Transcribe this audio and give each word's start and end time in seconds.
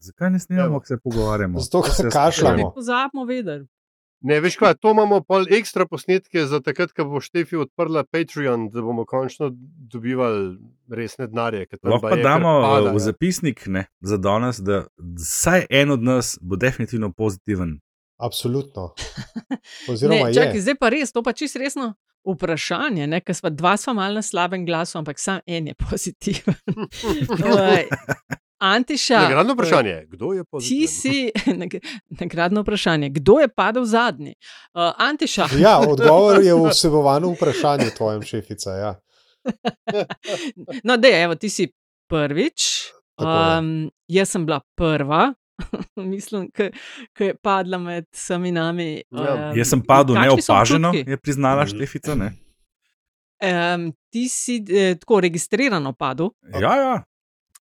Zakaj 0.00 0.30
ne 0.30 0.38
snimamo, 0.38 0.80
ko 0.80 0.86
se 0.86 0.98
pogovarjamo? 0.98 1.60
Zato, 1.60 1.82
ker 1.82 1.92
se 1.92 2.04
Ne 2.04 2.10
kašljamo. 2.10 2.72
pozabimo 2.72 3.24
vedeti. 3.24 3.66
Ne, 4.20 4.40
veš 4.40 4.56
kaj, 4.56 4.74
to 4.74 4.90
imamo 4.90 5.20
pol 5.20 5.44
ekstra 5.48 5.86
posnetke 5.86 6.42
za 6.42 6.60
takrat, 6.60 6.90
ko 6.92 7.04
bo 7.04 7.20
Štefi 7.20 7.56
odprla 7.56 8.02
Patreon, 8.04 8.68
da 8.70 8.82
bomo 8.82 9.04
končno 9.04 9.50
dobivali 9.88 10.58
resne 10.88 11.26
denarje. 11.26 11.66
Lahko 11.82 12.00
pa 12.02 12.16
damo 12.16 12.48
pada, 12.60 12.80
pada, 12.80 12.92
v 12.92 12.98
zapisnik 12.98 13.66
ne, 13.66 13.84
za 14.00 14.16
danes, 14.16 14.58
da 14.58 14.86
vsaj 14.98 15.66
en 15.70 15.90
od 15.90 16.02
nas 16.02 16.38
bo 16.40 16.56
definitivno 16.56 17.12
pozitiven. 17.12 17.78
Absolutno. 18.16 18.90
Oziroma, 19.90 20.14
Ne, 20.14 20.20
je. 20.20 20.34
čakaj, 20.34 20.60
zdaj 20.60 20.74
pa 20.74 20.88
res, 20.88 21.12
to 21.12 21.22
pa 21.22 21.32
čist 21.32 21.56
resno 21.56 21.94
vprašanje, 22.24 23.06
ne, 23.06 23.20
ker 23.20 23.34
sva 23.34 23.50
dva 23.50 23.76
sva 23.76 23.92
mal 23.94 24.14
na 24.14 24.22
slabem 24.22 24.66
glasu, 24.66 24.98
ampak 24.98 25.18
sam 25.18 25.38
en 25.46 25.66
je 25.66 25.74
pozitiven. 25.76 26.54
Antiša, 28.60 29.18
Nagradno 29.20 29.54
vprašanje, 29.54 30.06
kdo 30.08 30.32
je 30.32 30.42
Ti 30.42 30.48
pozitiven? 30.50 30.88
si, 30.88 31.30
nag- 31.62 31.80
nagradno 32.10 32.62
vprašanje, 32.62 33.08
kdo 33.10 33.38
je 33.38 33.48
padel 33.48 33.84
zadnji? 33.84 34.34
Uh, 34.74 34.80
Antiša, 34.98 35.46
Ja, 35.60 35.78
odgovor 35.80 36.42
je 36.42 36.54
vsebovan 36.64 37.22
v 37.24 37.32
vprašanju 37.32 37.90
tvojem 37.90 38.22
šefica. 38.22 38.70
Ja. 38.72 38.92
no, 40.84 40.96
da 40.96 41.08
je, 41.08 41.22
evo, 41.22 41.34
ti 41.34 41.48
si 41.48 41.68
prvič, 42.06 42.62
Tako 43.16 43.58
um, 43.58 43.68
jaz 44.06 44.28
sem 44.28 44.46
bila 44.46 44.60
prva, 44.74 45.34
mislim, 45.96 46.50
ki 46.50 46.70
je 47.20 47.34
padla 47.36 47.78
med 47.78 48.06
sami 48.12 48.52
nami. 48.52 49.02
Ja. 49.10 49.34
Um, 49.50 49.58
Jaz 49.58 49.68
sem 49.68 49.80
padel 49.82 50.14
neopaženo, 50.16 50.92
je 50.96 51.16
priznala 51.16 51.62
Mhm. 51.62 51.68
Štefica. 51.68 52.14
Ne? 52.14 52.32
Um, 53.40 53.92
ti 54.08 54.28
si 54.28 54.64
eh, 54.68 54.94
tako 54.94 55.20
registrirano 55.20 55.92
padel, 55.92 56.30
Ja, 56.52 56.74
ja, 56.76 57.02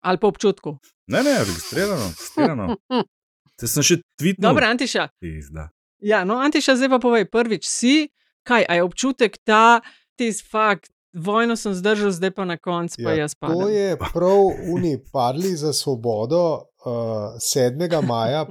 ali 0.07 0.19
pa 0.23 0.31
občutku. 0.31 0.79
ne, 1.11 1.23
ne, 1.23 1.39
registrirano. 1.43 2.07
registrirano. 2.07 2.77
Se 3.61 3.67
sem 3.67 3.83
še 3.83 3.97
tweetnul. 4.21 4.51
Dobro, 4.51 4.67
Antiša. 4.69 5.09
Pizda. 5.19 5.71
Ja, 5.99 6.25
no, 6.29 6.37
Antiša, 6.39 6.77
zdaj 6.77 6.91
pa 6.93 6.99
povej, 7.01 7.25
prvič 7.25 7.65
si, 7.65 8.13
kaj, 8.45 8.67
je 8.69 8.85
občutek 8.85 9.39
ta, 9.43 9.81
ti 10.15 10.29
fakt, 10.45 10.93
vojno 11.17 11.57
sem 11.57 11.73
zdržal, 11.73 12.13
zdaj 12.13 12.33
pa 12.37 12.45
na 12.45 12.59
koncu 12.61 13.01
pa 13.01 13.15
Ja, 13.17 13.25
jaz 13.25 13.33
to 13.33 13.49
padem. 13.49 13.73
je 13.73 13.97
prav 13.97 14.43
oni 14.75 15.01
padli 15.09 15.57
za 15.57 15.73
svobodo 15.73 16.69
uh, 16.85 17.41
7. 17.41 17.81
maja 18.05 18.45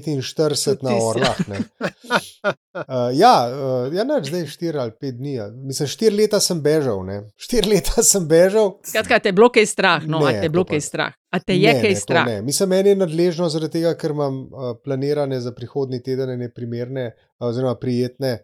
45 0.00 0.82
na. 0.82 0.94
Orlah. 0.96 1.36
Uh, 1.44 3.10
ja, 3.22 3.34
uh, 3.52 3.94
ja 3.94 4.04
neč, 4.08 4.30
zdaj 4.32 4.46
4 4.48 4.80
ali 4.80 4.90
5 5.02 5.18
dni. 5.18 5.34
ja. 5.34 5.48
Mislim, 5.52 5.88
4 5.88 6.16
leta 6.16 6.40
sem 6.40 6.60
bežal. 6.62 7.04
Ne. 7.06 7.18
4 7.36 7.68
leta 7.68 8.02
sem 8.12 8.28
bežal. 8.28 8.78
Skratka, 8.86 9.18
te 9.18 9.28
je 9.28 9.36
bilo 9.36 9.50
kaj 9.52 9.66
strah, 9.66 10.06
no, 10.06 10.22
Ne, 10.24 10.40
te 10.40 10.48
je 10.48 10.52
pa- 10.52 10.64
kaj 10.64 10.80
strah. 10.80 11.12
A 11.32 11.38
te 11.40 11.56
je 11.56 11.72
ne, 11.72 11.80
kaj 11.80 11.94
ne, 11.94 12.00
strah. 12.00 12.26
Ne. 12.26 12.42
Mislim, 12.42 12.68
meni 12.68 12.92
je 12.92 12.96
nadležno 12.96 13.48
zaradi 13.48 13.78
tega, 13.78 13.94
ker 13.96 14.12
imam 14.12 14.42
uh, 14.48 14.72
planirane 14.84 15.40
za 15.40 15.52
prihodni 15.52 16.02
teden 16.02 16.32
neprimerne 16.38 17.06
uh, 17.12 17.46
oziroma 17.48 17.74
prijetne 17.74 18.38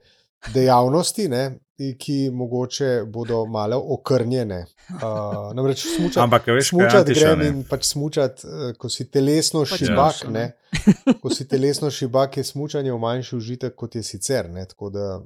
dejavnosti, 0.55 1.29
ne, 1.29 1.59
ki 1.99 2.31
mogoče 2.35 3.05
bodo 3.07 3.45
malo 3.47 3.79
okrnjene. 3.95 4.65
Uh, 4.89 5.55
namreč 5.55 5.87
smučati. 5.97 6.21
Ampak, 6.21 6.47
veš, 6.47 6.69
Smučati 6.69 7.15
grem 7.15 7.43
in 7.43 7.65
pač 7.69 7.85
smučati, 7.87 8.47
eh, 8.47 8.73
ko 8.79 8.89
si 8.89 9.11
telesno 9.11 9.63
Pač 9.63 9.85
šibak. 9.85 10.25
Ne? 10.29 10.47
ne. 10.49 11.15
Ko 11.23 11.31
si 11.31 11.47
telesno 11.49 11.91
šibak, 11.91 12.37
je 12.37 12.45
smučanje 12.45 12.93
v 12.93 12.99
manjši 12.99 13.37
užitek, 13.37 13.77
kot 13.77 13.95
je 13.95 14.03
sicer. 14.03 14.51
Ne? 14.51 14.67
Tako 14.67 14.91
da 14.91 15.21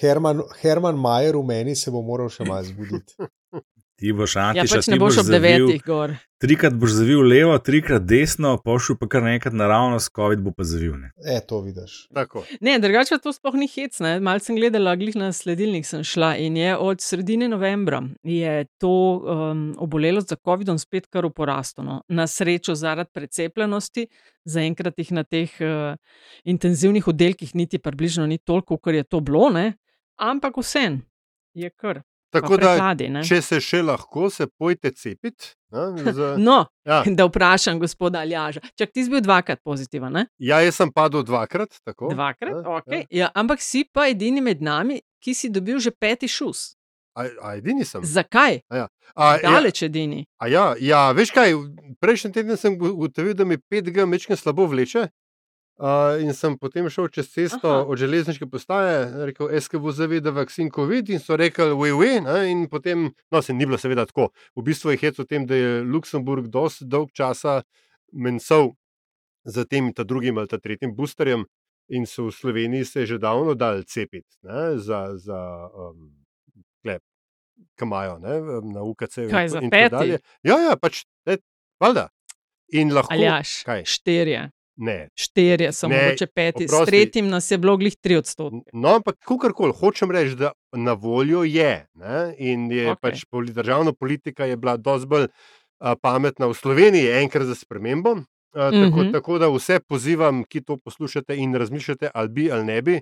Herman, 0.00 0.42
Herman 0.62 0.98
Majer 0.98 1.36
v 1.36 1.44
meni 1.46 1.76
se 1.76 1.90
bo 1.90 2.02
moral 2.02 2.32
še 2.32 2.48
malo 2.48 2.64
zbuditi. 2.66 3.14
Ti 4.02 4.10
boš 4.12 4.32
Ja, 4.34 4.48
Antiša, 4.50 4.80
pač 4.80 4.86
ne 4.90 4.96
boš 4.98 5.20
ob 5.22 5.28
zavil- 5.30 5.62
devetih 5.62 5.82
gor. 5.86 6.10
Trikrat 6.42 6.74
boš 6.74 6.96
zavil 6.98 7.20
levo, 7.22 7.54
trikrat 7.62 8.02
desno, 8.02 8.56
pošel 8.58 8.96
pa 8.98 9.06
kar 9.06 9.22
naenkrat 9.22 9.54
naravnost, 9.54 10.10
COVID 10.10 10.40
bo 10.42 10.50
pa 10.50 10.66
zavil. 10.66 10.96
Ne? 10.98 11.12
E, 11.22 11.36
to 11.46 11.60
vidiš. 11.62 12.08
Tako. 12.10 12.42
Ne, 12.58 12.80
drugače 12.82 13.14
pa 13.14 13.22
to 13.22 13.30
sploh 13.32 13.54
ni 13.54 13.68
hec. 13.70 14.00
ne. 14.02 14.16
Malce 14.18 14.50
sem 14.50 14.58
gledala, 14.58 14.96
glih 14.98 15.14
na 15.14 15.30
sledilnik 15.30 15.86
sem 15.86 16.02
šla 16.02 16.32
in 16.42 16.58
je 16.58 16.74
od 16.74 16.98
sredine 17.00 17.46
novembra 17.48 18.02
je 18.26 18.66
to 18.82 18.90
um, 18.90 19.62
obolelost 19.78 20.34
za 20.34 20.36
COVID-om 20.36 20.82
spet 20.82 21.06
kar 21.06 21.22
v 21.26 21.30
porastu. 21.30 21.86
No. 21.86 22.02
Na 22.08 22.26
srečo 22.26 22.74
zaradi 22.74 23.10
precepljenosti, 23.14 24.08
zaenkrat 24.44 24.98
jih 24.98 25.12
na 25.14 25.22
teh 25.22 25.54
uh, 25.62 25.94
intenzivnih 26.42 27.06
oddelkih 27.06 27.54
niti 27.54 27.78
približno 27.78 28.26
ni 28.26 28.42
toliko, 28.42 28.82
kot 28.82 28.94
je 28.94 29.04
to 29.06 29.20
bilo, 29.20 29.46
ne? 29.50 29.74
ampak 30.18 30.58
vsem 30.58 31.02
je 31.54 31.70
kar. 31.70 32.02
Tako 32.32 32.56
da, 32.56 32.72
prehladi, 32.72 33.08
ne. 33.08 33.22
če 33.22 33.42
se 33.42 33.60
še 33.60 33.82
lahko, 33.82 34.30
se 34.30 34.46
pojte 34.48 34.90
cepiti. 34.90 35.52
ne, 35.70 36.12
za- 36.12 36.34
No, 36.40 36.66
Ja. 36.84 37.02
da 37.18 37.24
vprašam 37.24 37.78
gospoda 37.78 38.20
Aljaža. 38.20 38.60
Čak 38.74 38.90
ti 38.90 39.04
si 39.04 39.10
bil 39.10 39.20
dvakrat 39.20 39.60
pozitiven, 39.62 40.12
ne? 40.12 40.26
Ja, 40.40 40.60
jaz 40.60 40.74
sem 40.74 40.90
padel 40.90 41.22
dvakrat. 41.22 41.76
Tako, 41.84 42.10
Dvakrat, 42.10 42.52
Ja, 42.52 42.62
okay. 42.72 43.04
ja, 43.12 43.28
ampak 43.34 43.60
si 43.60 43.84
pa 43.84 44.08
edini 44.08 44.40
med 44.40 44.62
nami, 44.62 45.00
ki 45.20 45.34
si 45.34 45.48
dobil 45.48 45.78
že 45.78 45.90
peti 45.92 46.26
šus. 46.26 46.72
A, 47.14 47.26
a 47.42 47.56
edini 47.56 47.84
sem. 47.84 48.00
Zakaj? 48.02 48.62
A, 48.70 48.76
ja, 48.78 49.38
Daleč 49.42 49.82
edini. 49.82 50.24
a 50.40 50.48
ja, 50.48 50.72
ja, 50.80 51.12
veš 51.12 51.28
kaj, 51.30 51.52
prejšnji 52.00 52.32
teden 52.32 52.56
sem 52.56 52.72
ugotovil, 52.74 53.34
da 53.34 53.44
mi 53.44 53.58
5G 53.60 54.06
mečke 54.08 54.32
slabo 54.34 54.64
vleče. 54.66 55.10
Uh, 55.80 56.20
in 56.20 56.34
sem 56.36 56.52
potem 56.60 56.86
šel 56.92 57.08
čez 57.08 57.30
cesto 57.32 57.68
Aha. 57.68 57.86
Od 57.88 57.98
železniške 57.98 58.46
postaje, 58.46 59.08
rekel, 59.26 59.48
SKV 59.60 59.94
zaveda 59.96 60.30
vakcin 60.30 60.68
COVID 60.70 61.08
in 61.10 61.18
so 61.18 61.36
rekli, 61.36 61.72
we, 61.74 61.90
we, 61.96 62.20
ne, 62.22 62.50
in 62.50 62.68
potem, 62.70 63.08
no, 63.32 63.42
se 63.42 63.56
ni 63.56 63.66
bilo 63.66 63.80
seveda 63.80 64.04
tako. 64.06 64.28
V 64.54 64.62
bistvu 64.68 64.92
je 64.92 65.00
hec 65.00 65.18
o 65.18 65.24
tem, 65.24 65.46
da 65.48 65.56
je 65.56 65.80
Luksemburg 65.82 66.52
dosti 66.52 66.86
dolg 66.86 67.10
časa 67.16 67.62
mensal 68.12 68.76
za 69.44 69.64
tem 69.64 69.88
in 69.88 69.96
ta 69.96 70.04
drugim 70.04 70.38
ali 70.38 70.48
ta 70.48 70.60
tretjim 70.60 70.94
boosterjem 70.94 71.48
in 71.88 72.06
so 72.06 72.28
v 72.28 72.36
Sloveniji 72.36 72.84
se 72.84 73.06
že 73.06 73.18
davno 73.18 73.54
dali 73.54 73.84
cepiti 73.84 74.38
ne, 74.42 74.78
za, 74.78 75.16
za 75.16 75.40
um, 75.74 76.12
klep, 76.82 77.02
kamajo 77.74 78.18
ne, 78.18 78.38
na 78.72 78.82
UKC. 78.82 79.26
Kaj, 79.30 79.48
za 79.48 79.60
peti? 79.70 80.18
Ja, 80.42 80.58
ja, 80.68 80.76
pač, 80.76 81.04
ne, 81.26 81.40
valjda. 81.80 82.08
In 82.72 82.92
lahko. 82.94 83.12
Aljaš, 83.12 83.62
Kaj? 83.66 83.84
štirje. 83.84 84.50
Ne. 84.82 85.08
Štirje 85.14 85.70
Ne, 85.82 85.88
mogoče 85.88 86.26
peti, 86.26 86.66
s 86.66 86.72
oprosti. 86.72 86.90
tretjim 86.90 87.28
nas 87.28 87.50
je 87.50 87.58
bilo 87.58 87.76
glih 87.76 87.94
tri 87.96 88.16
odstotke. 88.16 88.70
No, 88.72 88.96
ampak 88.96 89.16
kakorkoli, 89.20 89.72
hočem 89.72 90.10
reči, 90.10 90.34
da 90.34 90.50
na 90.72 90.92
voljo 90.94 91.44
je. 91.44 91.86
Ne? 91.94 92.34
In 92.40 92.66
je 92.66 92.90
okay. 92.90 93.00
pač 93.00 93.22
državna 93.52 93.92
politika 93.92 94.44
je 94.44 94.56
bila 94.56 94.76
dosti 94.76 95.06
bolj 95.06 95.28
a, 95.78 95.94
pametna 95.94 96.46
v 96.46 96.54
Sloveniji, 96.54 97.12
enkrat 97.20 97.46
za 97.46 97.54
spremembo. 97.54 98.16
A, 98.52 98.70
tako, 98.70 98.98
Mhm. 98.98 99.12
tako 99.12 99.38
da 99.38 99.48
vse 99.48 99.80
pozivam, 99.80 100.42
ki 100.44 100.60
to 100.60 100.76
poslušate 100.76 101.36
in 101.36 101.54
razmišljate, 101.54 102.10
ali 102.14 102.28
bi 102.28 102.50
ali 102.52 102.64
ne 102.64 102.82
bi. 102.82 102.98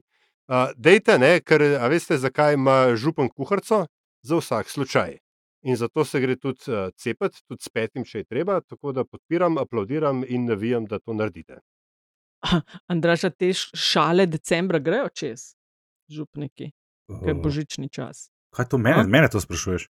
A, 0.49 0.73
dejte, 0.77 1.19
ne, 1.19 1.41
ker 1.41 1.61
veste, 1.89 2.19
zakaj 2.19 2.55
ima 2.55 2.97
župan 2.97 3.29
kuharco? 3.29 3.87
Za 4.23 4.37
vsak 4.37 4.69
slučaj. 4.69 5.17
In 5.63 5.77
zato 5.77 6.05
se 6.05 6.21
gre 6.21 6.37
tudi 6.37 6.61
cepiti, 6.97 7.41
tudi 7.47 7.63
s 7.63 7.69
petim, 7.69 8.05
če 8.05 8.19
je 8.19 8.25
treba. 8.25 8.61
Tako 8.61 8.93
da 8.93 9.05
podpiram, 9.05 9.59
aplaudiram 9.59 10.25
in 10.27 10.45
navijam, 10.45 10.85
da 10.85 10.99
to 10.99 11.13
naredite. 11.13 11.59
Andraža, 12.87 13.31
te 13.31 13.53
šale 13.55 14.27
decembra 14.27 14.79
grejo 14.79 15.09
čez 15.09 15.53
župniki, 16.09 16.73
ker 17.21 17.29
je 17.29 17.35
božični 17.37 17.89
čas. 17.89 18.29
Kaj 18.51 18.67
to 18.67 18.79
mene, 18.79 19.05
A? 19.05 19.07
mene 19.07 19.29
to 19.31 19.41
sprašuješ? 19.41 19.89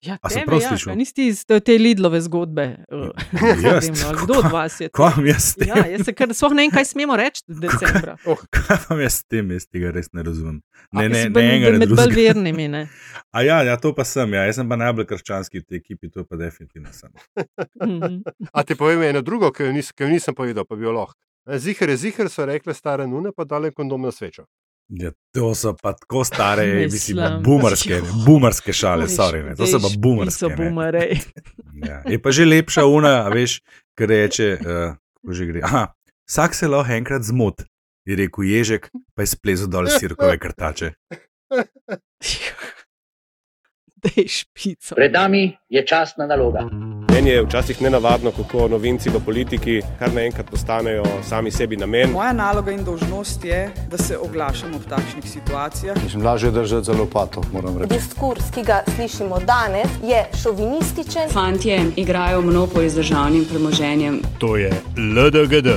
Ja, 0.00 0.16
A 0.24 0.30
sem 0.32 0.48
tebe, 0.48 0.56
ja, 0.56 0.72
slišal? 0.72 0.90
kaj 0.90 0.96
Nisi 0.96 1.26
iz 1.28 1.44
te, 1.44 1.74
Lidlove 1.76 2.16
zgodbe. 2.24 2.64
uh, 2.88 3.12
Jaz? 3.64 3.84
ali 4.00 4.16
Kdo 4.24 4.40
od 4.40 4.48
vas 4.48 4.80
je 4.80 4.88
to? 4.88 4.96
Kaj 4.96 5.12
vam 5.12 5.26
jaz? 5.28 5.50
Ja, 5.60 5.76
jaz 5.86 6.06
se 6.08 6.14
kar 6.16 6.32
sploh 6.32 6.54
ne 6.56 6.64
vem, 6.64 6.72
kaj 6.72 6.84
smemo 6.88 7.16
reči 7.20 7.44
decembra. 7.68 8.16
Kaj 8.48 8.78
vam 8.88 9.02
jaz 9.04 9.20
s 9.20 9.24
tem, 9.28 9.50
jaz 9.52 9.68
tega 9.68 9.92
res 9.92 10.08
ne 10.16 10.24
razumem. 10.24 10.56
Ne, 10.88 11.04
A, 11.04 11.04
ne, 11.04 11.08
ne, 11.12 11.24
bolj- 11.28 11.44
enega, 11.44 11.72
ne 11.76 11.78
med 11.78 11.92
bolj 11.92 12.00
drugega. 12.00 12.16
vernimi. 12.32 12.66
Ne? 12.72 12.82
A 13.30 13.44
ja, 13.44 13.60
ja, 13.62 13.76
to 13.76 13.92
pa 13.92 14.08
sem, 14.08 14.32
ja. 14.32 14.48
jaz 14.48 14.56
sem 14.56 14.72
pa 14.72 14.80
najbolj 14.80 15.04
krščanski 15.12 15.60
v 15.60 15.68
tej 15.68 15.82
ekipi, 15.84 16.08
to 16.08 16.24
pa 16.24 16.40
definitivno 16.40 16.88
sem. 16.96 17.12
Mhm. 17.84 18.24
A 18.56 18.64
ti 18.64 18.74
povem 18.74 19.04
eno 19.04 19.20
drugo, 19.20 19.52
ki 19.52 19.68
jo 19.68 19.76
nis, 19.76 19.92
ki 19.92 20.08
jo 20.08 20.14
nisem 20.16 20.32
povedal, 20.34 20.64
pa 20.64 20.80
bi 20.80 20.88
jo 20.88 20.96
lahko. 20.96 21.20
Zihar 21.58 21.88
je 21.88 21.96
zihar, 21.96 22.28
so 22.30 22.46
rekle 22.46 22.74
stare 22.74 23.06
nune, 23.06 23.32
pa 23.36 23.44
dale 23.44 23.70
kondom 23.70 24.02
na 24.02 24.12
svečo. 24.12 24.44
Ja, 24.90 25.12
to 25.34 25.54
so 25.54 25.76
pa 25.82 25.92
tako 25.92 26.24
stare, 26.24 26.66
mislim, 26.90 27.16
Mislim. 27.16 27.42
bumarske, 27.42 28.00
bumarske 28.26 28.72
šale, 28.72 29.04
Veš, 29.06 29.16
sorry, 29.16 29.42
ne. 29.44 29.54
to 29.56 29.66
so 29.66 29.78
pa 29.78 29.86
veš, 29.86 29.98
bumarske. 29.98 30.38
So 30.38 30.48
ne. 30.48 30.56
bumarej. 30.56 31.18
Ja. 31.80 32.02
Je 32.04 32.18
pa 32.20 32.28
že 32.28 32.44
lepša 32.44 32.84
una, 32.84 33.24
a 33.24 33.30
veš, 33.32 33.62
ki 33.96 34.04
reče, 34.06 34.48
uh, 34.60 34.92
kako 35.16 35.32
že 35.32 35.46
gre. 35.48 35.60
Aha, 35.64 35.86
vsak 36.28 36.54
se 36.54 36.68
lahko 36.68 36.92
enkrat 36.92 37.24
zmot, 37.24 37.62
je 38.04 38.16
rekel 38.20 38.44
ježek, 38.44 38.90
pa 39.16 39.24
je 39.24 39.30
splezel 39.32 39.70
dol 39.72 39.88
sirkove 39.88 40.36
krtače. 40.36 40.90
Dej 44.04 44.28
špico. 44.28 44.92
Pred 44.92 45.12
nami 45.12 45.56
je 45.72 45.86
časna 45.86 46.28
naloga. 46.28 46.68
Meni 47.20 47.30
je 47.30 47.42
včasih 47.42 47.82
nenavadno, 47.82 48.30
kako 48.30 48.68
novinci 48.68 49.10
v 49.10 49.20
politiki 49.24 49.82
kar 49.98 50.08
naenkrat 50.14 50.50
postanejo 50.50 51.02
sami 51.22 51.50
sebi 51.50 51.76
namen. 51.76 52.10
Moja 52.10 52.32
naloga 52.32 52.72
in 52.72 52.84
dožnost 52.84 53.44
je, 53.44 53.70
da 53.90 53.98
se 53.98 54.16
oglašam 54.18 54.72
v 54.72 54.88
takšnih 54.88 55.24
situacijah. 55.30 55.96
Mislim, 56.04 56.24
lažje 56.24 56.50
držati 56.50 56.84
za 56.84 56.92
lopato, 56.92 57.42
moram 57.52 57.78
reči. 57.78 57.92
Diskurs, 57.92 58.44
ki 58.54 58.62
ga 58.62 58.80
slišimo 58.96 59.38
danes, 59.38 59.90
je 60.02 60.24
šovinističen. 60.42 61.28
Fantje 61.32 61.82
igrajo 61.96 62.40
monopoly 62.40 62.88
z 62.88 62.94
državnim 62.94 63.44
premoženjem. 63.44 64.22
To 64.38 64.56
je 64.56 64.72
LDGD, 64.96 65.76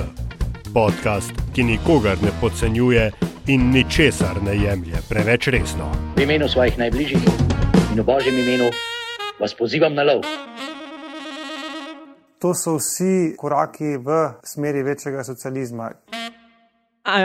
podcast, 0.74 1.34
ki 1.56 1.64
nikogar 1.64 2.24
ne 2.24 2.32
podcenjuje 2.42 3.12
in 3.48 3.72
ničesar 3.72 4.40
ne 4.44 4.56
jemlje 4.56 5.04
preveč 5.10 5.48
resno. 5.48 5.92
V 6.16 6.24
imenu 6.24 6.48
svojih 6.48 6.78
najbližjih 6.78 7.20
in 7.92 8.00
v 8.00 8.04
božjem 8.04 8.40
imenu 8.40 8.72
vas 9.40 9.54
pozivam 9.54 9.94
na 9.94 10.04
lov. 10.04 10.24
To 12.44 12.54
so 12.54 12.76
vsi 12.76 13.36
koraki 13.38 13.98
v 13.98 14.16
smeri 14.44 14.82
večjega 14.84 15.24
socializma. 15.24 15.92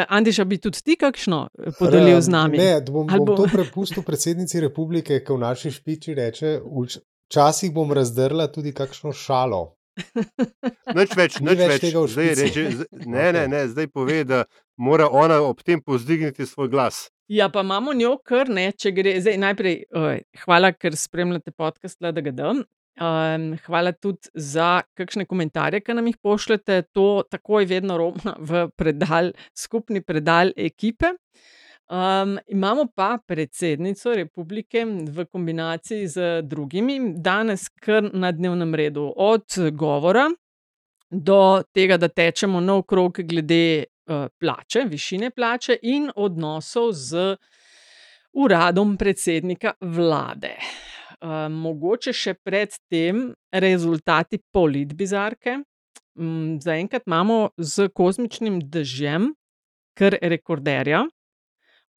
Andiša, 0.09 0.45
bi 0.45 0.59
tudi 0.63 0.79
ti 0.83 0.95
kakšno 0.97 1.49
podelil 1.79 2.21
z 2.21 2.31
nami? 2.31 2.59
Ne, 2.59 2.77
bom, 2.87 3.07
bom 3.07 3.25
bo... 3.27 3.35
to 3.41 3.49
prepustil 3.51 4.07
predsednici 4.07 4.63
republike, 4.63 5.19
ki 5.19 5.35
v 5.35 5.41
naši 5.43 5.75
špiči 5.75 6.15
reče: 6.15 6.53
Včasih 6.63 7.75
bom 7.75 7.91
razdrla 7.93 8.47
tudi 8.55 8.71
kakšno 8.71 9.11
šalo. 9.11 9.75
Noč 10.99 11.19
več, 11.19 11.41
noč 11.43 11.67
več, 11.67 11.83
več 11.83 11.99
zdaj 12.15 12.35
reče, 12.39 12.65
ne, 13.03 13.27
ne, 13.35 13.47
ne, 13.51 13.67
zdaj 13.75 13.91
pove, 13.91 14.23
da 14.23 14.45
mora 14.79 15.11
ona 15.11 15.43
ob 15.43 15.67
tem 15.67 15.83
povzdigniti 15.83 16.47
svoj 16.47 16.71
glas. 16.71 17.09
Ja, 17.27 17.51
pa 17.51 17.67
imamo 17.67 17.91
njo 17.93 18.15
kar 18.23 18.47
ne, 18.49 18.71
če 18.71 18.95
gre. 18.95 19.19
Zdaj, 19.19 19.43
najprej, 19.43 19.81
oj, 19.91 20.23
hvala, 20.47 20.71
ker 20.79 20.95
spremljate 20.97 21.51
podcast 21.51 21.99
LDGD. 21.99 22.63
Um, 22.99 23.53
hvala 23.67 23.93
tudi 23.93 24.27
za 24.35 24.81
kakšne 24.99 25.23
komentarje, 25.31 25.81
ki 25.87 25.95
nam 25.95 26.07
jih 26.11 26.17
pošljete. 26.23 26.83
To 26.99 27.23
takoj 27.31 27.69
vedno 27.71 27.99
roma 27.99 28.35
v 28.39 28.65
predal, 28.75 29.31
skupni 29.55 30.03
predal 30.03 30.51
ekipe. 30.57 31.13
Um, 31.89 32.39
imamo 32.51 32.89
pa 32.95 33.19
predsednico 33.27 34.15
republike 34.15 34.83
v 34.85 35.25
kombinaciji 35.25 36.09
z 36.09 36.43
drugimi, 36.43 37.15
danes 37.17 37.69
kar 37.69 38.11
na 38.13 38.33
dnevnem 38.33 38.75
redu, 38.75 39.07
od 39.17 39.47
govora 39.73 40.27
do 41.11 41.63
tega, 41.73 41.97
da 41.97 42.09
tečemo 42.09 42.61
nov 42.61 42.83
krog 42.83 43.23
glede 43.25 43.85
uh, 43.85 44.27
plače, 44.41 44.85
višine 44.91 45.31
plače 45.31 45.79
in 45.83 46.11
odnosov 46.17 46.93
z 46.93 47.37
uradom 48.33 48.97
predsednika 48.97 49.73
vlade. 49.81 50.57
Uh, 51.19 51.49
mogoče 51.51 52.13
še 52.15 52.37
predtem 52.47 53.33
rezultati 53.51 54.39
politbizarke. 54.55 55.57
Um, 56.15 56.59
Zaenkrat 56.63 57.09
imamo 57.11 57.49
z 57.59 57.89
kozmičnim 57.91 58.61
dežjem, 58.63 59.33
kar 59.99 60.15
rekorderja. 60.23 61.09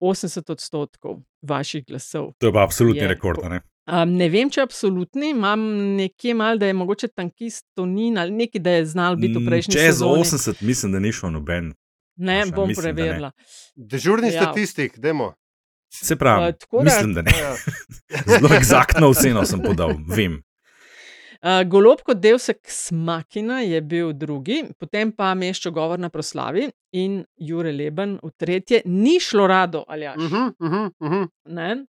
80 0.00 0.48
odstotkov 0.50 1.18
vaših 1.44 1.84
glasov. 1.84 2.32
To 2.40 2.48
je 2.48 2.52
pa 2.52 2.62
absolutni 2.64 3.02
je, 3.02 3.08
rekord. 3.08 3.44
Ne? 3.50 3.60
Um, 3.90 4.14
ne 4.16 4.30
vem, 4.32 4.48
če 4.48 4.62
je 4.62 4.64
absolutni, 4.64 5.32
imam 5.34 5.60
nekje 5.98 6.34
mal, 6.34 6.60
da 6.60 6.70
je 6.70 6.76
mogoče 6.78 7.10
tankist 7.12 7.66
Tonin 7.76 8.18
ali 8.18 8.32
nekaj, 8.32 8.62
da 8.64 8.78
je 8.78 8.86
znal 8.94 9.20
biti 9.20 9.36
v 9.36 9.44
prejšnji 9.46 9.76
sezoni. 9.76 10.24
Čez 10.24 10.32
80, 10.40 10.64
mislim, 10.64 10.96
da 10.96 11.02
ni 11.04 11.12
šel 11.12 11.34
noben. 11.36 11.72
Ne, 12.20 12.40
Naša, 12.44 12.54
bom 12.56 12.72
preverila. 12.76 13.30
Dežurni 13.76 14.32
ja. 14.32 14.44
statistik, 14.44 14.98
demo. 15.00 15.32
Se 15.92 16.16
pravi, 16.16 16.52
uh, 16.70 16.84
mislim, 16.84 17.14
da 17.14 17.22
ne. 17.22 17.32
Zelo 18.30 18.54
eksaktno 18.54 19.08
oceno 19.08 19.44
sem 19.44 19.62
podal, 19.62 19.96
vem. 20.08 20.38
Uh, 21.40 21.62
Golob 21.66 22.02
kot 22.04 22.20
del 22.20 22.38
Seksmakina 22.38 23.62
je 23.64 23.80
bil 23.80 24.12
drugi, 24.12 24.60
potem 24.78 25.10
pa 25.16 25.32
Meščo 25.34 25.72
govor 25.72 25.98
na 25.98 26.10
proslavi 26.12 26.66
in 27.00 27.22
Jure 27.40 27.72
Leben 27.72 28.18
v 28.22 28.30
tretje, 28.36 28.82
ni 28.84 29.16
šlo 29.24 29.46
rado 29.48 29.84
ali 29.88 30.04
ja. 30.04 30.14
Uh 30.18 30.22
-huh, 30.22 30.52
uh 30.60 30.70
-huh, 30.70 30.90
uh 31.00 31.10
-huh. 31.10 31.86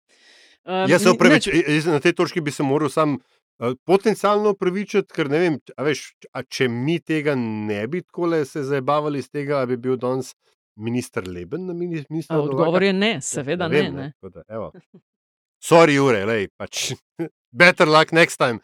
um, 0.66 0.90
Jaz 0.90 1.04
se 1.04 1.10
upravičujem, 1.10 1.82
na 1.86 2.00
tej 2.00 2.14
točki 2.14 2.42
bi 2.42 2.52
se 2.52 2.64
moral 2.64 2.90
sam 2.90 3.14
uh, 3.14 3.74
potencialno 3.86 4.50
upravičiti, 4.50 5.14
ker 5.14 5.30
ne 5.30 5.40
vem, 5.40 5.60
veš, 5.78 6.14
če 6.50 6.68
mi 6.68 7.00
tega 7.00 7.36
ne 7.36 7.88
bi 7.88 8.02
tako 8.02 8.26
le 8.26 8.46
se 8.46 8.64
zabavali 8.64 9.22
z 9.22 9.30
tega, 9.30 9.66
bi 9.66 9.78
bil 9.78 9.98
danes 9.98 10.36
minister 10.78 11.28
Leben 11.28 11.66
na 11.66 11.74
ministrstvu. 11.74 12.38
Odgovor 12.38 12.84
je 12.84 12.94
ne, 12.94 13.18
seveda 13.22 13.66
ja, 13.66 13.70
ne. 13.70 13.82
Vem, 13.82 13.96
ne. 13.96 14.14
ne. 14.22 15.02
Sorry, 15.70 15.98
Jure, 15.98 16.22
lej, 16.26 16.48
pač. 16.58 16.94
Better 17.58 17.88
luck 17.88 18.12
next 18.14 18.38
time. 18.38 18.60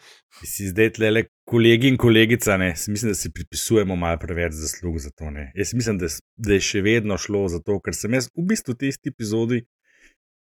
Si 0.46 0.68
zdaj 0.70 1.00
le 1.00 1.24
kolegi 1.50 1.88
in 1.90 1.98
kolegica, 1.98 2.58
ne? 2.58 2.74
mislim, 2.88 3.12
da 3.12 3.16
si 3.18 3.32
pripisujemo 3.34 3.96
malo 3.96 4.20
preveč 4.22 4.54
zaslug 4.54 5.00
za 5.00 5.10
to. 5.10 5.32
Ne? 5.32 5.52
Jaz 5.56 5.74
mislim, 5.74 5.98
da, 5.98 6.08
da 6.38 6.54
je 6.54 6.62
še 6.62 6.82
vedno 6.86 7.18
šlo 7.18 7.48
za 7.50 7.62
to, 7.64 7.80
ker 7.82 7.96
sem 7.98 8.14
jaz 8.14 8.30
v 8.36 8.46
bistvu 8.52 8.76
v 8.76 8.82
tej 8.84 8.94
epizodi 9.10 9.64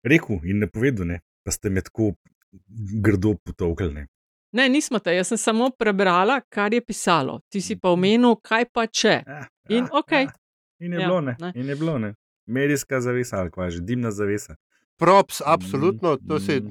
rekel 0.03 0.41
in 0.43 0.65
ne 0.65 0.67
povedal, 0.67 1.07
ne? 1.07 1.21
da 1.45 1.53
ste 1.53 1.69
me 1.69 1.81
tako 1.81 2.11
grdo 3.01 3.37
potovkali. 3.45 3.93
Ne? 3.93 4.07
ne, 4.51 4.67
nismo 4.69 4.99
te, 4.99 5.15
jaz 5.15 5.31
sem 5.31 5.39
samo 5.39 5.69
prebrala, 5.77 6.41
kar 6.49 6.73
je 6.73 6.81
pisalo. 6.83 7.39
Ti 7.49 7.61
si 7.61 7.77
pa 7.79 7.93
omenil, 7.95 8.35
kaj 8.43 8.67
pa 8.73 8.85
če. 8.87 9.21
Ja, 9.25 9.45
in, 9.69 9.87
okay. 9.95 10.27
ja. 10.27 10.35
In 10.81 10.93
je 10.93 10.99
ja, 10.99 11.07
bilo 11.07 11.21
ne. 11.21 11.35
ne. 11.39 11.53
In 11.55 11.69
je 11.69 11.75
bilo 11.75 11.97
ne. 11.97 12.13
Medijska 12.45 13.01
zavesa 13.01 13.39
ali 13.39 13.51
kaj 13.51 13.69
že, 13.77 13.81
dimna 13.81 14.11
zavesa 14.11 14.55
props, 15.01 15.41
absolutno, 15.45 16.17
to 16.27 16.39
se 16.39 16.53
je 16.53 16.61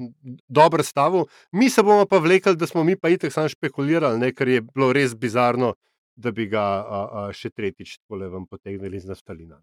dobro 0.48 0.82
stavil. 0.82 1.24
Mi 1.52 1.70
se 1.70 1.82
bomo 1.82 2.06
pa 2.06 2.18
vlekli, 2.18 2.56
da 2.56 2.66
smo 2.66 2.84
mi 2.84 2.96
pa 2.96 3.08
itek 3.08 3.32
samo 3.32 3.48
špekulirali, 3.48 4.18
ne, 4.18 4.30
ker 4.34 4.48
je 4.48 4.60
bilo 4.60 4.92
res 4.94 5.16
bizarno, 5.18 5.72
da 6.14 6.30
bi 6.30 6.46
ga 6.46 6.62
a, 6.62 7.00
a, 7.20 7.24
še 7.34 7.50
tretjič 7.50 7.96
polevem 8.06 8.46
potegnili 8.46 9.00
iz 9.02 9.08
naftalina. 9.10 9.58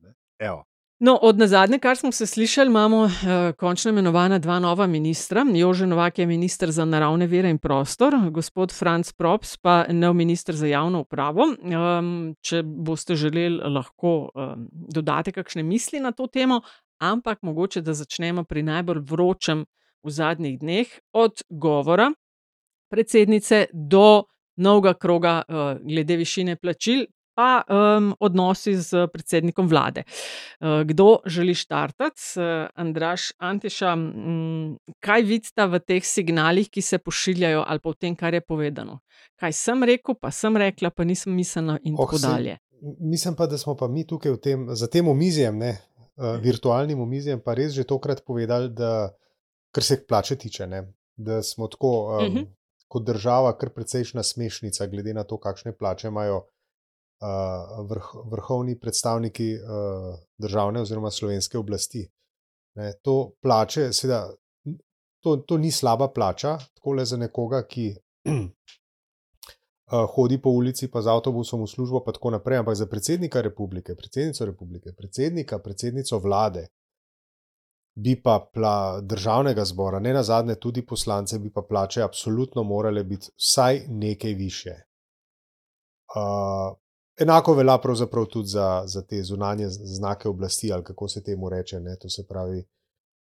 No, 1.00 1.20
od 1.22 1.38
nazadnje, 1.38 1.80
kar 1.80 1.98
smo 1.98 2.12
se 2.12 2.26
slišali, 2.26 2.68
imamo 2.68 3.04
uh, 3.04 3.12
končno 3.58 3.90
imenovana 3.90 4.40
dva 4.40 4.60
nova 4.60 4.88
ministra. 4.88 5.46
Jože 5.54 5.88
Novak 5.88 6.20
je 6.20 6.26
ministr 6.26 6.72
za 6.72 6.86
naravne 6.86 7.28
vere 7.28 7.50
in 7.50 7.58
prostor, 7.58 8.16
gospod 8.32 8.74
Franz 8.74 9.14
Props 9.14 9.58
pa 9.58 9.86
nov 9.90 10.14
ministr 10.14 10.56
za 10.56 10.68
javno 10.68 11.02
upravo. 11.02 11.44
Um, 11.44 12.34
če 12.42 12.64
boste 12.64 13.16
želeli, 13.16 13.62
lahko 13.70 14.30
um, 14.34 14.68
dodate 14.72 15.32
kakšne 15.32 15.64
misli 15.64 16.00
na 16.00 16.12
to 16.12 16.28
temo, 16.28 16.62
ampak 16.98 17.44
mogoče 17.46 17.82
da 17.82 17.94
začnemo 17.94 18.44
pri 18.44 18.64
najbolj 18.64 19.04
vročem 19.06 19.66
v 20.04 20.10
zadnjih 20.12 20.60
dneh, 20.60 20.88
od 21.14 21.44
govora 21.50 22.10
predsednice 22.90 23.68
do 23.74 24.24
novega 24.56 24.94
kroga 24.94 25.44
uh, 25.46 25.78
glede 25.86 26.18
višine 26.18 26.56
plačil. 26.56 27.06
Pa 27.38 27.62
um, 27.70 28.16
odnosi 28.20 28.74
z 28.82 29.06
predsednikom 29.14 29.68
vlade. 29.70 30.04
Uh, 30.58 30.82
kdo 30.90 31.20
želi 31.26 31.54
štartati? 31.54 32.22
Uh, 32.36 32.66
Andraš 32.74 33.30
Antiša, 33.38 33.94
um, 33.94 34.78
kaj 35.00 35.22
vidite 35.22 35.68
v 35.70 35.80
teh 35.80 36.06
signalih, 36.06 36.66
ki 36.70 36.82
se 36.82 36.98
pošiljajo, 36.98 37.62
ali 37.68 37.84
pa 37.84 37.94
v 37.94 38.00
tem, 38.02 38.16
kar 38.18 38.34
je 38.34 38.42
povedano? 38.42 39.04
Kaj 39.38 39.54
sem 39.54 39.86
rekel, 39.86 40.18
pa 40.18 40.34
sem 40.34 40.58
rekla, 40.58 40.90
pa 40.90 41.06
nisem 41.06 41.38
mislila, 41.38 41.78
in 41.86 41.94
oh, 41.94 42.08
tako 42.08 42.24
dalje. 42.26 42.58
Mislim 43.06 43.38
pa, 43.38 43.46
da 43.46 43.62
smo 43.62 43.78
pa 43.78 43.86
mi 43.88 44.08
tukaj 44.08 44.40
tem, 44.42 44.66
za 44.74 44.90
tem 44.90 45.06
omizjem, 45.06 45.62
ne, 45.62 45.76
uh, 46.18 46.42
virtualnim 46.42 47.06
omizjem, 47.06 47.38
pa 47.38 47.54
res 47.54 47.78
že 47.78 47.86
tokrat 47.86 48.26
povedali, 48.26 48.74
da 48.74 49.14
kar 49.70 49.86
se 49.86 50.02
plače 50.10 50.42
tiče, 50.42 50.66
ne, 50.68 50.88
da 51.14 51.44
smo 51.46 51.70
tako 51.70 52.18
um, 52.18 52.26
uh 52.26 52.34
-huh. 52.34 52.46
kot 52.88 53.06
država, 53.06 53.58
kar 53.58 53.70
precejšna 53.70 54.24
smešnica, 54.24 54.88
glede 54.88 55.14
na 55.14 55.24
to, 55.24 55.38
kakšne 55.38 55.78
plače 55.78 56.08
imajo 56.08 56.38
uh, 56.38 56.46
vrh, 57.90 58.10
vrhovni 58.32 58.80
predstavniki 58.80 59.54
uh, 59.56 60.20
državne 60.38 60.82
oziroma 60.82 61.12
slovenske 61.12 61.58
oblasti. 61.58 62.12
Ne, 62.76 62.94
to 63.02 63.34
plače, 63.42 63.94
seveda, 63.94 64.36
to, 65.24 65.38
to 65.38 65.58
ni 65.58 65.72
slaba 65.72 66.08
plača, 66.14 66.58
tako 66.76 66.94
le 66.94 67.06
za 67.06 67.18
nekoga, 67.18 67.64
ki 67.66 67.88
uh, 68.30 70.06
hodi 70.14 70.42
po 70.42 70.50
ulici, 70.50 70.92
pa 70.92 71.02
z 71.02 71.10
avtobusom 71.10 71.64
v 71.66 71.68
službo, 71.68 72.04
pa 72.06 72.14
tako 72.14 72.36
naprej. 72.38 72.62
Ampak 72.62 72.76
za 72.76 72.86
predsednika 72.86 73.42
republike, 73.42 73.96
predsednico 73.96 74.46
republike, 74.46 74.94
predsednika, 74.98 75.60
predsednico 75.60 76.20
vlade, 76.20 76.68
bi 77.98 78.14
pa 78.22 78.40
pla, 78.54 79.02
državnega 79.02 79.66
zbora, 79.66 80.00
ne 80.00 80.14
na 80.14 80.24
zadnje 80.24 80.56
tudi 80.62 80.86
poslance, 80.86 81.40
bi 81.40 81.50
pa 81.54 81.62
plače 81.62 82.04
absolutno 82.04 82.64
morale 82.64 83.04
biti 83.04 83.32
vsaj 83.38 83.88
nekaj 83.90 84.34
više. 84.34 84.76
Uh, 86.14 86.78
enako 87.20 87.54
velja 87.54 87.78
pravzaprav 87.78 88.26
tudi 88.26 88.48
za, 88.48 88.84
za 88.86 89.02
te 89.02 89.24
zunanje 89.24 89.70
znake 89.70 90.30
oblasti, 90.30 90.74
ali 90.74 90.84
kako 90.84 91.08
se 91.08 91.24
temu 91.24 91.50
reče, 91.50 91.80
ne? 91.80 91.96
to 92.00 92.10
se 92.10 92.28
pravi. 92.28 92.64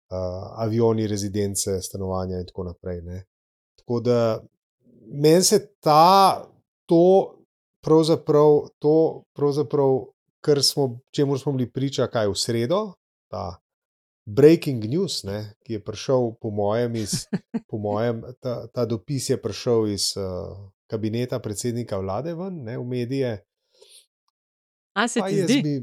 Uh, 0.09 0.15
avioni, 0.63 1.07
rezidence, 1.07 1.81
stanovanja, 1.81 2.37
in 2.39 2.45
tako 2.47 2.63
naprej. 2.63 3.01
Ne. 3.01 3.25
Tako 3.75 3.99
da 3.99 4.43
meni 5.07 5.43
se 5.43 5.73
ta 5.79 6.45
to 6.85 7.35
pravzaprav, 7.83 8.61
to 8.79 9.23
pravzaprav, 9.35 10.05
kar 10.41 10.63
smo, 10.63 10.99
čemu 11.11 11.37
smo 11.37 11.51
bili 11.51 11.71
priča, 11.71 12.07
kaj 12.07 12.27
v 12.27 12.35
sredo, 12.35 12.93
ta 13.31 13.57
breaking 14.25 14.83
news, 14.83 15.23
ne, 15.23 15.53
ki 15.63 15.73
je 15.73 15.83
prišel, 15.83 16.31
po 16.41 16.49
mojem, 16.49 16.95
iz, 16.95 17.25
po 17.69 17.77
mojem 17.77 18.23
ta, 18.39 18.67
ta 18.67 18.85
dopis 18.85 19.29
je 19.29 19.41
prišel 19.41 19.87
iz 19.87 20.11
uh, 20.17 20.55
kabineta 20.87 21.39
predsednika 21.39 21.97
vlade 21.97 22.35
ven, 22.35 22.63
ne, 22.63 22.77
v 22.77 22.83
medije. 22.83 23.46
A 24.97 25.05
se 25.07 25.19
Pa 25.19 25.29
ti 25.29 25.43
zdi? 25.43 25.61
bi 25.61 25.75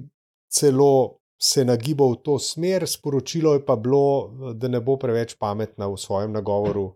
celo 0.50 1.18
se 1.38 1.64
nagibal 1.64 2.14
v 2.14 2.22
to 2.22 2.38
smer, 2.38 2.86
sporočilo 2.88 3.54
je 3.54 3.62
pa 3.62 3.76
bilo, 3.76 4.30
da 4.54 4.68
ne 4.68 4.80
bo 4.80 4.96
preveč 4.96 5.34
pametna 5.34 5.86
v 5.86 5.96
svojem 5.96 6.32
nagovoru 6.32 6.94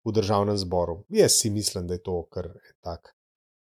v 0.00 0.12
državnem 0.12 0.56
zboru. 0.56 1.04
Jaz 1.08 1.32
si 1.34 1.50
mislim, 1.50 1.86
da 1.86 1.94
je 1.94 2.02
to 2.02 2.22
kar 2.24 2.46
en 2.46 2.76
tak, 2.80 3.12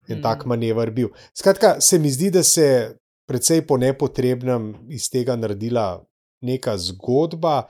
en 0.08 0.22
tak 0.22 0.46
Mm. 0.46 0.50
manever 0.50 0.92
bil. 0.92 1.10
Skratka, 1.34 1.82
se 1.82 2.00
mi 2.00 2.10
zdi, 2.10 2.32
da 2.32 2.44
se 2.44 2.62
je 2.62 2.98
precej 3.26 3.62
po 3.62 3.78
nepotrebnem 3.78 4.74
iz 4.90 5.10
tega 5.10 5.36
naredila 5.36 6.06
neka 6.42 6.78
zgodba, 6.78 7.68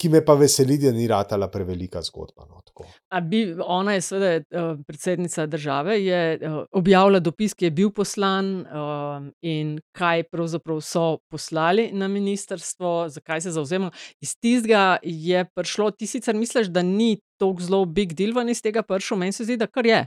ki 0.00 0.08
me 0.10 0.20
pa 0.24 0.34
veseli, 0.34 0.76
da 0.78 0.90
ni 0.92 1.06
ratala 1.08 1.48
prevelika 1.50 2.02
zgodba. 2.02 2.46
No, 2.48 2.60
tako. 2.66 2.86
A 3.14 3.20
bi, 3.20 3.44
ona 3.58 3.94
je 3.94 4.00
seveda 4.00 4.32
eh, 4.34 4.76
predsednica 4.86 5.46
države, 5.46 5.98
je 6.04 6.20
eh, 6.34 6.56
objavila 6.72 7.20
dopis, 7.20 7.54
ki 7.54 7.68
je 7.68 7.70
bil 7.70 7.92
poslan 7.94 8.50
eh, 8.60 9.28
in 9.42 9.76
kaj 9.96 10.26
pravzaprav 10.32 10.80
so 10.84 11.04
poslali 11.30 11.90
na 11.92 12.08
ministrstvo, 12.08 13.08
zakaj 13.08 13.46
se 13.46 13.54
zauzemajo. 13.54 13.94
Iz 14.20 14.34
tistega 14.36 14.98
je 15.02 15.44
prišlo, 15.54 15.90
ti 15.90 16.06
sicer 16.06 16.34
misliš, 16.36 16.72
da 16.74 16.82
ni 16.82 17.16
tako 17.38 17.62
zelo 17.62 17.84
big 17.84 18.14
deal 18.14 18.34
ven 18.34 18.48
iz 18.48 18.62
tega 18.62 18.82
prišel, 18.82 19.18
meni 19.18 19.32
se 19.32 19.44
zdi, 19.44 19.56
da 19.56 19.66
kar 19.66 19.86
je. 19.86 20.06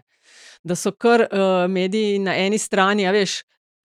Da 0.64 0.76
so 0.76 0.92
kar 0.92 1.24
uh, 1.24 1.72
mediji 1.72 2.20
na 2.20 2.36
eni 2.36 2.58
strani, 2.60 3.08
a 3.08 3.12
veš, 3.16 3.42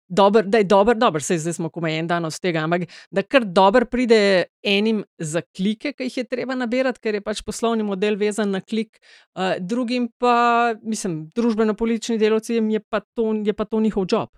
dober, 0.08 0.44
da 0.44 0.58
je 0.58 0.64
dober, 0.64 0.96
dober, 0.96 1.22
sej 1.22 1.38
zdaj 1.38 1.52
smo 1.52 1.68
komaj 1.70 1.98
en 1.98 2.06
dan 2.06 2.24
od 2.24 2.34
tega, 2.40 2.62
ampak 2.62 2.82
da 3.10 3.22
kar 3.22 3.44
dober 3.44 3.86
pride 3.86 4.44
enim 4.62 5.04
za 5.18 5.42
klike, 5.56 5.92
ki 5.92 6.02
jih 6.04 6.16
je 6.16 6.24
treba 6.24 6.54
nabirati, 6.54 7.00
ker 7.00 7.14
je 7.14 7.20
pač 7.20 7.42
poslovni 7.42 7.82
model 7.82 8.16
vezan 8.16 8.50
na 8.50 8.60
klik, 8.60 9.00
uh, 9.34 9.56
drugim 9.60 10.08
pa, 10.18 10.74
mislim, 10.82 11.26
družbeno-politični 11.34 12.18
delavci 12.18 12.54
jim 12.54 12.70
je 12.70 12.80
pa, 12.80 13.00
to, 13.00 13.34
je 13.44 13.52
pa 13.52 13.64
to 13.64 13.80
njihov 13.80 14.06
job, 14.06 14.28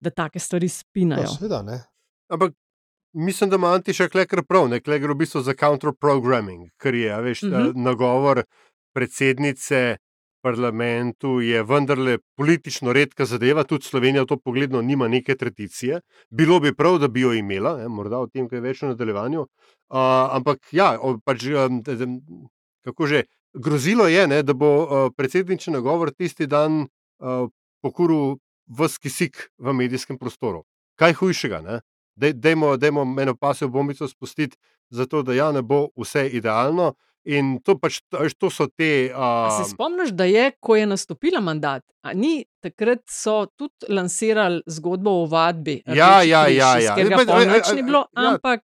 da 0.00 0.10
take 0.10 0.38
stvari 0.38 0.66
Ja, 0.66 0.70
spinajo. 0.70 1.26
seveda, 1.28 1.62
ne. 1.62 1.80
Ampak 2.28 2.52
mislim, 3.12 3.50
da 3.50 3.56
ima 3.56 3.68
Antiša 3.68 4.08
Kleker 4.08 4.42
prav, 4.42 4.68
ne 4.68 4.80
Kleker 4.80 5.10
v 5.10 5.14
bistvu 5.16 5.40
za 5.40 5.54
counterprogramming, 5.54 6.70
ker 6.76 6.94
je, 6.94 7.12
a 7.12 7.20
veš, 7.20 7.42
Mhm. 7.42 7.52
uh 7.52 7.58
-huh. 7.58 7.72
nagovor 7.76 8.42
predsednice 8.94 9.96
parlamentu 10.42 11.40
je 11.40 11.62
vendarle 11.62 12.18
politično 12.36 12.92
redka 12.92 13.24
zadeva, 13.26 13.64
tudi 13.64 13.84
Slovenija 13.84 14.22
v 14.22 14.30
to 14.32 14.36
pogledno 14.36 14.82
nima 14.82 15.08
neke 15.08 15.36
tradicije. 15.36 16.00
Bilo 16.30 16.60
bi 16.60 16.74
prav, 16.74 16.98
da 16.98 17.08
bi 17.08 17.20
jo 17.20 17.32
imela, 17.32 17.76
ne, 17.78 17.88
morda 17.88 18.18
o 18.18 18.26
tem 18.26 18.48
kaj 18.48 18.60
več 18.60 18.82
v 18.82 18.92
nadaljevanju. 18.92 19.40
Uh, 19.40 19.98
ampak 20.36 20.72
ja, 20.72 20.94
pač, 21.24 21.46
um, 21.50 21.82
kako 22.84 23.06
že, 23.06 23.24
grozilo 23.54 24.06
je, 24.08 24.26
ne, 24.28 24.42
da 24.42 24.54
bo 24.54 24.70
uh, 24.82 25.10
predsedničen 25.16 25.74
nagovor 25.74 26.12
tisti 26.14 26.46
dan 26.46 26.84
uh, 26.84 27.48
pokuril 27.82 28.38
vse 28.68 28.98
kisik 29.00 29.48
v 29.58 29.72
medijskem 29.72 30.18
prostoru. 30.18 30.64
Kaj 30.98 31.14
hujšega? 31.20 31.80
Dej- 32.18 32.34
Dajmo, 32.34 32.76
dajmo 32.76 33.06
eno 33.22 33.34
pasjo 33.34 33.68
bombico 33.68 34.08
spustiti, 34.08 34.56
zato 34.90 35.22
da 35.22 35.34
ja, 35.34 35.52
ne 35.52 35.62
bo 35.62 35.88
vse 35.96 36.26
idealno. 36.28 36.94
In 37.24 37.58
to, 37.60 37.74
pač, 37.78 38.00
a 38.14 38.24
to 38.38 38.48
so 38.50 38.66
te. 38.68 39.10
A 39.14 39.48
Uh, 39.50 39.64
se 39.64 39.70
spomniš, 39.70 40.10
da 40.10 40.24
je, 40.24 40.52
ko 40.60 40.76
je 40.76 40.86
nastopila 40.86 41.40
mandat, 41.40 41.82
a 42.02 42.14
ni 42.14 42.44
takrat 42.62 43.02
so 43.06 43.46
tudi 43.56 43.88
lansirali 43.88 44.62
zgodbo 44.66 45.10
o 45.10 45.26
vadbi? 45.26 45.82
Ja, 45.86 45.92
Rdeči 46.20 46.28
ja, 46.30 46.46
ja, 46.48 46.70
ja. 46.78 46.94
katerega 46.94 47.16
Pač, 47.16 47.26
pol 47.26 47.34
a- 47.34 47.42
a- 47.42 47.52
nič 47.52 47.66
ni 47.74 47.80
a- 47.80 47.84
bilo, 47.84 48.02
ja. 48.06 48.30
ampak 48.32 48.60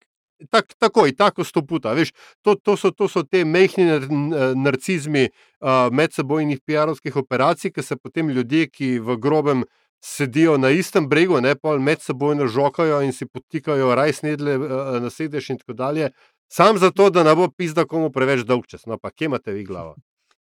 tak, 0.50 0.74
takoj, 0.80 1.12
tako 1.16 1.44
sto 1.44 1.62
puta. 1.62 1.94
Veš, 1.94 2.12
to, 2.42 2.56
to, 2.56 2.78
so, 2.78 2.92
to 2.92 3.08
so 3.08 3.24
te 3.24 3.44
mehki 3.44 3.82
n- 3.82 4.32
narcizmi 4.56 5.28
uh, 5.28 5.88
medsebojnih 5.92 6.60
PR-ovskih 6.62 7.16
operacij, 7.16 7.72
ki 7.72 7.82
se 7.82 7.96
potem 7.96 8.30
ljudje, 8.30 8.68
ki 8.68 9.00
v 9.00 9.18
grobem 9.18 9.64
sedijo 10.04 10.58
na 10.58 10.68
istem 10.70 11.08
bregu, 11.08 11.40
ne 11.40 11.56
pol 11.56 11.80
medsebojno 11.80 12.44
žokajo 12.48 13.00
in 13.02 13.14
si 13.16 13.24
potikajo 13.26 13.96
rajsnedle 13.96 14.58
uh, 14.58 14.66
na 15.00 15.08
sedež 15.10 15.50
in 15.50 15.58
tako 15.58 15.74
dalje. 15.74 16.10
Sam 16.48 16.78
zato, 16.78 17.10
da 17.10 17.24
ne 17.24 17.36
bo 17.36 17.48
pizda 17.50 17.86
komu 17.86 18.12
preveč 18.12 18.46
dolg 18.46 18.68
čas. 18.68 18.86
No, 18.86 18.98
pa 18.98 19.12
kje 19.12 19.26
imate 19.26 19.52
vi 19.52 19.64
glavo? 19.66 19.96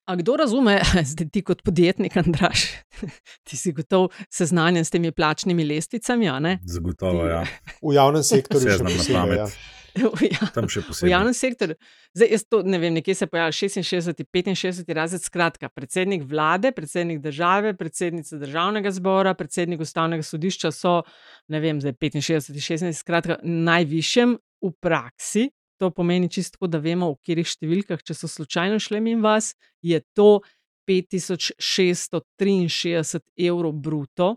A 0.09 0.15
kdo 0.15 0.35
razume, 0.41 0.79
zdaj 1.11 1.27
ti 1.29 1.41
kot 1.45 1.61
podjetnik, 1.61 2.15
Andraš, 2.17 2.63
ti 3.45 3.57
si 3.57 3.71
gotov 3.77 4.09
seznanjen 4.33 4.85
s 4.85 4.89
temi 4.89 5.11
plačnimi 5.11 5.65
lestvicami, 5.69 6.29
a 6.29 6.39
ne? 6.39 6.59
Zagotovo, 6.65 7.27
ja. 7.29 7.43
V 7.81 7.93
javnem 7.93 8.23
sektorju 8.25 8.79
na 8.81 8.89
posebej. 8.89 9.13
pamet. 9.13 9.59
Ja. 9.97 10.05
Ja. 10.21 10.47
Tam 10.53 10.67
še 10.69 10.83
V 10.83 10.91
posebej. 10.91 11.11
javnem 11.11 11.33
sektorju, 11.33 11.75
zdaj 12.15 12.29
jaz 12.31 12.43
to 12.45 12.59
ne 12.63 12.77
vem, 12.79 12.93
nekje 12.93 13.15
se 13.17 13.27
pojavlja 13.27 13.55
66, 13.57 14.11
65 14.21 14.93
razred. 14.93 15.23
Skratka, 15.25 15.69
predsednik 15.73 16.21
vlade, 16.29 16.69
predsednik 16.71 17.19
države, 17.23 17.73
predsednica 17.77 18.37
državnega 18.37 18.91
zbora, 18.93 19.33
predsednik 19.33 19.81
ustavnega 19.81 20.23
sodišča 20.23 20.71
so, 20.71 20.93
ne 21.49 21.59
vem, 21.59 21.81
zdaj 21.81 21.97
65, 21.97 22.53
16, 22.61 23.01
skratka, 23.01 23.39
najvišjem 23.43 24.37
v 24.61 24.71
praksi. 24.79 25.49
To 25.79 25.91
pomeni 25.95 26.27
čisto, 26.29 26.67
da 26.67 26.77
vemo, 26.83 27.13
v 27.13 27.17
katerih 27.23 27.47
številkah, 27.47 28.03
če 28.03 28.13
so 28.13 28.27
slučajno 28.27 28.79
šle 28.83 28.99
min 29.03 29.21
vas, 29.23 29.55
je 29.79 30.01
to 30.17 30.41
5663 30.89 33.19
evrov 33.47 33.73
bruto, 33.79 34.35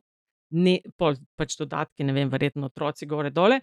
ne, 0.53 0.81
pol, 1.01 1.15
pač 1.39 1.57
dodatki, 1.59 2.05
ne 2.07 2.13
vem, 2.15 2.29
verjetno 2.31 2.67
otroci 2.69 3.07
gore 3.09 3.31
dole, 3.35 3.61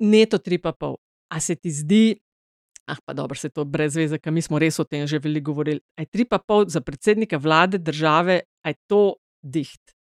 neto 0.00 0.38
3,5. 0.38 0.96
A 1.30 1.40
se 1.42 1.56
ti 1.56 1.70
zdi, 1.70 2.20
ah, 2.90 2.98
pa 3.04 3.14
dobro, 3.14 3.38
se 3.38 3.50
to 3.50 3.64
brez 3.64 3.96
veze, 3.98 4.18
ker 4.18 4.32
mi 4.34 4.42
smo 4.42 4.58
res 4.58 4.78
o 4.80 4.84
tem 4.84 5.06
že 5.06 5.20
veliko 5.22 5.52
govorili. 5.52 5.80
Aj 5.98 6.06
3,5 6.06 6.74
za 6.74 6.80
predsednika 6.80 7.38
vlade 7.38 7.78
države, 7.78 8.40
aj 8.66 8.74
to 8.90 9.16
diht. 9.42 9.94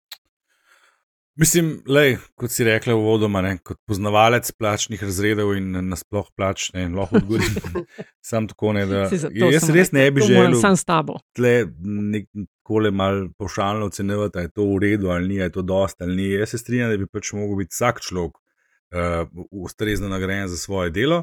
Mislim, 1.39 1.83
lej, 1.87 2.17
kot 2.35 2.51
si 2.51 2.65
rekla 2.67 2.97
v 2.99 3.03
vodoma, 3.07 3.39
ne, 3.45 3.53
kot 3.63 3.79
poznavalec 3.87 4.49
plačnih 4.59 5.03
razredov 5.07 5.53
in 5.55 5.71
nasploh 5.87 6.27
plač, 6.35 6.65
ne, 6.75 6.89
lahko 6.91 7.21
odgovorim. 7.21 7.85
Sam 8.29 8.49
tako 8.51 8.73
ne, 8.75 8.83
da 8.91 9.05
jaz 9.07 9.63
sem 9.63 9.77
res 9.77 9.93
rekla, 9.93 10.01
ne 10.01 10.11
bi 10.17 10.27
želel 10.27 10.57
Sam 10.59 10.75
s 10.77 10.89
tabo. 10.89 11.21
tle 11.39 11.53
nekole 11.79 12.91
mal 12.91 13.29
pošalno 13.39 13.87
ocenjevati, 13.87 14.39
ali 14.39 14.49
je 14.49 14.55
to 14.57 14.67
v 14.67 14.81
redu 14.83 15.13
ali 15.15 15.29
ni, 15.29 15.39
ali 15.39 15.47
je 15.47 15.55
to 15.61 15.63
dost 15.63 16.03
ali 16.03 16.17
ni. 16.17 16.27
Jaz 16.33 16.57
se 16.57 16.59
strinjam, 16.59 16.91
da 16.91 16.99
bi 16.99 17.07
pač 17.07 17.31
mogel 17.39 17.63
biti 17.63 17.77
vsak 17.77 18.03
človek 18.09 18.35
uh, 18.35 19.47
ustrezno 19.51 20.11
nagrajen 20.11 20.49
za 20.49 20.59
svoje 20.59 20.91
delo. 20.91 21.23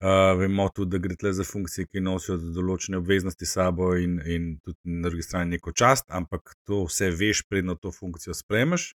Uh, 0.00 0.38
vemo 0.38 0.68
tudi, 0.70 0.94
da 0.94 1.02
gre 1.02 1.18
tle 1.18 1.34
za 1.36 1.44
funkcije, 1.44 1.90
ki 1.90 2.06
nosijo 2.06 2.38
določene 2.38 3.02
obveznosti 3.02 3.44
s 3.44 3.58
sabo 3.58 3.96
in, 3.98 4.20
in 4.24 4.48
tudi 4.62 4.78
na 4.94 5.10
drugi 5.10 5.26
strani 5.26 5.58
neko 5.58 5.74
čast, 5.74 6.06
ampak 6.08 6.54
to 6.64 6.84
vse 6.86 7.10
veš, 7.10 7.42
predno 7.50 7.74
to 7.74 7.90
funkcijo 7.92 8.38
spremeš. 8.38 8.92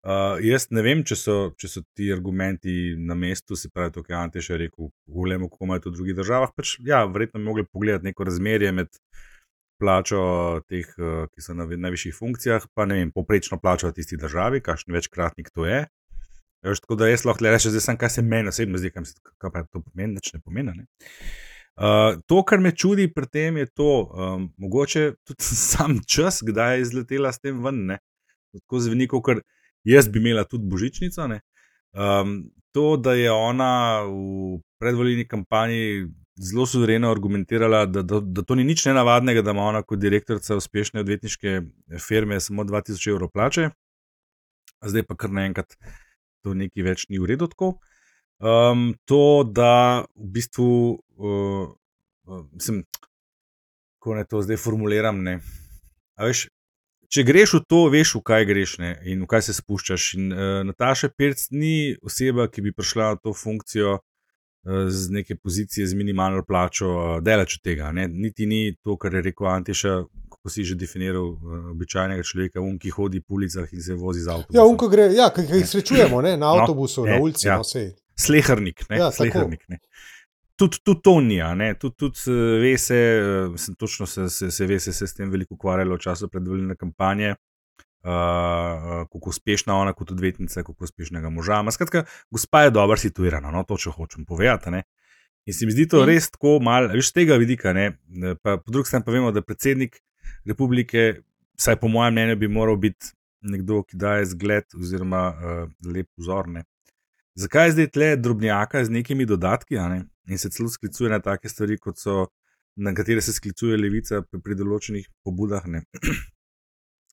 Uh, 0.00 0.38
jaz 0.40 0.70
ne 0.72 0.80
vem, 0.80 1.02
če 1.04 1.16
so, 1.18 1.34
če 1.60 1.68
so 1.68 1.82
ti 1.92 2.06
argumenti 2.14 2.94
na 2.96 3.12
mestu, 3.12 3.56
se 3.56 3.68
pravi, 3.68 3.92
to, 3.92 4.04
kar 4.06 4.14
je 4.14 4.20
Ante 4.20 4.42
še 4.44 4.56
rekel, 4.62 4.88
govorimo, 5.04 5.50
kako 5.52 5.68
imajo 5.68 5.82
to 5.84 5.92
v 5.92 5.98
drugih 5.98 6.16
državah. 6.16 6.54
Pač, 6.56 6.78
ja, 6.88 7.02
verjetno 7.04 7.42
bi 7.42 7.48
mogli 7.50 7.64
pogledati 7.68 8.08
neko 8.08 8.24
razmerje 8.24 8.72
med 8.78 8.96
plačo 9.80 10.22
teh, 10.72 10.88
uh, 10.96 11.26
ki 11.28 11.44
so 11.44 11.56
na 11.56 11.68
najvišjih 11.68 12.16
funkcijah, 12.16 12.64
pa 12.72 12.88
ne 12.88 12.96
vem, 13.02 13.12
poprečno 13.12 13.60
plačo 13.60 13.90
v 13.90 13.98
tisti 14.00 14.16
državi, 14.20 14.62
kakšen 14.64 14.96
večkratnik 14.96 15.52
to 15.52 15.68
je. 15.68 15.84
Veš, 16.64 16.80
tako 16.84 16.96
da 17.00 17.08
jaz 17.08 17.28
lahko 17.28 17.44
rečem, 17.44 17.72
zdaj 17.72 17.84
sem, 17.90 18.00
kaj 18.00 18.16
se 18.16 18.24
meni 18.24 18.48
osebno 18.48 18.80
zdi, 18.80 18.90
kaj, 18.92 19.04
mi 19.04 19.12
se- 19.12 19.36
kaj 19.36 19.52
pa 19.52 19.64
to 19.68 19.84
pomeni, 19.84 20.16
nič 20.16 20.32
ne 20.32 20.40
pomeni. 20.40 20.76
Ne? 20.80 20.88
Uh, 21.76 22.16
to, 22.28 22.40
kar 22.44 22.60
me 22.60 22.72
čudi 22.72 23.08
pri 23.12 23.28
tem, 23.28 23.56
je 23.56 23.68
to, 23.68 23.92
um, 24.12 24.50
mogoče 24.56 25.14
tudi 25.28 25.44
sam 25.70 26.00
čas, 26.08 26.40
kdaj 26.40 26.76
je 26.76 26.88
izletela 26.88 27.32
s 27.32 27.40
tem 27.40 27.60
ven. 27.64 27.84
Ne? 27.92 28.00
Tako 28.56 28.80
zveni, 28.80 29.08
kot 29.08 29.44
jaz 29.84 30.08
bi 30.08 30.18
imela 30.18 30.44
tudi 30.44 30.68
božičnico. 30.68 31.26
ne. 31.26 31.40
Um, 31.92 32.50
to, 32.72 32.96
da 32.96 33.14
je 33.14 33.30
ona 33.32 34.02
v 34.06 34.60
predvoljeni 34.78 35.28
kampanji 35.28 36.06
zelo 36.40 36.66
suvereno 36.66 37.10
argumentirala, 37.10 37.86
da, 37.86 38.02
da, 38.02 38.20
da 38.20 38.42
to 38.42 38.54
ni 38.54 38.64
nič 38.64 38.84
nenavadnega, 38.86 39.42
da 39.42 39.50
ima 39.50 39.62
ona 39.62 39.82
kot 39.82 39.98
direktorica 39.98 40.56
uspešne 40.56 41.00
odvetniške 41.00 41.60
firme 41.98 42.40
samo 42.40 42.64
2000 42.64 43.10
evrov 43.10 43.28
plače, 43.30 43.70
zdaj 44.86 45.04
pa 45.08 45.16
kar 45.16 45.34
naenkrat 45.34 45.76
to 46.42 46.54
nekaj 46.54 46.86
več 46.86 47.06
ni 47.08 47.18
v 47.18 47.28
redu. 47.34 47.48
tako. 47.48 47.74
Um, 48.40 48.94
to, 49.04 49.44
da 49.44 50.06
v 50.16 50.30
bistvu, 50.32 50.70
uh, 50.96 51.66
uh, 52.24 52.44
mislim, 52.52 52.84
kako 53.98 54.14
naj 54.16 54.30
to 54.30 54.40
zdaj 54.42 54.56
formuliram. 54.56 55.20
Ne? 55.22 55.40
A 56.16 56.30
Veš, 56.30 56.48
če 57.10 57.24
greš 57.26 57.56
v 57.58 57.60
to, 57.66 57.80
veš, 57.90 58.14
v 58.18 58.22
kaj 58.22 58.44
greš 58.46 58.76
ne? 58.78 58.92
in 59.10 59.24
v 59.24 59.28
kaj 59.30 59.42
se 59.48 59.54
spuščaš. 59.58 60.14
In, 60.18 60.30
uh, 60.32 60.60
Nataša 60.68 61.10
Pirc 61.12 61.48
ni 61.50 61.96
oseba, 62.06 62.46
ki 62.48 62.62
bi 62.62 62.72
prišla 62.72 63.14
na 63.14 63.18
to 63.18 63.34
funkcijo 63.34 63.96
uh, 63.98 64.86
z 64.88 65.10
neke 65.10 65.34
pozicije 65.36 65.86
z 65.90 65.98
minimalno 65.98 66.44
plačo, 66.46 66.88
uh, 66.90 67.18
delač 67.24 67.58
od 67.58 67.64
tega. 67.66 67.90
Ne? 67.92 68.06
Niti 68.08 68.46
ni 68.46 68.76
to, 68.84 68.96
kar 68.96 69.14
je 69.18 69.24
rekel 69.26 69.50
Antiša. 69.50 69.96
Kako 70.30 70.48
si 70.54 70.64
že 70.64 70.74
definiral 70.78 71.34
uh, 71.34 71.40
običajnega 71.74 72.22
človeka, 72.24 72.62
um, 72.64 72.78
ki 72.80 72.94
hodi 72.96 73.20
po 73.20 73.34
ulicah 73.36 73.66
in 73.76 73.82
se 73.84 73.92
vozi 73.98 74.22
z 74.24 74.30
avtom. 74.32 74.54
Ja, 74.56 74.64
unko 74.64 74.88
gre, 74.88 75.10
ja, 75.12 75.26
ki 75.34 75.42
jih 75.50 75.66
srečujemo 75.68 76.22
ne, 76.24 76.36
na 76.40 76.54
avtobusu, 76.54 77.02
No, 77.04 77.10
na 77.10 77.18
ne, 77.18 77.20
ulici. 77.26 77.44
ja. 77.50 77.58
No, 77.60 77.66
sej. 77.66 77.90
Slehrnik, 78.16 78.86
ne, 78.88 78.96
Ja, 78.96 79.04
ja, 79.04 79.10
tako. 79.10 79.26
slehrnik 79.26 79.66
ne. 79.68 79.78
Tudi, 80.60 80.80
tudi 80.84 81.00
to 81.02 81.20
ni, 81.24 81.38
tudi, 81.80 81.96
tudi 81.96 82.26
eh, 82.28 82.58
ve 82.60 82.78
se, 82.78 82.96
eh, 82.96 83.58
sem 83.58 83.74
točno 83.74 84.06
se, 84.06 84.28
se, 84.30 84.50
se 84.50 84.66
ve, 84.66 84.80
se, 84.80 84.92
s 84.92 85.14
tem 85.16 85.30
veliko 85.30 85.56
ukvarjalo 85.56 85.96
v 85.96 86.04
času 86.04 86.28
predvoljene 86.28 86.76
kampanje. 86.76 87.36
Uh, 88.00 89.02
kako 89.12 89.28
uspešna 89.28 89.74
ona 89.76 89.92
kot 89.92 90.14
odvetnica, 90.14 90.62
kako 90.64 90.86
uspešnega 90.86 91.28
moža. 91.28 91.58
Ma, 91.60 91.68
skratka, 91.68 92.06
gospa 92.32 92.62
je 92.62 92.70
dobro 92.72 92.96
situirana, 92.96 93.50
no, 93.52 93.60
to 93.68 93.76
če 93.76 93.92
hočem 93.92 94.24
povedati. 94.24 94.72
Ne. 94.72 94.86
In 95.44 95.52
se 95.52 95.68
mi 95.68 95.74
zdi 95.74 95.84
to 95.84 96.06
res 96.08 96.30
tako 96.32 96.54
malo, 96.64 96.88
viš 96.96 97.10
tega 97.12 97.36
vidika. 97.36 97.74
Ne. 97.76 97.90
Pa, 98.40 98.56
po 98.56 98.72
drugi 98.72 98.88
strani 98.88 99.04
pa 99.04 99.12
vemo, 99.12 99.34
da 99.36 99.44
predsednik 99.44 100.00
republike, 100.48 101.20
vsaj 101.60 101.76
po 101.82 101.92
mojem 101.92 102.16
mnenju, 102.16 102.38
bi 102.40 102.48
moral 102.48 102.80
biti 102.80 103.12
nekdo, 103.52 103.82
ki 103.84 104.00
daje 104.00 104.30
zgled 104.32 104.80
oziroma 104.80 105.26
uh, 105.36 105.62
lep 105.84 106.08
vzor. 106.16 106.48
Ne. 106.56 106.64
Zakaj 107.36 107.68
je 107.68 107.76
zdaj 107.76 107.90
tle 107.92 108.10
drobnjaka 108.16 108.84
z 108.84 108.96
nekimi 108.96 109.28
dodatki 109.28 109.76
ne? 109.76 110.06
In 110.30 110.38
se 110.38 110.50
celo 110.50 110.68
sklicuje 110.68 111.10
na 111.10 111.20
take 111.20 111.48
stvari, 111.48 111.78
kot 111.78 111.98
so, 111.98 112.26
na 112.76 112.94
katere 112.94 113.20
se 113.20 113.32
sklicuje 113.32 113.78
levica 113.78 114.22
pri, 114.22 114.40
pri 114.44 114.56
določenih 114.58 115.08
pobudah, 115.26 115.66
ne, 115.66 115.82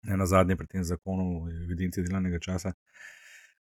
ne 0.07 0.17
na 0.19 0.27
zadnje 0.29 0.57
pri 0.59 0.67
tem 0.67 0.85
zakonu 0.85 1.25
o 1.41 1.47
evidenci 1.49 2.05
delovnega 2.05 2.39
časa. 2.43 2.73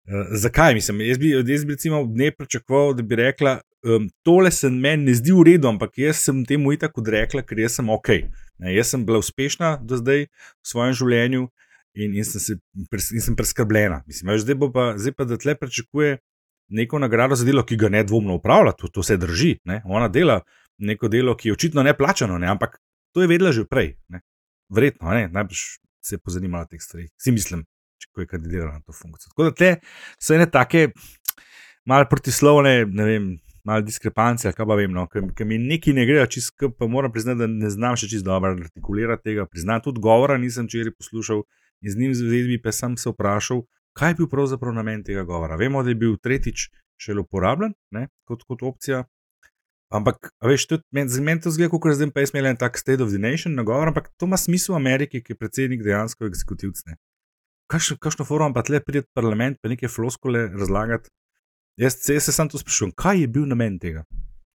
Uh, 0.05 0.27
zakaj 0.37 0.75
mislim? 0.77 1.01
Jaz 1.07 1.17
bi, 1.17 1.31
jaz 1.33 1.63
bi 1.65 1.73
recimo 1.73 2.03
ne 2.05 2.29
pričakoval, 2.35 2.93
da 2.99 3.03
bi 3.03 3.17
rekla, 3.17 3.55
um, 3.87 4.09
tole 4.27 4.51
se 4.51 4.69
meni 4.69 5.09
ne 5.09 5.15
zdi 5.17 5.33
v 5.33 5.47
redu, 5.47 5.71
ampak 5.71 5.97
jaz 5.97 6.19
sem 6.27 6.43
temu 6.45 6.75
itak 6.75 6.97
odrekla, 7.01 7.41
ker 7.47 7.63
jaz 7.63 7.79
sem 7.79 7.89
ok. 7.89 8.11
Ne, 8.61 8.75
jaz 8.75 8.93
sem 8.93 9.05
bila 9.07 9.23
uspešna 9.23 9.77
do 9.81 9.97
zdaj 9.97 10.27
v 10.27 10.67
svojem 10.67 10.93
življenju 10.99 11.47
in, 11.95 12.13
in, 12.13 12.27
sem, 12.27 12.43
se, 12.43 12.59
in 13.15 13.23
sem 13.23 13.35
preskrbljena. 13.39 14.03
Mislim, 14.05 14.29
veš, 14.33 14.45
zdaj, 14.45 14.59
pa, 14.75 14.85
zdaj 14.99 15.15
pa 15.17 15.27
da 15.31 15.39
tle 15.41 15.55
pričakuje 15.57 16.19
neko 16.67 16.99
nagrado 16.99 17.35
za 17.35 17.45
delo, 17.45 17.63
ki 17.65 17.77
ga 17.77 17.89
nedvomno 17.89 18.35
upravlja, 18.35 18.71
to, 18.71 18.87
to 18.87 19.03
se 19.03 19.17
drži. 19.17 19.57
Ne? 19.63 19.81
Ona 19.85 20.07
dela 20.07 20.41
neko 20.77 21.07
delo, 21.07 21.35
ki 21.37 21.49
je 21.49 21.53
očitno 21.53 21.83
ne 21.83 21.93
plačano, 21.97 22.37
ne? 22.37 22.47
ampak 22.47 22.79
to 23.13 23.21
je 23.21 23.27
vedela 23.27 23.51
že 23.51 23.65
prej. 23.65 23.95
Ne? 24.09 24.21
Verjetno, 24.69 25.13
ne? 25.13 25.29
najbrž 25.31 25.63
se 26.05 26.15
je 26.15 26.19
pozanimala 26.19 26.65
teh 26.65 26.81
stvari. 26.81 27.07
Si 27.21 27.31
mislim, 27.31 27.63
če 28.01 28.11
ko 28.13 28.25
je 28.25 28.29
kandidirala 28.29 28.77
na 28.77 28.83
to 28.85 28.93
funkcijo. 28.93 29.31
Tako 29.33 29.49
da 29.49 29.55
te 29.55 29.71
so 30.21 30.35
ene 30.35 30.47
take 30.51 30.89
malo 31.85 32.09
protislovne, 32.09 32.85
ne 32.85 33.09
vem. 33.11 33.33
Malo 33.65 33.81
diskrepance, 33.81 34.45
kaj 34.53 34.65
pa 34.69 34.75
vem, 34.77 34.91
no, 34.93 35.07
ker 35.09 35.47
mi 35.49 35.55
neki 35.57 35.89
ne 35.97 36.03
grejo 36.05 36.27
čisto, 36.29 36.67
pa 36.69 36.85
moram 36.85 37.09
priznati, 37.09 37.39
da 37.39 37.47
ne 37.49 37.71
znam 37.73 37.95
še 37.97 38.05
čisto 38.11 38.27
dobro 38.27 38.51
artikulirati 38.53 39.25
tega. 39.25 39.47
Priznam 39.49 39.81
tudi 39.81 40.03
govora, 40.05 40.35
nisem 40.37 40.67
včeraj 40.69 40.93
poslušal 40.93 41.41
in 41.81 41.89
z 41.89 41.97
njim 41.97 42.13
zvezi 42.13 42.59
pa 42.61 42.69
sem 42.69 42.93
se 42.93 43.09
vprašal, 43.09 43.63
kaj 43.97 44.11
je 44.11 44.19
bil 44.21 44.29
pravzaprav 44.31 44.73
namen 44.75 45.03
tega 45.03 45.23
govora. 45.23 45.57
Vemo, 45.59 45.83
da 45.83 45.91
je 45.91 45.99
bil 45.99 46.17
tretjič 46.21 46.69
še 47.01 47.15
uporabljen 47.19 47.75
ne, 47.95 48.07
kot, 48.27 48.43
kot 48.47 48.63
opcija. 48.63 49.03
Ampak, 49.95 50.31
veš, 50.43 50.65
tudi 50.67 50.83
meni 50.95 51.41
to 51.41 51.51
zgleda, 51.53 51.71
kot 51.71 51.91
da 51.91 51.97
zdaj 51.99 52.11
pa 52.15 52.23
je 52.23 52.31
imel 52.33 52.49
en 52.49 52.57
tak 52.59 52.79
State 52.81 53.03
of 53.03 53.11
the 53.13 53.21
Nation 53.21 53.53
nagovor, 53.55 53.91
ampak 53.91 54.09
to 54.17 54.27
ima 54.27 54.37
smisel 54.39 54.75
v 54.75 54.81
Ameriki, 54.81 55.21
ki 55.23 55.35
je 55.35 55.39
predsednik 55.39 55.83
dejansko 55.85 56.27
eksekutivc. 56.27 56.81
ne. 56.89 56.97
Kakšno, 57.71 58.25
forum 58.25 58.53
pa 58.53 58.61
tle 58.65 58.81
pride 58.81 59.05
v 59.05 59.13
parlament, 59.13 59.57
pa 59.61 59.69
neke 59.69 59.89
floskole 59.89 60.49
razlagati. 60.53 61.09
Jaz, 61.81 61.97
jaz 62.09 62.27
se 62.27 62.31
sam 62.31 62.49
to 62.49 62.57
sprašujem, 62.57 62.93
kaj 62.95 63.21
je 63.21 63.27
bil 63.27 63.45
namen 63.49 63.79
tega? 63.79 64.05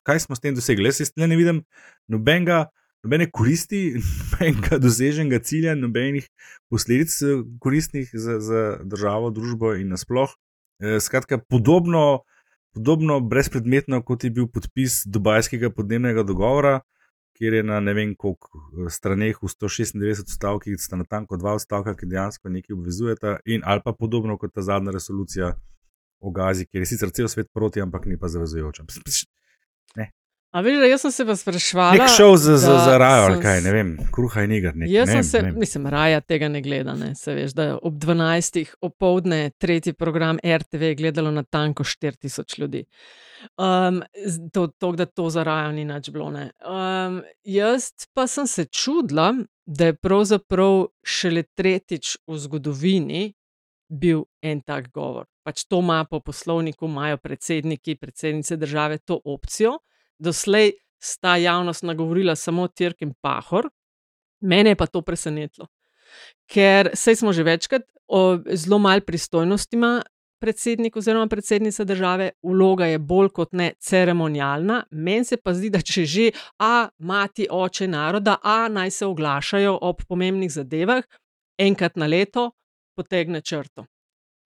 Kaj 0.07 0.27
smo 0.27 0.37
s 0.37 0.41
tem 0.41 0.55
dosegli? 0.55 0.89
Jaz, 0.89 1.01
jaz 1.03 1.11
ne 1.17 1.37
vidim 1.37 1.63
nobenega, 2.09 2.71
nobene 3.05 3.31
koristi, 3.31 3.95
nobenega 4.33 4.79
doseženega 4.79 5.41
cilja, 5.45 5.75
nobenih 5.75 6.29
posledic 6.71 7.15
eh, 7.23 7.43
koristnih 7.61 8.11
za, 8.13 8.39
za 8.41 8.63
državo, 8.85 9.31
družbo 9.31 9.75
in 9.75 9.89
nasploh. 9.95 10.35
Eh, 10.83 11.01
Skratka, 11.01 11.39
podobno, 11.39 12.23
podobno 12.75 13.21
brezpredmetno, 13.21 14.03
kot 14.03 14.25
je 14.25 14.31
bil 14.31 14.49
podpis 14.53 15.03
Dubajskega 15.07 15.71
podnebnega 15.71 16.23
dogovora, 16.23 16.81
kjer 17.37 17.55
je 17.55 17.63
na 17.65 17.81
ne 17.81 17.95
vem 17.97 18.15
koliko 18.15 18.53
eh, 18.59 18.91
straneh 18.93 19.43
v 19.43 19.49
196 19.49 20.37
stavkih, 20.37 20.77
sta 20.79 21.01
na 21.01 21.09
tanko 21.09 21.41
dva 21.41 21.57
odstavka, 21.57 21.97
ki 21.97 22.13
dejansko 22.13 22.53
nekaj 22.53 22.77
obvezujeta, 22.77 23.39
in 23.47 23.65
ali 23.65 23.85
pa 23.85 23.97
podobno 23.97 24.39
kot 24.39 24.55
ta 24.55 24.63
zadnja 24.63 24.93
resolucija 24.97 25.55
o 26.21 26.31
Gazi, 26.31 26.67
kjer 26.69 26.85
je 26.85 26.87
sicer 26.93 27.11
cel 27.17 27.29
svet 27.33 27.49
proti, 27.53 27.81
ampak 27.81 28.05
ni 28.05 28.19
pa 28.21 28.29
zavezujoča. 28.29 28.85
A 30.51 30.61
veš, 30.67 30.81
jaz 30.91 31.03
sem 31.05 31.13
se 31.15 31.25
pa 31.27 31.35
sprašvala. 31.37 31.95
Nek 31.95 32.09
šov 32.11 32.37
za, 32.43 32.57
za, 32.59 32.79
za 32.85 32.99
rajo 32.99 33.25
ali 33.29 33.35
sem 33.37 33.43
kaj, 33.43 33.61
ne 33.63 33.73
vem, 33.73 33.91
kruha 34.11 34.43
in 34.43 34.53
iger. 34.57 34.77
Nek, 34.77 34.91
Jaz 34.91 35.07
ne 35.07 35.13
sem 35.13 35.21
vem, 35.21 35.29
se, 35.29 35.43
ne 35.43 35.51
vem. 35.51 35.59
mislim, 35.63 35.87
raja 35.87 36.21
tega 36.21 36.49
ne 36.51 36.63
gleda. 36.63 36.95
Ne, 36.99 37.15
se 37.15 37.35
veš, 37.35 37.53
da 37.55 37.67
ob 37.79 37.95
12. 38.03 38.65
opoldne 38.83 39.51
tretji 39.59 39.93
program 39.93 40.41
RTV 40.43 40.83
je 40.83 40.95
gledalo 40.95 41.31
na 41.31 41.43
tanko 41.43 41.85
4000 41.85 42.59
ljudi. 42.59 42.85
Um, 43.57 44.03
to, 44.53 44.67
to, 44.67 44.93
da 44.93 45.07
to 45.07 45.31
za 45.31 45.45
rajo 45.47 45.73
ni 45.73 45.85
nič 45.85 46.11
bilo. 46.11 46.31
ne. 46.31 46.51
Um, 46.67 47.23
jaz 47.45 47.93
pa 48.15 48.27
sem 48.27 48.47
se 48.47 48.65
čudila, 48.65 49.35
da 49.67 49.87
je 49.87 49.95
pravzaprav 49.95 50.89
šele 51.07 51.43
tretjič 51.43 52.17
v 52.27 52.39
zgodovini 52.39 53.29
bil 53.89 54.25
en 54.43 54.61
tak 54.67 54.91
govor. 54.91 55.29
Pač 55.47 55.63
to 55.65 55.79
ima 55.79 56.05
po 56.11 56.21
poslovniku, 56.21 56.87
imajo 56.91 57.17
predsedniki, 57.17 57.95
predsednice 57.95 58.57
države 58.57 58.99
to 58.99 59.21
opcijo. 59.25 59.79
Doslej 60.21 60.75
sta 61.01 61.37
javnost 61.41 61.83
nagovorila 61.89 62.37
samo 62.37 62.69
Tirk 62.69 63.03
in 63.03 63.15
Pahor, 63.21 63.71
mene 64.41 64.75
je 64.75 64.77
pa 64.77 64.87
to 64.87 65.03
presenetilo. 65.03 65.67
Ker 66.51 66.91
sej 66.95 67.17
smo 67.23 67.33
že 67.33 67.47
večkrat, 67.47 67.87
o, 68.09 68.39
zelo 68.55 68.79
malo 68.79 69.01
pristojnosti 69.07 69.77
ima 69.77 70.01
predsednik 70.41 70.97
oziroma 70.97 71.29
predsednica 71.29 71.85
države, 71.85 72.31
vloga 72.43 72.87
je 72.87 72.99
bolj 72.99 73.29
kot 73.29 73.53
ne 73.53 73.73
ceremonialna. 73.79 74.85
Meni 74.91 75.25
se 75.25 75.37
pa 75.37 75.55
zdi, 75.55 75.71
da 75.71 75.81
če 75.81 76.05
že, 76.05 76.31
a 76.59 76.89
mati, 76.99 77.47
oče 77.51 77.89
naroda, 77.89 78.39
a 78.43 78.69
naj 78.69 78.91
se 78.91 79.07
oglašajo 79.07 79.79
ob 79.83 80.03
pomembnih 80.09 80.51
zadevah, 80.53 81.05
enkrat 81.59 81.97
na 81.97 82.07
leto 82.07 82.51
potegne 82.97 83.41
črto. 83.41 83.85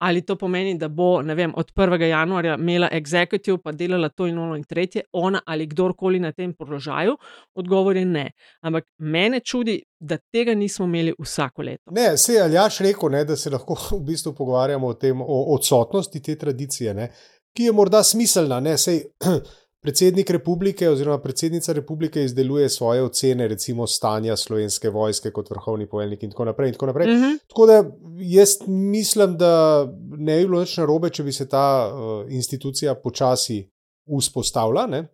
Ali 0.04 0.22
to 0.22 0.36
pomeni, 0.36 0.78
da 0.78 0.88
bo 0.88 1.22
vem, 1.22 1.54
od 1.56 1.72
1. 1.76 2.02
januarja 2.02 2.56
imela 2.60 2.90
executive, 2.92 3.58
pa 3.64 3.72
delala 3.72 4.10
to 4.10 4.28
in 4.28 4.38
ono 4.38 4.56
in 4.56 4.64
tretje, 4.64 5.02
ona 5.12 5.40
ali 5.46 5.68
kdorkoli 5.68 6.20
na 6.20 6.32
tem 6.32 6.54
položaju? 6.54 7.16
Odgovor 7.56 7.98
je 7.98 8.06
ne. 8.06 8.32
Ampak 8.62 8.84
mene 8.98 9.40
čudi, 9.40 9.78
da 10.00 10.18
tega 10.18 10.54
nismo 10.54 10.86
imeli 10.86 11.14
vsako 11.20 11.62
leto. 11.62 11.92
Ne, 11.92 12.18
se 12.18 12.34
je 12.34 12.42
Aljaš 12.44 12.80
rekel, 12.80 13.10
ne, 13.10 13.24
da 13.26 13.36
se 13.36 13.50
lahko 13.50 13.78
v 13.98 14.02
bistvu 14.04 14.34
pogovarjamo 14.36 14.88
o 14.88 14.94
tem, 14.94 15.22
o 15.22 15.56
odsotnosti 15.56 16.22
te 16.22 16.36
tradicije, 16.36 16.94
ne, 16.94 17.08
ki 17.56 17.64
je 17.64 17.72
morda 17.72 18.04
smiselna. 18.04 18.60
Ne, 18.60 18.78
sej, 18.78 19.06
predsednik 19.84 20.30
republike 20.30 20.90
oziroma 20.90 21.20
predsednica 21.22 21.74
republike 21.74 22.24
izdeluje 22.24 22.70
svoje 22.70 23.04
ocene, 23.04 23.48
recimo 23.48 23.88
stanja 23.88 24.38
slovenske 24.38 24.90
vojske 24.90 25.32
kot 25.32 25.50
vrhovni 25.50 25.88
poveljnik 25.90 26.24
in 26.24 26.32
tako 26.32 26.46
naprej. 26.46 26.68
In 26.68 26.74
tako, 26.74 26.86
naprej. 26.86 27.08
Mm 27.08 27.22
-hmm. 27.22 27.40
tako 27.48 27.66
da 27.66 27.84
jaz 28.20 28.56
mislim, 28.68 29.38
da 29.38 29.86
ne 30.18 30.38
bi 30.38 30.46
bilo 30.48 30.60
nič 30.60 30.78
narobe, 30.78 31.10
če 31.10 31.24
bi 31.24 31.32
se 31.32 31.50
ta 31.50 31.92
uh, 31.94 32.34
institucija 32.34 32.96
počasi 32.96 33.70
vzpostavila. 34.20 34.88
Ne. 34.88 35.08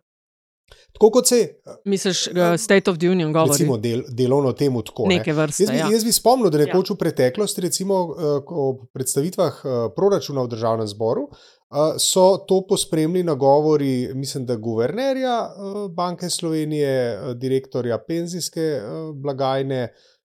Tako 0.92 1.10
kot 1.10 1.28
se 1.28 1.60
Misliš, 1.84 2.26
uh, 2.26 2.34
State 2.58 2.90
of 2.90 2.98
the 2.98 3.10
Union 3.10 3.32
govori? 3.32 3.50
recimo 3.50 3.76
del, 3.78 4.02
delovno 4.08 4.52
temu 4.52 4.82
tako. 4.82 5.06
ne. 5.08 5.16
Neke 5.16 5.32
vrste, 5.32 5.62
Jaz 5.62 5.70
bi, 5.70 5.76
ja. 5.76 5.88
jaz 5.92 6.04
bi 6.04 6.12
spomnil, 6.12 6.50
da 6.50 6.58
nekoč 6.58 6.90
v 6.90 6.96
preteklosti, 6.96 7.60
recimo 7.60 7.94
eh, 7.94 8.42
ob 8.46 8.86
predstavitvah 8.92 9.62
eh, 9.64 9.78
proračuna 9.96 10.42
v 10.42 10.48
državnem 10.48 10.86
zboru, 10.86 11.28
eh, 11.30 11.59
so 11.98 12.36
to 12.48 12.66
pospremili 12.68 13.22
nagovori, 13.22 14.10
mislim, 14.14 14.46
da 14.46 14.56
guvernerja 14.56 15.50
eh, 15.50 15.88
Banke 15.94 16.30
Slovenije, 16.30 17.12
eh, 17.12 17.34
direktorja 17.34 17.98
penzijske 18.08 18.60
eh, 18.60 18.82
blagajne, 19.14 19.88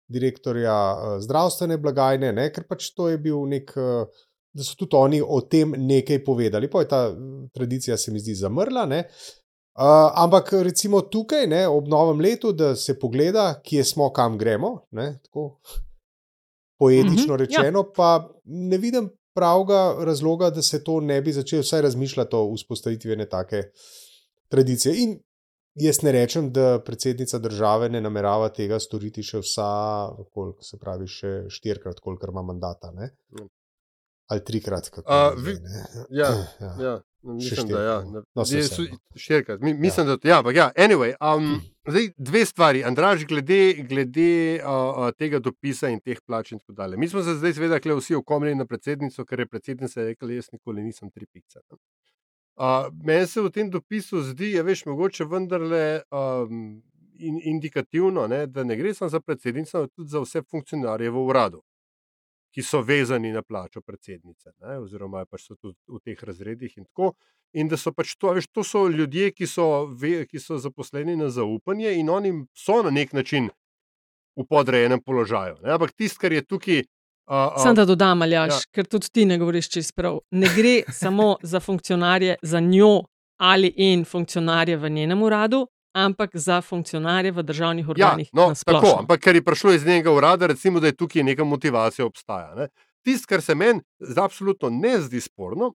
direktorja 0.08 0.95
zdravstvene 1.21 1.78
blagajne, 1.78 2.32
ne, 2.34 2.49
ker 2.52 2.63
pač 2.67 2.89
to 2.95 3.10
je 3.10 3.17
bil 3.17 3.45
nek. 3.45 3.71
Da 4.49 4.63
so 4.65 4.73
tudi 4.73 4.97
oni 4.97 5.19
o 5.21 5.38
tem 5.45 5.75
nekaj 5.78 6.23
povedali. 6.25 6.65
Pa 6.69 6.82
je 6.82 6.88
ta 6.89 7.02
tradicija, 7.54 7.97
se 7.97 8.12
mi 8.12 8.19
zdi, 8.19 8.34
zamrla. 8.36 8.88
Ne? 8.89 9.04
Uh, 9.78 10.10
ampak 10.17 10.49
recimo 10.65 11.02
tukaj, 11.02 11.45
ne, 11.47 11.67
ob 11.67 11.88
novem 11.88 12.19
letu, 12.19 12.49
da 12.52 12.73
se 12.75 12.97
pogleda, 12.99 13.62
kje 13.63 13.84
smo, 13.84 14.10
kam 14.12 14.38
gremo, 14.38 14.88
ne, 14.91 15.19
tako 15.23 15.60
poetično 16.80 17.23
Mhm, 17.23 17.32
ja. 17.32 17.38
rečeno, 17.38 17.84
pa 17.95 18.30
ne 18.43 18.78
vidim 18.78 19.10
pravega 19.39 20.06
razloga, 20.06 20.52
da 20.52 20.62
se 20.62 20.84
to 20.84 20.99
ne 20.99 21.21
bi 21.21 21.34
začelo 21.34 21.63
vsaj 21.63 21.82
razmišljati 21.88 22.36
o 22.36 22.45
vzpostavitvi 22.56 23.15
ene 23.15 23.30
take 23.30 23.63
tradicije. 24.52 24.95
In 25.04 25.15
jaz 25.80 26.02
ne 26.04 26.12
rečem, 26.12 26.52
da 26.54 26.82
predsednica 26.86 27.39
države 27.39 27.89
ne 27.89 28.02
namerava 28.02 28.49
tega 28.56 28.80
storiti 28.80 29.23
še 29.23 29.41
vsa, 29.43 29.69
koliko 30.34 30.65
se 30.65 30.80
pravi, 30.82 31.08
še 31.08 31.34
štirikrat, 31.56 32.02
kolikor 32.04 32.34
ima 32.34 32.43
mandata. 32.52 32.91
Ne? 32.95 33.13
Ali 34.30 34.44
trikrat, 34.44 34.89
je 35.30 35.44
vi- 35.44 35.60
ne. 35.60 35.84
Ja, 36.10 36.30
Ja. 36.60 36.74
ja. 36.82 36.96
Še 37.20 37.34
Mislim, 37.36 37.68
da 37.68 37.80
ja. 37.84 37.96
No, 38.36 38.44
Je 38.48 38.63
Štirikrat. 39.15 39.62
Mi, 39.62 39.74
mislim, 39.74 40.08
da 40.08 40.18
ja, 40.24 40.38
ampak 40.39 40.56
ja. 40.56 40.72
Anyway, 40.78 41.12
um, 41.20 41.60
zdaj 41.84 42.13
dve 42.18 42.46
stvari. 42.46 42.84
Andraž, 42.84 43.26
glede, 43.26 43.74
glede 43.84 44.62
uh, 44.63 44.70
uh, 44.70 45.12
tega 45.12 45.39
dopisa 45.39 45.89
in 45.89 46.00
teh 46.00 46.22
plač 46.22 46.52
in 46.52 46.60
tako 46.60 46.74
dalje. 46.74 46.98
Mi 46.98 47.10
smo 47.10 47.24
se 47.24 47.36
zdaj 47.36 47.54
seveda 47.54 47.80
vsi 47.96 48.15
okomili 48.15 48.56
na 48.56 48.65
predsednico, 48.65 49.26
ker 49.26 49.39
je 49.39 49.48
predsednica 49.48 50.04
rekla, 50.04 50.32
jaz 50.32 50.48
nikoli 50.54 50.84
nisem 50.84 51.12
tri 51.12 51.26
pice. 51.26 51.60
Uh, 52.56 52.88
Meni 53.04 53.28
se 53.28 53.42
v 53.42 53.52
tem 53.52 53.70
dopisu 53.70 54.22
zdi, 54.22 54.54
da 54.54 54.58
je 54.58 54.63
veš, 54.63 54.86
mogoče 54.86 55.26
vendarle 55.26 56.02
um, 56.12 56.82
in, 57.20 57.42
indikativno, 57.44 58.28
ne, 58.28 58.46
da 58.48 58.63
ne 58.63 58.76
gre 58.76 58.94
samo 58.94 59.10
za 59.10 59.20
predsednico, 59.20 59.78
ampak 59.78 59.96
tudi 59.96 60.10
za 60.10 60.20
vse 60.24 60.42
funkcionarje 60.42 61.10
v 61.10 61.18
uradu, 61.20 61.62
ki 62.54 62.64
so 62.64 62.82
vezani 62.82 63.32
na 63.32 63.42
plačo 63.42 63.82
predsednice, 63.82 64.52
ne, 64.62 64.80
oziroma 64.80 65.26
pač 65.26 65.46
so 65.48 65.56
tudi 65.56 65.78
v 65.88 66.00
teh 66.04 66.24
razredih 66.24 66.78
in 66.78 66.86
tako. 66.86 67.14
In 67.54 67.70
da 67.70 67.78
so 67.78 67.92
pač 67.94 68.14
to, 68.18 68.34
veš, 68.38 68.50
to 68.54 68.64
so 68.64 68.88
ljudje, 68.88 69.32
ki 69.34 69.48
so, 69.50 69.86
ve, 69.86 70.26
ki 70.30 70.42
so 70.42 70.60
zaposleni 70.62 71.16
na 71.18 71.30
zaupanje 71.34 71.96
in 71.98 72.10
oni 72.10 72.34
so 72.54 72.82
na 72.86 72.94
nek 72.94 73.14
način 73.14 73.50
v 74.38 74.46
podrejenem 74.50 75.02
položaju. 75.02 75.58
Ne. 75.64 75.74
Ampak 75.74 75.94
tisto, 75.98 76.22
kar 76.22 76.34
je 76.34 76.46
tukaj. 76.46 76.84
Uh, 77.30 77.36
uh, 77.36 77.62
Sam 77.62 77.76
da 77.78 77.86
dodam, 77.86 78.22
Aljaš, 78.26 78.54
ja. 78.54 78.70
ker 78.74 78.88
tudi 78.90 79.10
ti 79.14 79.26
ne 79.26 79.38
govoriš 79.38 79.70
čist 79.70 79.96
prav. 79.98 80.22
Ne 80.32 80.50
gre 80.56 80.76
samo 80.94 81.36
za 81.42 81.60
funkcionarje, 81.60 82.38
za 82.42 82.60
njo 82.60 83.04
ali 83.40 83.70
in 83.78 84.06
funkcionarje 84.06 84.78
v 84.78 84.90
njenem 84.90 85.22
uradu, 85.24 85.68
ampak 85.93 86.30
za 86.34 86.62
funkcionarje 86.62 87.32
v 87.32 87.43
državnih 87.43 87.89
organih. 87.89 88.30
Ja, 88.34 88.38
no, 88.38 88.54
tako, 88.65 88.95
ampak 88.99 89.21
ker 89.21 89.36
je 89.36 89.43
prišlo 89.43 89.73
iz 89.73 89.86
njenega 89.86 90.12
urada, 90.12 90.47
recimo, 90.47 90.80
da 90.80 90.88
je 90.88 90.95
tukaj 90.95 91.23
neka 91.23 91.43
motivacija 91.43 92.06
obstaja. 92.06 92.67
Tisto, 93.04 93.28
kar 93.30 93.41
se 93.41 93.56
meni 93.56 93.82
absolutno 94.17 94.69
ne 94.69 94.99
zdi 95.02 95.21
sporno, 95.21 95.73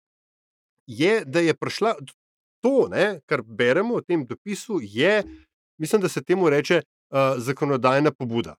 je, 0.87 1.23
da 1.25 1.39
je 1.39 1.53
prišla 1.53 1.95
to, 2.63 2.87
ne, 2.91 3.19
kar 3.25 3.41
beremo 3.41 3.97
v 3.97 4.07
tem 4.07 4.25
dopisu, 4.25 4.79
je, 4.81 5.23
mislim, 5.77 6.01
da 6.01 6.09
se 6.09 6.23
temu 6.23 6.49
reče 6.49 6.81
uh, 6.81 7.37
zakonodajna 7.37 8.11
pobuda. 8.11 8.55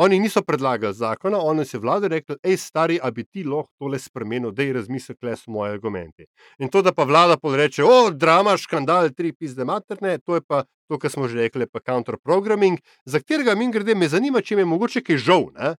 Oni 0.00 0.16
niso 0.20 0.40
predlagali 0.42 0.94
zakona, 0.94 1.38
oni 1.44 1.64
so 1.68 1.78
vladi 1.78 2.08
rekli, 2.08 2.36
hej, 2.46 2.56
stari, 2.56 2.96
a 3.02 3.10
bi 3.12 3.24
ti 3.24 3.42
lahko 3.44 3.68
tole 3.84 3.98
spremenil, 4.00 4.52
da 4.56 4.64
je 4.64 4.72
razmislek, 4.78 5.18
le 5.22 5.34
so 5.36 5.52
moji 5.52 5.74
argumenti. 5.74 6.24
In 6.58 6.70
to, 6.72 6.80
da 6.82 6.94
pa 6.96 7.04
vlada 7.04 7.36
podreče, 7.36 7.84
o, 7.84 7.98
drama, 8.10 8.56
škandal, 8.56 9.10
tri 9.12 9.34
pizde 9.36 9.66
materne, 9.68 10.16
to 10.24 10.38
je 10.38 10.46
pa 10.46 10.62
to, 10.88 10.96
kar 10.96 11.12
smo 11.12 11.28
že 11.28 11.42
rekli, 11.42 11.68
pa 11.68 11.84
counterprogramming, 11.84 12.80
za 13.04 13.20
katerega 13.20 13.54
mi 13.54 13.68
grede, 13.72 13.94
me 13.94 14.08
zanima, 14.08 14.40
če 14.40 14.56
mi 14.56 14.64
je 14.64 14.70
mogoče 14.72 15.04
kaj 15.04 15.20
žal, 15.20 15.50
ne? 15.58 15.76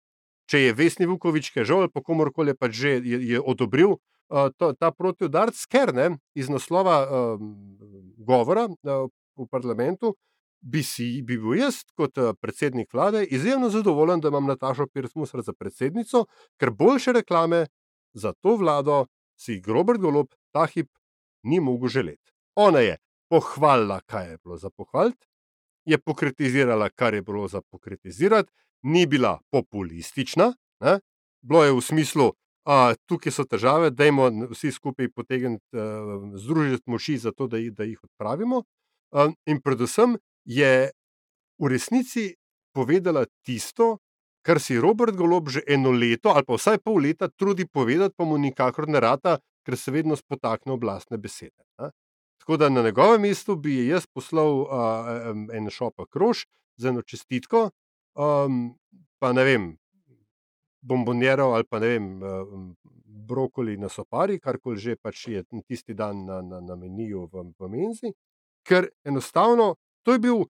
če 0.51 0.67
je 0.67 0.77
Vesni 0.77 1.09
Vukovič 1.09 1.49
kaj 1.55 1.65
žal, 1.65 1.87
ali 1.87 1.89
pa 1.89 2.05
komorkoli 2.05 2.53
pa 2.53 2.69
že 2.69 2.99
je, 3.01 3.17
je 3.25 3.41
odobril 3.41 3.95
uh, 3.95 4.53
to, 4.53 4.75
ta 4.77 4.91
protiudarc, 4.93 5.57
ker 5.65 5.95
ne, 5.97 6.11
iz 6.37 6.45
naslova 6.51 7.01
uh, 7.01 7.41
govora 8.21 8.69
uh, 8.69 9.09
v 9.33 9.49
parlamentu 9.49 10.13
bi, 10.61 10.83
si, 10.83 11.21
bi 11.21 11.37
bil 11.37 11.57
jaz, 11.59 11.81
kot 11.97 12.17
eh, 12.17 12.33
predsednik 12.41 12.93
vlade, 12.93 13.23
izjemno 13.23 13.69
zadovoljen, 13.69 14.21
da 14.21 14.29
imam 14.29 14.45
Natašo 14.45 14.87
Pirsmusar 14.87 15.41
za 15.41 15.53
predsednico, 15.53 16.25
ker 16.59 16.71
boljše 16.71 17.13
reklame 17.17 17.65
za 18.13 18.33
to 18.33 18.55
vlado 18.55 19.05
si 19.39 19.61
Robert 19.67 19.99
Golob 19.99 20.27
ta 20.51 20.65
hip 20.65 20.89
ni 21.43 21.59
mogel 21.59 21.89
želeti. 21.89 22.31
Ona 22.55 22.79
je 22.79 22.97
pohvalila, 23.29 24.01
kaj 24.05 24.29
je 24.31 24.37
bilo 24.43 24.57
za 24.57 24.69
pohvaliti, 24.69 25.27
je 25.85 25.97
pokritizirala, 25.97 26.89
kar 26.89 27.13
je 27.13 27.21
bilo 27.21 27.47
za 27.47 27.61
pokritizirati, 27.61 28.51
ni 28.83 29.05
bila 29.07 29.39
populistična, 29.51 30.53
ne? 30.79 30.99
bilo 31.41 31.63
je 31.63 31.71
v 31.71 31.81
smislu. 31.81 32.31
A, 32.65 32.93
tukaj 33.09 33.33
so 33.33 33.43
težave, 33.49 33.89
da 33.89 34.05
jim 34.05 34.19
vsi 34.51 34.69
skupaj 34.71 35.09
potegnemo, 35.09 35.57
uh, 35.73 36.35
združiti 36.37 36.83
moči, 36.85 37.17
zato 37.17 37.47
da 37.47 37.57
jih, 37.57 37.71
da 37.73 37.83
jih 37.83 38.03
odpravimo. 38.03 38.61
Uh, 39.11 39.33
in 39.49 39.61
predvsem 39.61 40.17
je 40.45 40.91
v 41.61 41.65
resnici 41.67 42.33
povedala 42.73 43.25
tisto, 43.45 43.99
kar 44.41 44.57
si 44.57 44.79
Robert 44.79 45.13
Golob 45.13 45.49
že 45.49 45.61
eno 45.67 45.91
leto 45.91 46.33
ali 46.33 46.45
pa 46.47 46.57
vsaj 46.57 46.81
pol 46.81 47.01
leta 47.03 47.29
trudi 47.29 47.67
povedati, 47.69 48.15
pa 48.17 48.25
mu 48.25 48.37
nikakor 48.37 48.89
ne 48.89 48.99
rata, 48.99 49.37
ker 49.61 49.77
se 49.77 49.91
vedno 49.91 50.17
spotakne 50.17 50.73
oblastne 50.73 51.17
besede. 51.21 51.61
Ne? 51.77 51.91
Tako 52.41 52.57
da 52.57 52.69
na 52.69 52.81
njegovem 52.81 53.21
mestu 53.21 53.55
bi 53.55 53.85
jaz 53.87 54.07
poslal 54.09 54.65
uh, 54.65 55.53
en 55.53 55.69
šopek 55.69 56.15
rož 56.15 56.47
z 56.77 56.89
eno 56.89 57.01
čestitko, 57.05 57.69
um, 58.17 58.73
pa 59.21 59.29
ne 59.33 59.43
vem, 59.45 59.67
bombonjero 60.81 61.51
ali 61.53 61.67
pa 61.69 61.79
ne 61.79 61.87
vem, 61.87 62.07
um, 62.23 62.73
brokoli 63.05 63.77
na 63.77 63.89
sopari, 63.89 64.39
karkoli 64.39 64.81
že 64.81 64.97
pač 64.97 65.27
je 65.27 65.43
tisti 65.67 65.93
dan 65.93 66.25
na, 66.25 66.41
na, 66.41 66.59
na 66.59 66.75
meniju 66.75 67.29
v, 67.29 67.45
v 67.59 67.69
menzi, 67.69 68.09
ker 68.65 68.89
enostavno 69.05 69.75
To 70.03 70.13
je 70.13 70.19
bil 70.19 70.45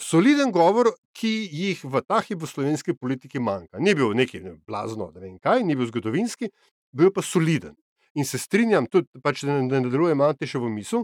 soliden 0.00 0.52
govor, 0.52 0.92
ki 1.18 1.30
jih 1.50 1.80
v 1.84 2.02
ta 2.06 2.20
hip 2.22 2.42
v 2.42 2.46
slovenski 2.46 2.94
politiki 2.94 3.40
manjka. 3.42 3.80
Ni 3.82 3.94
bil 3.94 4.14
neki 4.14 4.40
ne, 4.40 4.54
blazno, 4.66 5.10
ne 5.14 5.20
vem 5.20 5.38
kaj, 5.42 5.64
ni 5.66 5.76
bil 5.76 5.88
zgodovinski, 5.90 6.50
bil 6.94 7.10
pa 7.14 7.24
soliden. 7.24 7.74
In 8.14 8.24
se 8.24 8.38
strinjam, 8.38 8.86
tudi 8.86 9.20
pač, 9.22 9.42
da 9.46 9.58
ne 9.58 9.66
nadaljujem 9.66 10.20
Antiša 10.20 10.62
v 10.62 10.70
mislu. 10.72 11.02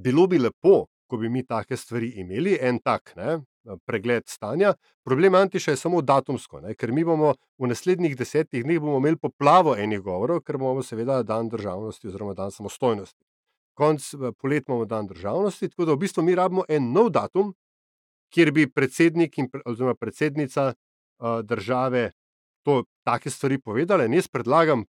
Bilo 0.00 0.26
bi 0.30 0.40
lepo, 0.40 0.86
ko 1.10 1.18
bi 1.20 1.28
mi 1.28 1.44
take 1.44 1.76
stvari 1.76 2.14
imeli, 2.22 2.56
en 2.60 2.78
tak 2.80 3.12
ne, 3.18 3.40
pregled 3.84 4.24
stanja. 4.28 4.72
Problem 5.04 5.36
Antiša 5.36 5.74
je 5.74 5.80
samo 5.80 6.00
datumsko, 6.00 6.62
ne, 6.64 6.74
ker 6.74 6.92
mi 6.96 7.04
bomo 7.04 7.34
v 7.60 7.68
naslednjih 7.68 8.16
desetih 8.16 8.64
dneh 8.64 8.80
imeli 8.80 9.20
poplavo 9.20 9.76
enih 9.76 10.00
govorov, 10.00 10.40
ker 10.46 10.58
bomo 10.58 10.84
seveda 10.86 11.20
dan 11.22 11.50
državnosti 11.52 12.08
oziroma 12.08 12.34
dan 12.38 12.54
samostojnosti 12.54 13.29
konc 13.80 14.04
poletja 14.38 14.68
imamo 14.68 14.84
dan 14.84 15.08
državnosti, 15.08 15.70
tako 15.72 15.88
da 15.88 15.96
v 15.96 16.04
bistvu 16.04 16.24
mi 16.26 16.36
rabimo 16.36 16.66
en 16.68 16.92
nov 16.92 17.10
datum, 17.16 17.54
kjer 18.34 18.52
bi 18.52 18.68
predsednik 18.68 19.38
in 19.40 19.48
oziroma 19.64 19.94
predsednica 19.96 20.72
uh, 20.72 21.40
države 21.42 22.10
to 22.62 22.82
take 23.04 23.30
stvari 23.30 23.58
povedali. 23.58 24.06
In 24.06 24.14
jaz 24.14 24.28
predlagam 24.28 24.84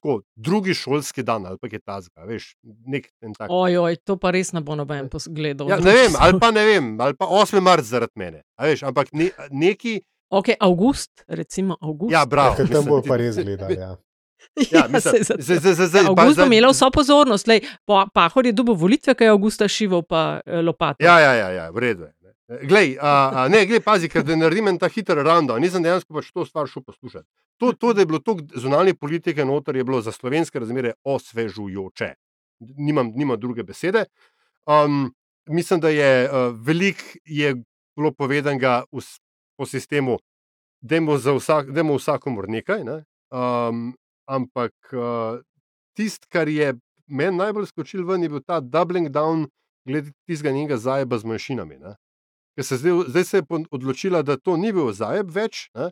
tako 0.00 0.22
drugi 0.34 0.74
šolski 0.74 1.22
dan 1.22 1.46
ali 1.46 1.58
pa 1.60 1.68
je 1.72 1.78
ta 1.78 2.00
zga, 2.00 2.24
veš, 2.24 2.54
nek 2.62 3.10
en 3.20 3.34
tak. 3.36 3.50
Ojoj, 3.52 3.96
to 4.04 4.16
pa 4.16 4.32
res 4.32 4.52
ne 4.56 4.64
bo 4.64 4.74
noben 4.74 5.10
posgledal. 5.12 5.68
Ja, 5.68 5.76
ne 5.76 5.92
vem, 5.92 6.16
ali 6.18 6.40
pa 6.40 6.50
ne 6.50 6.64
vem, 6.64 6.94
ali 7.00 7.16
pa 7.16 7.28
8. 7.28 7.60
marc 7.60 7.84
zaradi 7.84 8.16
mene. 8.16 8.42
Veš, 8.62 8.86
ampak 8.88 9.12
ne, 9.12 9.28
neki. 9.50 10.00
Ok, 10.30 10.54
avgust, 10.60 11.24
recimo 11.28 11.76
avgust. 11.80 12.12
Ja, 12.14 12.24
bravo. 12.26 12.56
Ja, 12.58 12.66
tam 12.72 12.88
bo 12.88 13.02
pa 13.04 13.20
res 13.20 13.36
gledal, 13.36 13.76
ja. 13.84 13.96
Ja, 14.72 14.86
Avgust 14.90 16.38
bo 16.38 16.46
imel 16.46 16.70
vso 16.72 16.90
pozornost, 16.90 17.46
Lej, 17.48 17.62
pa, 17.86 18.06
Pahor 18.14 18.46
je 18.46 18.52
dobil 18.52 18.74
volitve, 18.74 19.14
kaj 19.14 19.28
je 19.28 19.34
Augusta 19.34 19.68
šival, 19.68 20.02
pa 20.02 20.40
eh, 20.44 20.62
lopato. 20.62 21.04
Ja, 21.04 21.20
ja, 21.20 21.34
ja, 21.34 21.48
ja 21.50 21.66
v 21.70 21.84
redu 21.84 22.08
je. 22.08 22.14
Glej, 22.50 22.96
a, 22.98 23.30
a, 23.30 23.48
ne, 23.48 23.62
glej, 23.62 23.78
pazi, 23.78 24.08
ker 24.10 24.24
da 24.26 24.34
naredim 24.34 24.74
ta 24.78 24.88
hiter 24.90 25.20
rando, 25.22 25.54
nisem 25.62 25.84
dejansko 25.86 26.16
pač 26.16 26.32
to 26.34 26.42
stvar 26.42 26.66
šel 26.66 26.82
poslušati. 26.82 27.26
To, 27.62 27.70
to, 27.78 27.92
da 27.94 28.02
je 28.02 28.08
bilo 28.10 28.18
to 28.18 28.34
zunanje 28.58 28.96
politike 28.98 29.44
noter, 29.46 29.76
je 29.76 29.84
bilo 29.86 30.00
za 30.02 30.10
slovenske 30.12 30.58
razmere 30.58 30.96
osvežujoče. 31.06 32.08
Nimam, 32.76 33.12
nimam 33.14 33.38
druge 33.38 33.62
besede. 33.62 34.04
Um, 34.66 35.12
mislim, 35.46 35.80
da 35.80 35.94
je 35.94 36.26
uh, 36.26 36.50
veliko 36.66 37.22
je 37.24 37.54
bilo 37.96 38.10
povedanega 38.10 38.82
v, 38.90 39.04
po 39.56 39.66
sistemu, 39.66 40.18
da 40.82 40.98
je 40.98 41.06
vsak, 41.38 41.70
vsakomor 41.70 42.48
nekaj. 42.48 42.82
Ne? 42.84 43.04
Um, 43.30 43.94
ampak 44.30 44.74
uh, 44.94 45.40
tisto, 45.98 46.28
kar 46.30 46.48
je 46.48 46.74
meni 47.10 47.36
najbolj 47.36 47.70
skočil 47.72 48.06
ven, 48.06 48.22
je 48.22 48.30
bil 48.30 48.42
ta 48.46 48.60
doubling 48.60 49.10
down, 49.10 49.48
glede 49.88 50.12
tistega 50.28 50.54
njenega 50.54 50.78
zajeba 50.78 51.18
z 51.18 51.24
manjšinami. 51.24 51.80
Se 52.60 52.76
zdaj, 52.76 52.92
zdaj 53.08 53.24
se 53.24 53.36
je 53.36 53.66
odločila, 53.70 54.22
da 54.22 54.36
to 54.36 54.56
ni 54.56 54.72
bil 54.72 54.92
zajeb 54.92 55.30
več, 55.34 55.68
ne? 55.74 55.90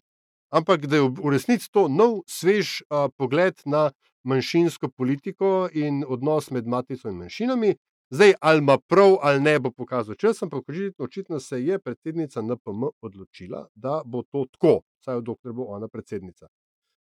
ampak 0.53 0.87
da 0.87 0.97
je 0.97 1.09
v 1.09 1.33
resnici 1.33 1.69
to 1.73 1.89
nov, 1.89 2.23
svež 2.29 2.83
uh, 2.89 3.09
pogled 3.17 3.61
na 3.67 3.91
manjšinsko 4.29 4.89
politiko 4.89 5.69
in 5.73 6.05
odnos 6.09 6.51
med 6.51 6.67
matico 6.67 7.09
in 7.09 7.19
manjšinami. 7.21 7.75
Zdaj, 8.11 8.35
ali 8.41 8.59
ima 8.59 8.79
prav 8.79 9.19
ali 9.23 9.41
ne, 9.41 9.59
bo 9.61 9.71
pokazal 9.71 10.15
čas, 10.15 10.43
ampak 10.43 10.65
očitno 10.99 11.41
se 11.41 11.65
je 11.65 11.79
predsednica 11.79 12.41
NPM 12.41 12.89
odločila, 13.03 13.67
da 13.75 14.01
bo 14.05 14.23
to 14.23 14.47
tako, 14.53 14.81
vsaj 15.01 15.21
dokler 15.21 15.53
bo 15.53 15.69
ona 15.77 15.89
predsednica. 15.89 16.49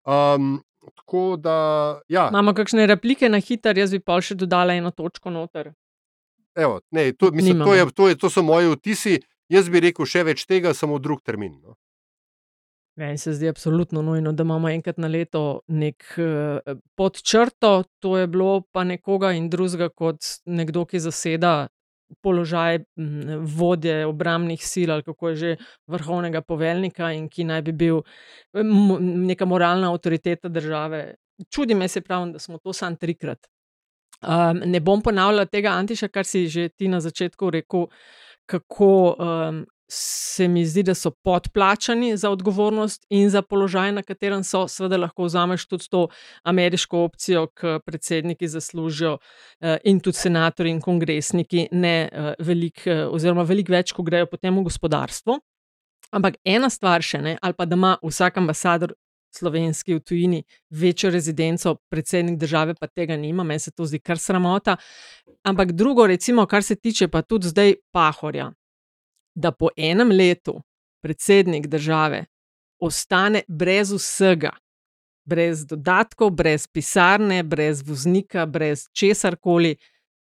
Um, 0.06 0.64
tako 0.96 1.38
da. 1.38 1.58
Ja. 2.08 2.28
Imamo 2.30 2.54
kakšne 2.54 2.86
replike 2.86 3.30
na 3.30 3.40
hiter, 3.40 3.78
jaz 3.78 3.92
bi 3.92 4.00
pa 4.00 4.20
še 4.22 4.38
dodala 4.38 4.76
eno 4.78 4.92
točko 4.92 5.34
noter. 5.34 5.74
Evo, 6.56 6.80
ne, 6.92 7.12
to, 7.14 7.32
mislim, 7.36 7.60
to, 7.66 7.74
je, 7.76 7.86
to, 7.92 8.10
je, 8.10 8.18
to 8.18 8.30
so 8.30 8.44
moji 8.44 8.70
vtisi. 8.76 9.20
Jaz 9.52 9.68
bi 9.70 9.82
rekel 9.84 10.08
še 10.10 10.24
več 10.26 10.46
tega, 10.50 10.74
samo 10.74 10.98
drug 11.00 11.20
termin. 11.26 11.58
No. 11.62 11.76
Meni 12.96 13.20
se 13.20 13.34
zdi 13.36 13.50
absolutno 13.52 14.02
nujno, 14.02 14.32
da 14.32 14.46
imamo 14.48 14.70
enkrat 14.72 14.98
na 14.98 15.10
leto 15.12 15.62
nek 15.68 16.06
uh, 16.18 16.78
pod 16.96 17.20
črto, 17.22 17.84
to 18.00 18.18
je 18.18 18.28
bilo 18.32 18.62
pa 18.72 18.86
nekoga 18.88 19.34
in 19.36 19.50
drugega 19.52 19.90
kot 19.90 20.24
nekdo, 20.46 20.86
ki 20.88 21.02
zaseda 21.04 21.68
položaj 22.22 22.80
vodje 23.58 24.06
obramnih 24.06 24.62
sil, 24.72 24.92
ali 24.92 25.04
kako 25.04 25.30
je 25.30 25.36
že 25.36 25.56
vrhovnega 25.88 26.42
poveljnika, 26.42 27.12
in 27.12 27.30
ki 27.30 27.44
naj 27.44 27.62
bi 27.62 27.72
bil 27.72 28.02
neka 29.02 29.46
moralna 29.46 29.92
avtoriteta 29.92 30.50
države. 30.50 31.16
Čudi 31.52 31.76
me 31.76 31.88
se 31.88 32.02
pravi, 32.02 32.32
da 32.32 32.40
smo 32.40 32.58
to 32.58 32.74
sam 32.74 32.96
trikrat. 32.96 33.48
Um, 34.22 34.62
ne 34.66 34.80
bom 34.80 35.02
ponavljala 35.02 35.46
tega, 35.46 35.70
Antiša, 35.76 36.08
kar 36.08 36.26
si 36.26 36.48
že 36.48 36.70
ti 36.70 36.88
na 36.88 37.02
začetku 37.02 37.50
rekel, 37.50 37.88
kako 38.46 39.16
um, 39.20 39.66
se 39.88 40.48
mi 40.48 40.66
zdi, 40.66 40.84
da 40.84 40.96
so 40.98 41.12
podplačani 41.12 42.16
za 42.18 42.30
odgovornost 42.34 43.06
in 43.10 43.30
za 43.30 43.42
položaj, 43.42 43.92
na 43.92 44.04
katerem 44.04 44.44
so. 44.44 44.66
Seveda 44.68 44.98
lahko 44.98 45.28
vzameš 45.28 45.68
tudi 45.68 45.90
to 45.90 46.08
ameriško 46.44 47.04
opcijo, 47.06 47.48
ki 47.48 47.78
predsedniki 47.86 48.48
zaslužijo 48.48 49.18
eh, 49.62 49.78
in 49.84 50.00
tudi 50.00 50.18
senatorji 50.18 50.72
in 50.72 50.82
kongresniki 50.82 51.68
ne 51.72 52.10
eh, 52.12 52.34
veliko, 52.40 52.90
eh, 52.90 53.06
oziroma 53.06 53.44
veliko 53.44 53.74
več, 53.74 53.94
ko 53.94 54.04
grejo 54.04 54.30
potem 54.32 54.58
v 54.58 54.66
gospodarstvo. 54.66 55.40
Ampak 56.12 56.38
ena 56.46 56.70
stvar 56.70 57.02
še 57.02 57.22
ne, 57.22 57.38
ali 57.42 57.54
pa 57.54 57.66
da 57.66 57.76
ima 57.76 57.98
vsak 58.02 58.38
ambasador 58.38 58.94
slovenski 59.36 59.94
v 59.94 60.00
tujini 60.00 60.44
večjo 60.70 61.10
rezidenco, 61.12 61.76
predsednik 61.92 62.38
države 62.40 62.76
pa 62.80 62.88
tega 62.88 63.18
nima, 63.18 63.44
meni 63.44 63.60
se 63.60 63.72
to 63.72 63.86
zdi 63.86 64.00
kar 64.00 64.18
sramota. 64.18 64.78
Ampak 65.44 65.72
drugo, 65.72 66.08
recimo, 66.08 66.46
kar 66.46 66.64
se 66.64 66.76
tiče 66.76 67.08
pa 67.08 67.22
tudi 67.22 67.48
zdaj 67.48 67.76
Pahorja, 67.92 68.52
da 69.36 69.52
po 69.52 69.70
enem 69.78 70.12
letu 70.12 70.62
predsednik 71.04 71.68
države 71.68 72.26
ostane 72.80 73.44
brez 73.48 73.92
vsega, 73.92 74.52
brez 75.26 75.66
dodatkov, 75.66 76.32
brez 76.32 76.68
pisarne, 76.68 77.44
brez 77.44 77.82
voznika, 77.88 78.46
brez 78.46 78.88
česar 78.94 79.36
koli. 79.36 79.76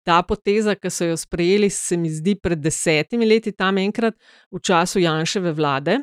Ta 0.03 0.23
poteza, 0.27 0.75
ki 0.75 0.91
so 0.91 1.07
jo 1.07 1.17
sprejeli, 1.17 1.69
se 1.71 1.97
mi 1.97 2.11
zdi 2.11 2.35
pred 2.35 2.59
desetimi 2.59 3.27
leti, 3.27 3.53
tam 3.53 3.79
enkrat 3.79 4.17
v 4.51 4.59
času 4.59 4.99
Janševe 4.99 5.53
vlade, 5.55 6.01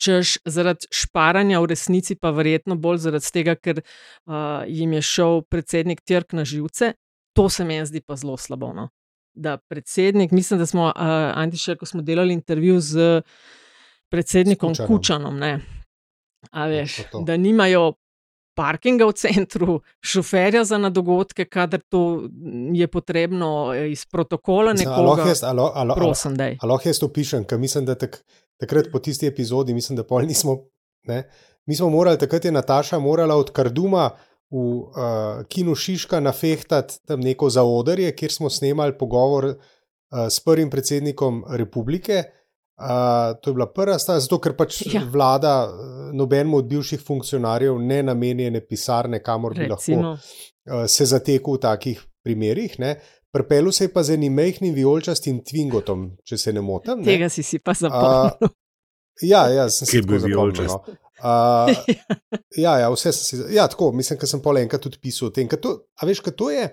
češ 0.00 0.38
zaradi 0.48 0.88
šparanja, 0.90 1.60
v 1.60 1.68
resnici 1.74 2.16
pa 2.16 2.32
verjetno 2.32 2.78
bolj 2.80 3.02
zaradi 3.04 3.28
tega, 3.34 3.54
ker 3.54 3.82
uh, 3.82 4.64
jim 4.66 4.96
je 4.96 5.02
šel 5.04 5.42
predsednik 5.44 6.00
Tirk 6.00 6.32
na 6.32 6.46
živce, 6.48 6.94
to 7.36 7.48
se 7.52 7.64
mi 7.68 7.76
zdi 7.86 8.00
pa 8.00 8.16
zelo 8.16 8.38
slabo. 8.40 8.72
No? 8.72 8.88
Da 9.34 9.56
predsednik, 9.58 10.30
mislim, 10.30 10.58
da 10.58 10.66
smo, 10.66 10.84
uh, 10.86 10.92
Antišer, 11.34 11.78
ko 11.78 11.86
smo 11.86 12.02
delali 12.02 12.34
intervju 12.34 12.80
z 12.80 13.22
predsednikom 14.08 14.70
Kučanom. 14.70 14.88
Kučanom, 14.88 15.38
ne, 15.38 15.60
a 16.50 16.66
veš, 16.66 16.96
da 17.22 17.36
nimajo 17.36 17.92
parkinga 18.54 19.06
v 19.06 19.12
centru, 19.14 19.78
šoferja 20.02 20.64
za 20.64 20.78
na 20.78 20.90
dogodke, 20.90 21.44
kadar 21.44 21.80
to 21.82 22.28
je 22.72 22.86
potrebno 22.86 23.72
eh, 23.74 23.90
iz 23.90 24.04
protokola 24.06 24.72
nekoga. 24.74 25.24
jaz- 25.24 25.44
a 25.44 25.52
lo- 25.52 25.72
a 25.74 25.84
lo- 25.84 25.92
a- 25.92 25.96
Prosim, 25.96 26.36
daj. 26.36 26.58
a 26.60 26.66
lahko 26.66 26.88
jaz 26.88 26.98
to 26.98 27.08
pišem, 27.08 27.44
ker 27.44 27.58
mislim, 27.58 27.84
da 27.84 27.94
tak, 27.94 28.20
takrat 28.56 28.92
po 28.92 28.98
tisti 28.98 29.26
epizodi, 29.26 29.74
mislim, 29.74 29.96
da 29.96 30.04
pol 30.04 30.20
nismo. 30.22 30.58
Ne, 31.04 31.24
mi 31.66 31.74
smo 31.74 31.88
morali, 31.90 32.18
takrat 32.18 32.44
je 32.44 32.52
Nataša 32.52 32.98
morala 32.98 33.34
od 33.34 33.50
Karduma 33.50 34.10
v 34.52 34.56
uh, 34.60 35.44
kinu 35.48 35.74
Šiška 35.74 36.20
nafehtati 36.20 36.98
tam 37.08 37.20
neko 37.24 37.48
zaodrje, 37.50 38.10
kjer 38.12 38.32
smo 38.32 38.50
snemali 38.50 38.92
pogovor 38.98 39.46
uh, 39.48 39.56
s 40.28 40.40
prvim 40.44 40.70
predsednikom 40.70 41.44
republike. 41.56 42.22
Uh, 42.76 43.32
to 43.40 43.50
je 43.50 43.54
bila 43.54 43.66
prva 43.72 43.98
stvar, 43.98 44.20
zato 44.20 44.38
ker 44.40 44.52
pač 44.56 44.82
Ja. 44.92 45.00
vlada 45.12 45.68
uh, 45.68 45.74
nobenemu 46.12 46.56
od 46.58 46.68
bivših 46.68 47.00
funkcionarjev 47.00 47.78
ne 47.78 48.02
namenjene 48.02 48.60
pisarne, 48.66 49.22
kamor 49.22 49.54
bi 49.54 49.66
Recimo. 49.70 50.02
lahko 50.02 50.20
uh, 50.82 50.86
se 50.86 51.06
zatekel 51.06 51.54
v 51.54 51.60
takih 51.60 52.00
primerih. 52.24 52.78
Ne. 52.78 52.96
Prepelu 53.32 53.72
se 53.72 53.84
je 53.84 53.92
pa 53.92 54.02
z 54.02 54.14
enim 54.18 54.34
mehkim 54.34 54.74
vijolčastim 54.74 55.40
Twingotom, 55.40 56.10
če 56.24 56.36
se 56.38 56.52
ne 56.52 56.60
motim. 56.60 56.98
Ne. 57.00 57.04
Tega 57.04 57.28
si 57.28 57.42
si 57.42 57.58
pa 57.58 57.72
zapomnil. 57.72 58.36
Uh, 58.40 58.50
ja, 59.22 59.46
ja, 59.48 59.68
sem 59.70 59.86
si 59.86 60.02
bil 60.02 60.18
tako 60.18 60.18
zapomnil. 60.18 60.36
vijoličast. 60.36 60.88
No. 60.88 60.94
Uh, 61.22 61.70
ja, 62.64 62.78
ja, 62.82 62.90
vse 62.90 63.12
sem 63.14 63.24
si. 63.24 63.54
Ja, 63.54 63.68
tako, 63.70 63.92
mislim, 63.94 64.18
da 64.20 64.26
sem 64.26 64.42
pol 64.42 64.58
enkrat 64.58 64.82
tudi 64.82 64.98
pisal 65.02 65.30
o 65.30 65.34
tem. 65.34 65.48
To, 65.48 65.76
a 65.94 66.08
veš, 66.08 66.20
kaj 66.26 66.34
to 66.38 66.50
je? 66.50 66.68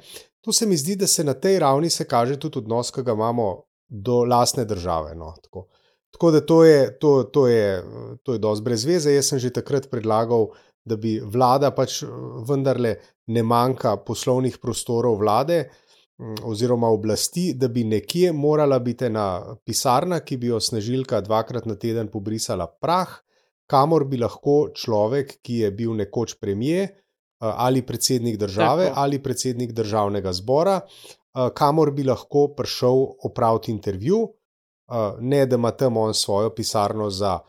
To 0.45 0.55
se 0.55 0.65
mi 0.65 0.77
zdi, 0.77 0.95
da 0.97 1.07
se 1.07 1.23
na 1.23 1.35
tej 1.37 1.59
ravni 1.59 1.89
se 1.89 2.07
kaže 2.07 2.39
tudi 2.39 2.63
odnos, 2.63 2.89
ki 2.91 3.03
ga 3.05 3.13
imamo 3.13 3.49
do 3.89 4.23
lastne 4.25 4.65
države. 4.65 5.15
No, 5.15 5.33
tako. 5.43 5.67
tako 6.11 6.31
da 6.31 6.41
to 6.41 6.63
je, 6.63 6.99
to, 6.99 7.23
to 7.23 7.47
je, 7.47 7.83
to 8.23 8.33
je 8.33 8.39
dosti 8.39 8.63
brez 8.63 8.85
veze. 8.85 9.13
Jaz 9.13 9.29
sem 9.29 9.39
že 9.39 9.53
takrat 9.53 9.89
predlagal, 9.91 10.49
da 10.85 10.97
bi 10.97 11.19
vlada 11.19 11.71
pač 11.75 12.01
vendarle 12.47 12.95
ne 13.27 13.43
manjka 13.43 13.97
poslovnih 14.05 14.57
prostorov 14.57 15.19
vlade 15.19 15.67
mm, 16.17 16.41
oziroma 16.49 16.89
oblasti, 16.89 17.53
da 17.53 17.67
bi 17.67 17.83
nekje 17.83 18.31
morala 18.33 18.79
biti 18.79 19.05
ena 19.05 19.55
pisarna, 19.65 20.23
ki 20.25 20.37
bi 20.37 20.53
jo 20.53 20.59
snažilka 20.59 21.21
dvakrat 21.21 21.65
na 21.69 21.75
teden 21.75 22.09
pobrisala 22.09 22.65
prah, 22.81 23.19
kamor 23.69 24.05
bi 24.09 24.17
lahko 24.17 24.69
človek, 24.73 25.37
ki 25.45 25.61
je 25.63 25.71
bil 25.71 25.93
nekoč 25.97 26.39
premije 26.41 26.89
ali 27.39 27.81
predsednik 27.85 28.37
države 28.37 28.89
Tako. 28.89 28.99
ali 28.99 29.21
predsednik 29.23 29.71
državnega 29.71 30.33
zbora, 30.33 30.81
eh, 30.81 31.49
kamor 31.55 31.91
bi 31.91 32.03
lahko 32.03 32.47
prišel 32.57 33.05
opraviti 33.23 33.71
intervju, 33.71 34.17
eh, 34.27 35.15
ne 35.19 35.45
da 35.45 35.55
ima 35.55 35.71
tam 35.71 35.97
on 35.97 36.13
svojo 36.13 36.49
pisarno 36.55 37.09
za 37.09 37.39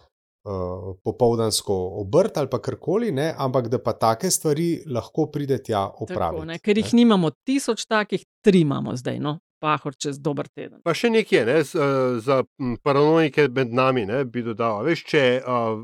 popoldansko 1.04 1.74
obrt 2.00 2.36
ali 2.36 2.48
karkoli, 2.62 3.12
ne, 3.12 3.34
ampak 3.38 3.68
da 3.68 3.78
pa 3.78 3.92
take 3.92 4.30
stvari 4.30 4.82
lahko 4.86 5.26
pride 5.26 5.58
tja 5.62 5.86
Tako, 5.86 6.04
opraviti. 6.04 6.46
ne, 6.46 6.58
ker 6.58 6.78
jih 6.78 6.94
nimamo 6.94 7.30
tisoč 7.44 7.84
takih, 7.86 8.24
tri 8.44 8.60
imamo 8.60 8.96
zdaj, 8.96 9.18
no, 9.20 9.38
pahor 9.60 9.94
čez 9.96 10.18
dober 10.18 10.48
teden. 10.48 10.80
Pa 10.84 10.94
še 10.96 11.10
nekaj 11.12 11.44
ne, 11.46 11.58
z, 11.66 11.76
eh, 11.76 12.18
za 12.24 12.40
paranoike 12.82 13.48
med 13.52 13.74
nami 13.76 14.06
ne, 14.08 14.24
bi 14.24 14.42
dodal. 14.46 14.80
a 14.80 14.86
Veš, 14.86 15.04
če 15.12 15.22
uh, 15.40 15.76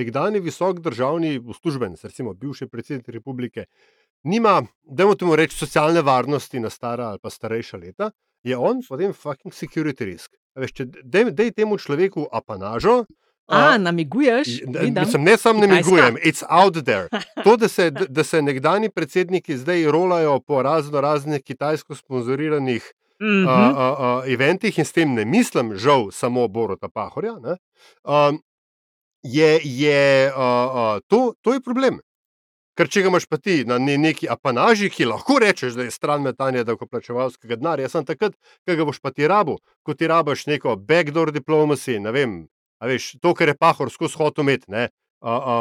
nekdani 0.00 0.40
visok 0.44 0.80
državni 0.84 1.36
uslužbenec, 1.38 2.04
recimo 2.08 2.34
bivši 2.34 2.68
predsednik 2.72 3.08
republike, 3.14 3.68
nima, 4.24 4.62
da 4.82 5.06
mu 5.06 5.14
temu 5.14 5.36
reči, 5.36 5.56
socialne 5.56 6.02
varnosti 6.02 6.60
na 6.60 6.70
stara 6.70 7.12
ali 7.12 7.22
pa 7.22 7.30
starejša 7.30 7.78
leta, 7.78 8.10
je 8.42 8.56
on 8.56 8.82
potem 8.88 9.12
fucking 9.12 9.54
security 9.54 10.08
risk. 10.08 10.34
A 10.56 10.64
Veš, 10.64 10.74
če 10.80 10.90
dej, 11.04 11.32
dej 11.36 11.54
temu 11.54 11.78
človeku 11.78 12.28
apanažo. 12.32 13.04
A, 13.48 13.78
namiguješ? 13.80 14.60
Ne, 14.66 14.80
Vidim. 14.80 15.02
Mislim, 15.02 15.24
ne 15.24 15.36
samo 15.40 15.60
namigujem, 15.64 16.18
it's 16.20 16.44
out 16.48 16.76
there. 16.84 17.08
To, 17.44 17.56
da 17.56 17.68
se, 17.68 17.90
da 17.90 18.24
se 18.24 18.42
nekdani 18.42 18.90
predsedniki 18.90 19.56
zdaj 19.56 19.86
rolajo 19.90 20.40
po 20.40 20.62
razno 20.62 21.00
raznih 21.00 21.42
kitajsko 21.42 21.94
sponzoriranih 21.94 22.92
Mhm. 23.22 23.48
a, 23.48 23.52
a, 23.52 23.86
a, 23.98 24.22
eventih 24.30 24.78
in 24.78 24.84
s 24.84 24.92
tem 24.92 25.14
ne 25.14 25.24
mislim, 25.24 25.74
žal, 25.76 26.10
samo 26.12 26.48
Borota 26.48 26.88
Pahorja, 26.88 27.38
ne, 27.42 27.56
um, 28.04 28.38
je, 29.22 29.60
je 29.64 30.30
a, 30.36 30.70
a, 30.74 31.00
to, 31.06 31.34
to 31.42 31.54
je 31.54 31.60
problem. 31.60 31.98
Ker 32.78 32.86
če 32.86 33.02
ga 33.02 33.10
imaš 33.10 33.26
pa 33.26 33.40
ti 33.42 33.64
na 33.66 33.80
ne, 33.82 33.96
neki 33.98 34.28
apanaži, 34.30 34.86
ki 34.94 35.08
lahko 35.10 35.40
rečeš, 35.42 35.74
da 35.74 35.88
je 35.88 35.90
stran 35.90 36.22
metanja 36.22 36.62
davkoplačevalskega 36.62 37.58
denarja, 37.58 37.88
sem 37.90 38.06
takrat, 38.06 38.36
ko 38.62 38.76
ga 38.78 38.86
boš 38.86 39.00
pa 39.02 39.10
ti 39.10 39.26
rabo, 39.26 39.56
ko 39.82 39.96
ti 39.98 40.06
rabaš 40.06 40.46
neko 40.46 40.76
backdoor 40.78 41.32
diplomacy, 41.34 41.98
ne 41.98 42.14
vem, 42.14 42.36
veš, 42.78 43.16
to, 43.18 43.34
kar 43.34 43.50
je 43.50 43.58
Pahor 43.58 43.90
skozi 43.90 44.20
hotel 44.20 44.46
imeti, 44.46 44.70
ne, 44.70 44.84
a, 45.18 45.34
a, 45.34 45.56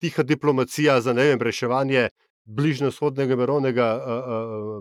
tiha 0.00 0.24
diplomacija 0.24 1.02
za 1.04 1.12
ne 1.12 1.28
vem, 1.28 1.44
reševanje 1.44 2.08
bližnjo-vzhodnega 2.46 3.36
mirovnega 3.36 3.84
a, 3.84 4.16
a, 4.16 4.80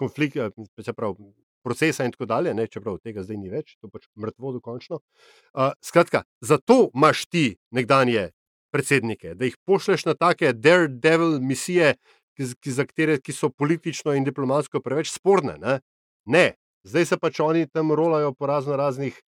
konflikta, 0.00 0.48
se 0.80 0.94
pravi, 0.96 1.30
procesa 1.64 2.04
in 2.04 2.12
tako 2.14 2.26
dalje, 2.26 2.54
ne, 2.54 2.66
čeprav 2.66 2.98
tega 3.04 3.24
zdaj 3.24 3.36
ni 3.36 3.50
več, 3.52 3.76
to 3.80 3.90
pač 3.92 4.08
mrtvo 4.20 4.54
dokončno. 4.56 5.00
Uh, 5.52 5.72
skratka, 5.84 6.24
zato 6.40 6.88
imaš 6.94 7.26
ti 7.28 7.44
nekdanje 7.76 8.30
predsednike, 8.72 9.34
da 9.34 9.48
jih 9.48 9.58
pošleš 9.66 10.06
na 10.08 10.14
take 10.14 10.52
daredevil 10.54 11.38
misije, 11.42 11.94
ki, 12.38 12.52
ki, 12.62 12.72
za 12.72 12.86
katere 12.88 13.18
ki 13.20 13.34
so 13.36 13.50
politično 13.50 14.14
in 14.16 14.24
diplomatsko 14.24 14.80
preveč 14.80 15.10
sporne. 15.12 15.58
Ne, 15.60 15.80
ne. 16.24 16.46
zdaj 16.86 17.04
se 17.10 17.16
pač 17.20 17.40
oni 17.44 17.66
tam 17.68 17.92
rolajo 17.92 18.32
po 18.32 18.46
razno 18.48 18.76
raznih. 18.76 19.18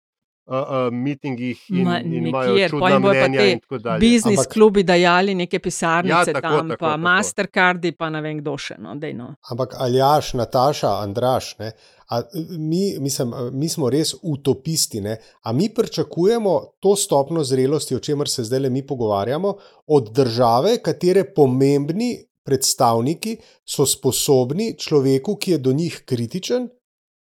Uh, 0.46 0.54
uh, 0.54 0.88
mitingih 0.90 1.60
in, 1.70 1.84
Ma, 1.86 2.00
in 2.00 2.26
imajo 2.26 2.68
čudna 2.68 2.98
mnenja, 2.98 3.42
in 3.46 3.58
te 3.58 3.62
tako 3.62 3.78
dalje. 3.78 4.00
biznis 4.00 4.38
Ampak- 4.38 4.52
klubi 4.52 4.82
dajali 4.82 5.34
neke 5.34 5.58
pisarnice 5.58 6.10
Ja, 6.10 6.24
tako, 6.24 6.40
tam, 6.40 6.68
tako, 6.68 6.80
pa 6.80 6.86
tako. 6.88 7.00
Mastercardi, 7.00 7.92
pa 7.92 8.10
ne 8.10 8.20
vem 8.20 8.40
kdo 8.40 8.56
še. 8.58 8.74
No, 8.78 8.96
dej, 8.98 9.14
no. 9.14 9.34
Ampak 9.50 9.76
Aljaš, 9.78 10.32
Nataša, 10.34 10.90
Andraš, 10.98 11.52
ne, 11.58 11.70
a, 12.10 12.20
mi, 12.58 12.98
mislim, 12.98 13.30
mi 13.52 13.68
smo 13.68 13.90
res 13.90 14.16
utopisti. 14.22 15.00
Ne, 15.00 15.16
a 15.42 15.52
mi 15.52 15.70
pričakujemo 15.74 16.58
to 16.80 16.96
stopno 16.96 17.44
zrelosti, 17.44 17.94
o 17.94 18.02
čemer 18.02 18.28
se 18.28 18.44
zdaj 18.44 18.66
le 18.66 18.70
mi 18.70 18.82
pogovarjamo, 18.86 19.54
od 19.86 20.10
države, 20.12 20.78
katere 20.82 21.24
pomembni 21.34 22.16
predstavniki 22.44 23.36
so 23.64 23.86
sposobni 23.86 24.74
človeku, 24.78 25.36
ki 25.36 25.50
je 25.50 25.58
do 25.58 25.72
njih 25.72 26.02
kritičen, 26.04 26.68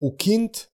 ukiniti 0.04 0.68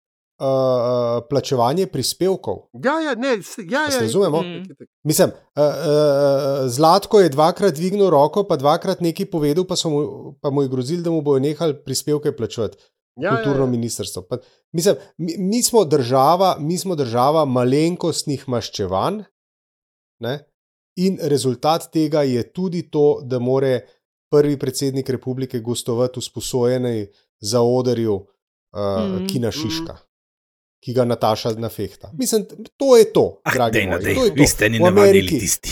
uh, 0.44 1.24
plačevanje 1.30 1.88
prispevkov. 1.88 2.58
Ja, 2.84 3.00
ja, 3.00 3.16
ne, 3.16 3.38
ja, 3.70 3.86
A 3.88 3.92
se 3.92 3.98
ja, 3.98 4.02
razumemo? 4.02 4.42
Mm. 4.42 4.64
Mislim, 5.04 5.30
uh, 5.30 5.64
uh, 5.64 6.70
Zlatko 6.70 7.20
je 7.20 7.30
dvakrat 7.30 7.76
dvignil 7.76 8.10
roko, 8.10 8.44
pa 8.48 8.58
dvakrat 8.60 9.02
nekaj 9.02 9.30
povedal, 9.32 9.66
pa, 9.66 9.76
so 9.80 9.90
mu, 9.90 10.02
pa 10.42 10.52
mu 10.52 10.66
je 10.66 10.72
grozil, 10.72 11.04
da 11.04 11.12
mu 11.12 11.22
bojo 11.22 11.40
nehali 11.40 11.78
prispevke 11.86 12.36
plačevati. 12.36 12.78
Ja, 13.16 13.30
ja, 13.30 13.36
kulturno 13.36 13.68
ja. 13.68 13.70
ministrstvo. 13.70 14.24
Pa, 14.30 14.38
mislim, 14.74 14.96
mi, 15.18 15.36
mi, 15.38 15.64
smo 15.64 15.86
država, 15.86 16.56
mi 16.60 16.78
smo 16.78 16.96
država 16.96 17.46
malenkostnih 17.46 18.48
maščevanj, 18.50 19.22
ne? 20.20 20.40
in 20.96 21.18
rezultat 21.22 21.88
tega 21.92 22.22
je 22.22 22.44
tudi 22.54 22.84
to, 22.90 23.22
da 23.26 23.40
more 23.40 23.80
prvi 24.34 24.58
predsednik 24.60 25.10
republike 25.10 25.60
gostovati 25.60 26.20
v 26.20 26.24
sposojenej 26.24 27.08
zaodrju 27.42 28.14
uh, 28.14 28.26
mm. 28.74 29.28
Kina 29.28 29.52
Šiška. 29.52 29.98
Ki 30.84 30.92
ga 30.92 31.06
Nataša 31.06 31.54
nafehta. 31.56 32.12
Mislim, 32.14 32.44
to 32.76 32.98
je 32.98 33.06
to, 33.08 33.40
Ah, 33.42 33.54
dragi 33.54 33.74
dej, 33.74 33.88
moji. 33.88 34.04
dej, 34.04 34.16
To 34.16 34.22
je 34.22 34.30
to. 34.30 34.36
vi 34.36 34.48
ste 34.48 34.68
ni 34.68 34.78
V 34.78 34.84
navadili 34.84 35.20
Ameriki- 35.22 35.40
tisti. 35.40 35.72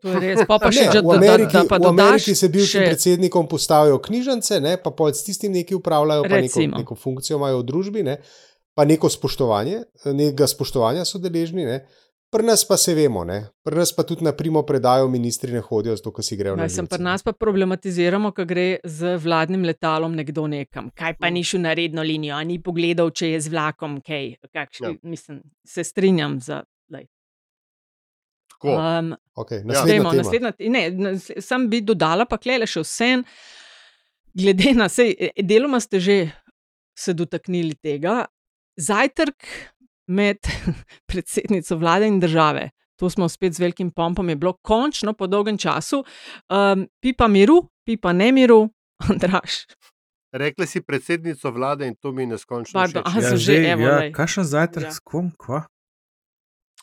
To 0.00 0.08
je 0.08 0.20
res. 0.20 0.40
Pa 0.40 0.56
pa 0.56 0.70
Ne, 0.70 0.72
še, 0.72 0.84
da, 0.86 1.00
v 1.00 1.12
Ameriki, 1.12 1.52
da, 1.52 1.60
da 1.60 1.68
pa 1.68 1.76
v 1.76 1.86
Ameriki 1.88 2.32
se 2.32 2.48
bivšim 2.48 2.80
še- 2.80 2.86
predsednikom 2.86 3.44
postavijo 3.46 3.98
knjižnice, 3.98 4.60
ne, 4.60 4.76
pa 4.76 4.90
pol 4.90 5.10
s 5.10 5.22
tistim 5.22 5.52
nekaj 5.52 5.74
upravljajo, 5.74 6.22
pa 6.22 6.28
neko, 6.30 6.40
Recimo. 6.40 6.76
neko 6.76 6.94
funkcijo 6.96 7.36
imajo 7.36 7.58
v 7.58 7.64
družbi, 7.64 8.00
ne, 8.02 8.16
pa 8.72 8.84
neko 8.84 9.08
spoštovanje, 9.08 9.82
nekega 10.06 10.46
spoštovanja 10.46 11.04
so 11.04 11.18
deležni. 11.18 11.64
Ne. 11.64 11.84
Pri 12.30 12.42
nas 12.42 12.60
pa 12.62 12.76
se 12.76 12.92
vemo, 12.92 13.24
ne. 13.24 13.36
pri 13.62 13.74
nas 13.74 13.88
pa 13.90 14.02
tudi 14.02 14.20
na 14.22 14.32
primo 14.32 14.62
predajo 14.62 15.08
ministri 15.08 15.48
ne 15.50 15.60
hodijo, 15.60 15.94
zato 15.96 16.12
ker 16.12 16.22
si 16.22 16.36
grejo 16.36 16.56
na 16.56 16.62
Ja, 16.62 16.68
živce. 16.70 16.88
pri 16.88 17.00
nas 17.00 17.22
pa 17.22 17.32
problematiziramo, 17.34 18.32
ko 18.32 18.44
gre 18.44 18.64
z 18.84 19.16
vladnim 19.16 19.62
letalom 19.62 20.12
nekdo 20.14 20.44
nekam. 20.46 20.90
Kaj 20.92 21.14
pa 21.16 21.30
ni 21.30 21.40
šel 21.42 21.60
na 21.60 21.72
redno 21.72 22.02
linijo, 22.02 22.36
ni 22.42 22.58
pogledal, 22.60 23.10
če 23.10 23.30
je 23.30 23.40
z 23.40 23.48
vlakom 23.48 24.00
kaj. 24.02 24.34
Kakšni, 24.50 24.86
ja. 24.88 24.98
Mislim, 25.04 25.38
se 25.64 25.84
strinjam 25.84 26.36
za. 26.40 26.60
lej. 26.90 27.06
Tako. 28.50 28.68
Um, 28.70 29.14
Okay, 29.34 29.56
Ja. 29.56 29.64
naslednja 29.64 29.86
Dajmo, 29.94 30.10
tema. 30.10 30.22
naslednja, 30.22 30.52
ne, 30.68 30.82
nas- 30.92 31.30
sam 31.40 31.68
bi 31.68 31.80
dodala, 31.82 32.24
pa 32.24 32.36
klele 32.36 32.66
še 32.66 32.80
vse. 32.80 33.22
Glede 34.34 34.74
na 34.74 34.86
vse, 34.86 35.14
deloma 35.38 35.80
ste 35.80 36.00
že 36.00 36.30
se 36.94 37.14
dotaknili 37.14 37.74
tega. 37.74 38.26
Zajtrk 38.76 39.46
med 40.08 40.36
predsednico 41.08 41.76
vlade 41.76 42.06
in 42.06 42.20
države. 42.20 42.70
To 42.96 43.10
smo 43.10 43.28
spet 43.28 43.52
z 43.52 43.60
velikim 43.60 43.90
pompom, 43.90 44.28
je 44.28 44.36
bilo 44.36 44.52
končno 44.54 45.12
po 45.12 45.26
dolgem 45.26 45.58
času. 45.58 46.04
Um, 46.48 46.88
pipa 47.00 47.28
miru, 47.28 47.54
pipa 47.84 48.12
ne 48.12 48.32
miru, 48.32 48.68
Andraš. 49.08 49.64
Rekli 50.32 50.66
si 50.66 50.80
predsednico 50.82 51.50
vlade 51.50 51.86
in 51.86 51.94
to 51.94 52.12
mi 52.12 52.22
je 52.22 52.26
neskončno. 52.28 52.74
Pardon, 52.74 53.02
aha, 53.06 53.20
sem 53.22 53.36
že, 53.38 53.54
evo, 53.66 53.82
ja, 53.82 53.98
lej. 53.98 54.12
kakšen 54.12 54.44
zajtrk, 54.44 54.84
Ja. 54.84 54.90
s 54.90 54.98
kom, 55.00 55.30
kva? 55.38 55.62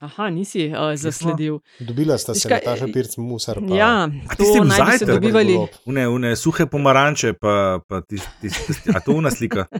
Aha, 0.02 0.30
nisi 0.30 0.66
uh, 0.68 0.96
zasledil. 0.96 1.60
Dobila 1.80 2.18
sta 2.18 2.34
se 2.34 2.50
kaj, 2.50 2.58
Nataša 2.58 2.88
Pirc 2.88 3.18
Musar. 3.18 3.60
Pa, 3.60 3.76
Ja, 3.76 3.92
A 4.30 4.36
tisti 4.36 4.60
bi 4.60 4.70
se 4.70 4.78
zajtrk? 4.78 5.08
dobivali. 5.10 5.56
Une, 5.86 6.08
une 6.08 6.36
suhe 6.36 6.66
pomaranče, 6.66 7.34
pa, 7.34 7.80
pa 7.88 8.02
tisti, 8.02 8.28
tis, 8.42 8.66
tis, 8.66 8.82
a 8.90 9.00
to 9.00 9.12
una 9.14 9.32
slika. 9.32 9.66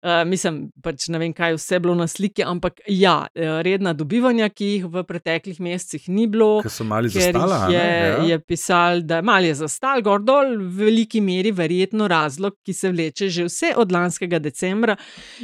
Uh, 0.00 0.22
mislim, 0.28 0.64
pač 0.82 1.08
ne 1.12 1.20
vem, 1.20 1.32
kaj 1.36 1.56
vse 1.56 1.76
je 1.76 1.82
bilo 1.84 1.94
na 1.98 2.06
sliki, 2.10 2.44
ampak 2.46 2.80
ja, 2.88 3.26
eh, 3.34 3.60
redna 3.66 3.92
dobivanja, 3.96 4.48
ki 4.52 4.68
jih 4.70 4.88
v 4.92 5.04
preteklih 5.08 5.60
mesecih 5.60 6.08
ni 6.08 6.26
bilo. 6.30 6.62
Ker 6.64 6.72
so 6.72 6.86
mali 6.88 7.10
zastala, 7.12 7.66
je, 7.72 7.78
ne? 7.78 7.98
Ja. 8.00 8.24
je 8.32 8.40
pisal, 8.40 9.02
da 9.06 9.22
mal 9.22 9.44
je 9.44 9.54
zastal, 9.62 10.02
gor 10.04 10.24
dol, 10.24 10.56
v 10.58 10.86
veliki 10.86 11.22
meri 11.24 11.52
verjetno 11.54 12.08
razlog, 12.10 12.58
ki 12.64 12.74
se 12.76 12.92
vleče 12.92 13.30
že 13.32 13.48
vse 13.48 13.72
od 13.76 13.92
lanskega 13.92 14.40
decembra. 14.42 14.96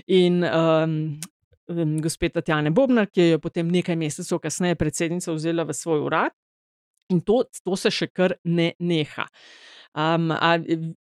In 0.06 0.42
um, 0.44 0.98
gospod 2.02 2.32
Tatjana 2.38 2.70
Bobnar, 2.74 3.08
ki 3.12 3.20
jo 3.20 3.36
je 3.36 3.40
potem 3.42 3.70
nekaj 3.70 3.96
mesecev 3.96 4.40
kasneje 4.42 4.78
predsednica 4.80 5.32
vzela 5.32 5.66
v 5.68 5.76
svoj 5.76 6.04
urad, 6.06 6.34
in 7.12 7.20
to, 7.24 7.42
to 7.64 7.76
se 7.76 7.92
še 7.92 8.10
kar 8.12 8.36
ne 8.44 8.72
neha. 8.80 9.28
Um, 9.96 10.30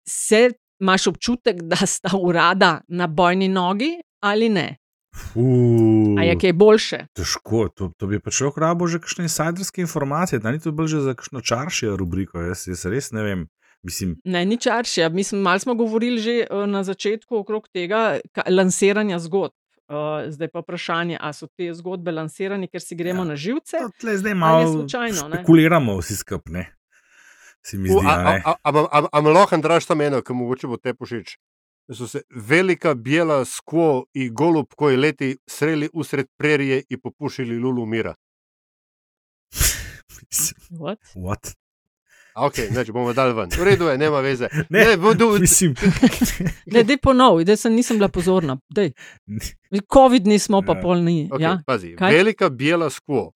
se 0.07 0.49
imaš 0.79 1.07
občutek, 1.07 1.61
da 1.61 1.75
sta 1.75 2.09
urada 2.17 2.81
na 2.87 3.07
bojni 3.07 3.47
nogi 3.47 3.95
ali 4.23 4.49
ne? 4.49 4.75
Fuh, 5.17 6.13
A 6.19 6.23
je 6.23 6.35
kaj 6.39 6.53
boljše? 6.53 6.97
Težko, 7.13 7.69
to, 7.69 7.91
to 7.97 8.07
bi 8.07 8.19
pa 8.19 8.29
človek 8.31 8.57
rabo 8.57 8.87
že 8.87 8.99
kakšne 8.99 9.25
insiderske 9.25 9.81
informacije, 9.81 10.39
da 10.39 10.51
ni 10.51 10.59
to 10.59 10.71
bolj 10.71 10.87
že 10.87 10.99
za 11.01 11.13
kakšno 11.13 11.41
čaršijo 11.41 11.95
rubriko. 11.97 12.41
Jaz, 12.41 12.67
jaz 12.67 12.85
res 12.85 13.11
ne 13.11 13.23
vem. 13.23 13.47
Mislim, 13.83 14.15
Ne, 14.25 14.45
ni 14.45 14.57
čaršija. 14.57 15.09
Mislim, 15.09 15.41
malo 15.41 15.59
smo 15.59 15.75
govorili 15.75 16.19
že 16.19 16.31
eh, 16.43 16.67
na 16.67 16.83
začetku 16.83 17.37
okrog 17.37 17.67
tega 17.73 18.19
ka, 18.31 18.43
lansiranja 18.49 19.19
zgodb. 19.19 19.53
Uh, 19.87 20.27
zdaj 20.27 20.47
pa 20.51 20.59
vprašanje, 20.59 21.17
ali 21.21 21.33
so 21.33 21.47
te 21.47 21.69
zgodbe 21.73 22.11
lansirane, 22.11 22.67
ker 22.67 22.81
si 22.81 22.95
gremo 22.95 23.23
Ja. 23.23 23.27
na 23.27 23.35
živce. 23.35 23.77
zdaj 23.99 24.13
Ali 24.13 24.29
je 24.29 24.35
malo 24.35 24.73
slučajno, 24.73 25.29
ne? 25.29 25.35
spekuliramo 25.37 25.97
vsi 25.97 26.15
skupaj. 26.15 26.65
Se 27.67 27.77
mi 27.77 27.89
U, 27.89 27.99
zdi, 27.99 28.07
a- 28.07 28.11
a 28.11 28.23
ne. 28.25 28.41
a- 28.45 28.55
a- 28.63 28.71
a- 28.71 28.87
a- 28.93 29.07
a 29.11 29.21
me 29.21 29.29
lahko 29.29 29.55
Andraš 29.55 29.85
tam 29.85 30.01
eno, 30.01 30.21
ki 30.21 30.33
mogoče 30.33 30.67
bo 30.67 30.77
te 30.77 30.93
pošič. 30.93 31.37
So 31.89 32.07
se 32.07 32.21
velika 32.31 32.93
bijela 32.95 33.45
skvo 33.45 33.87
in 34.13 34.33
golub 34.33 34.65
koji 34.75 34.97
leti 34.97 35.37
sreli 35.47 35.89
usred 35.93 36.27
prerije 36.37 36.83
in 36.89 36.99
popušili 36.99 37.57
lulu 37.57 37.85
mira. 37.85 38.15
What? 40.71 40.99
What? 41.15 41.55
Ok, 42.37 42.53
neč 42.69 42.91
bomo 42.91 43.13
dal 43.13 43.33
ven. 43.33 43.49
V 43.49 43.63
redu 43.63 43.85
je, 43.85 43.97
nema 43.97 44.19
veze. 44.19 44.47
Ne, 44.69 44.85
ne 44.85 44.97
bodo, 44.97 45.29
Mislim, 45.39 45.73
Ne, 46.73 46.83
dej 46.83 46.97
ponovi, 46.97 47.45
da 47.45 47.55
sem 47.55 47.73
nisem 47.73 47.97
bila 47.97 48.09
pozorna. 48.09 48.57
Dej. 48.69 48.91
COVID 49.87 50.27
nismo, 50.27 50.61
pa 50.61 50.75
Ja. 50.75 50.81
pol 50.81 50.97
ni. 50.97 51.29
okay, 51.31 51.41
Ja? 51.41 51.61
pazi, 51.65 51.95
Kaj? 51.95 52.13
velika 52.13 52.49
bijela 52.49 52.89
skvo 52.89 53.31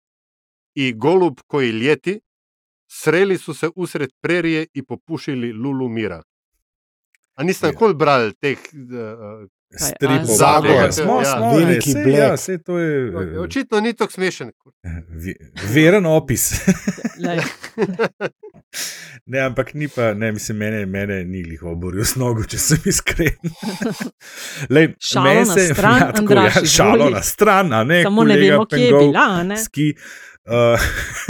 in 0.75 0.99
golub 0.99 1.40
koji 1.47 1.73
leti 1.73 2.21
sreli 2.92 3.38
su 3.38 3.55
se 3.55 3.68
usred 3.76 4.11
prerije 4.20 4.66
in 4.74 4.85
popušili 4.85 5.53
lulu 5.53 5.88
mira. 5.88 6.22
A 7.35 7.42
niste 7.42 7.66
Ja. 7.66 7.70
nikoli 7.70 7.94
brali 7.94 8.35
teh 8.35 8.59
uh, 8.59 9.48
stripov. 9.72 10.26
Zagor. 10.29 10.66
tega. 10.68 10.92
Smo, 10.92 11.20
Ja. 11.20 11.24
smo, 11.26 11.53
Veliki 11.55 11.94
ne, 11.94 12.05
Black. 12.05 12.18
ja, 12.20 12.37
sej 12.37 12.59
to 12.59 12.79
je 12.79 13.14
uh, 13.37 13.42
Očitno 13.42 13.81
ni 13.81 13.92
tako 13.94 14.12
smešen. 14.12 14.50
ve- 15.11 15.38
veren 15.66 16.07
opis. 16.07 16.53
Ne, 19.26 19.40
ampak 19.40 19.74
ni 19.74 19.88
pa, 19.88 20.14
ne, 20.14 20.33
mislim, 20.33 20.57
mene, 20.57 20.87
mene 20.87 21.24
ni 21.24 21.38
jih 21.40 21.62
oboril 21.64 22.05
s 22.05 22.14
nogo, 22.16 22.44
če 22.44 22.59
sem 22.59 22.79
iskren. 22.85 23.35
Lej, 24.70 24.94
Šalo 25.00 25.24
meni 25.24 25.40
na 25.40 25.55
se- 25.55 25.66
stran, 25.68 25.94
ja, 25.94 26.07
tako, 26.07 26.18
Andraž, 26.20 26.57
ja, 26.57 26.64
šalo 26.66 27.11
na 27.11 27.22
stran, 27.22 27.72
a 27.72 27.85
ne. 27.85 28.03
Samo 28.03 28.24
ne 28.24 28.35
kolega 28.35 28.53
vemo, 28.53 28.66
kje 28.66 28.76
je 28.76 28.88
Pengov 28.88 29.00
bila. 29.03 29.42
Ne? 29.42 29.57
Ski. 29.59 29.88
Uh, 30.51 30.75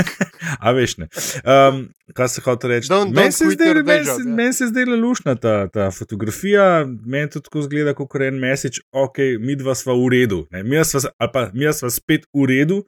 a 0.60 0.72
veš 0.72 0.96
ne. 0.96 1.08
Um, 1.44 1.82
kaj 2.14 2.28
se 2.28 2.40
hoče 2.40 2.68
reči? 2.68 2.88
Meni 3.12 3.32
se 3.32 3.44
day 3.44 3.74
meni 3.84 4.04
se- 4.04 4.16
ja. 4.18 4.34
meni 4.34 4.52
se 4.52 4.66
zdela 4.66 4.96
lušna 4.96 5.34
ta, 5.34 5.68
ta 5.68 5.90
fotografija, 5.90 6.64
meni 7.04 7.30
to 7.30 7.40
tako 7.40 7.62
zgleda 7.62 7.94
kot 7.94 8.14
en 8.16 8.38
mesič, 8.38 8.80
ok, 8.92 9.18
mi 9.38 9.56
dva 9.56 9.74
sva 9.74 9.92
v 9.94 10.08
redu, 10.08 10.46
ne, 10.50 10.62
mi 10.62 10.80
sva, 10.84 11.04
ali 11.18 11.30
pa 11.32 11.50
mi 11.52 11.68
sva 11.72 11.90
spet 11.90 12.24
v 12.34 12.46
redu. 12.46 12.84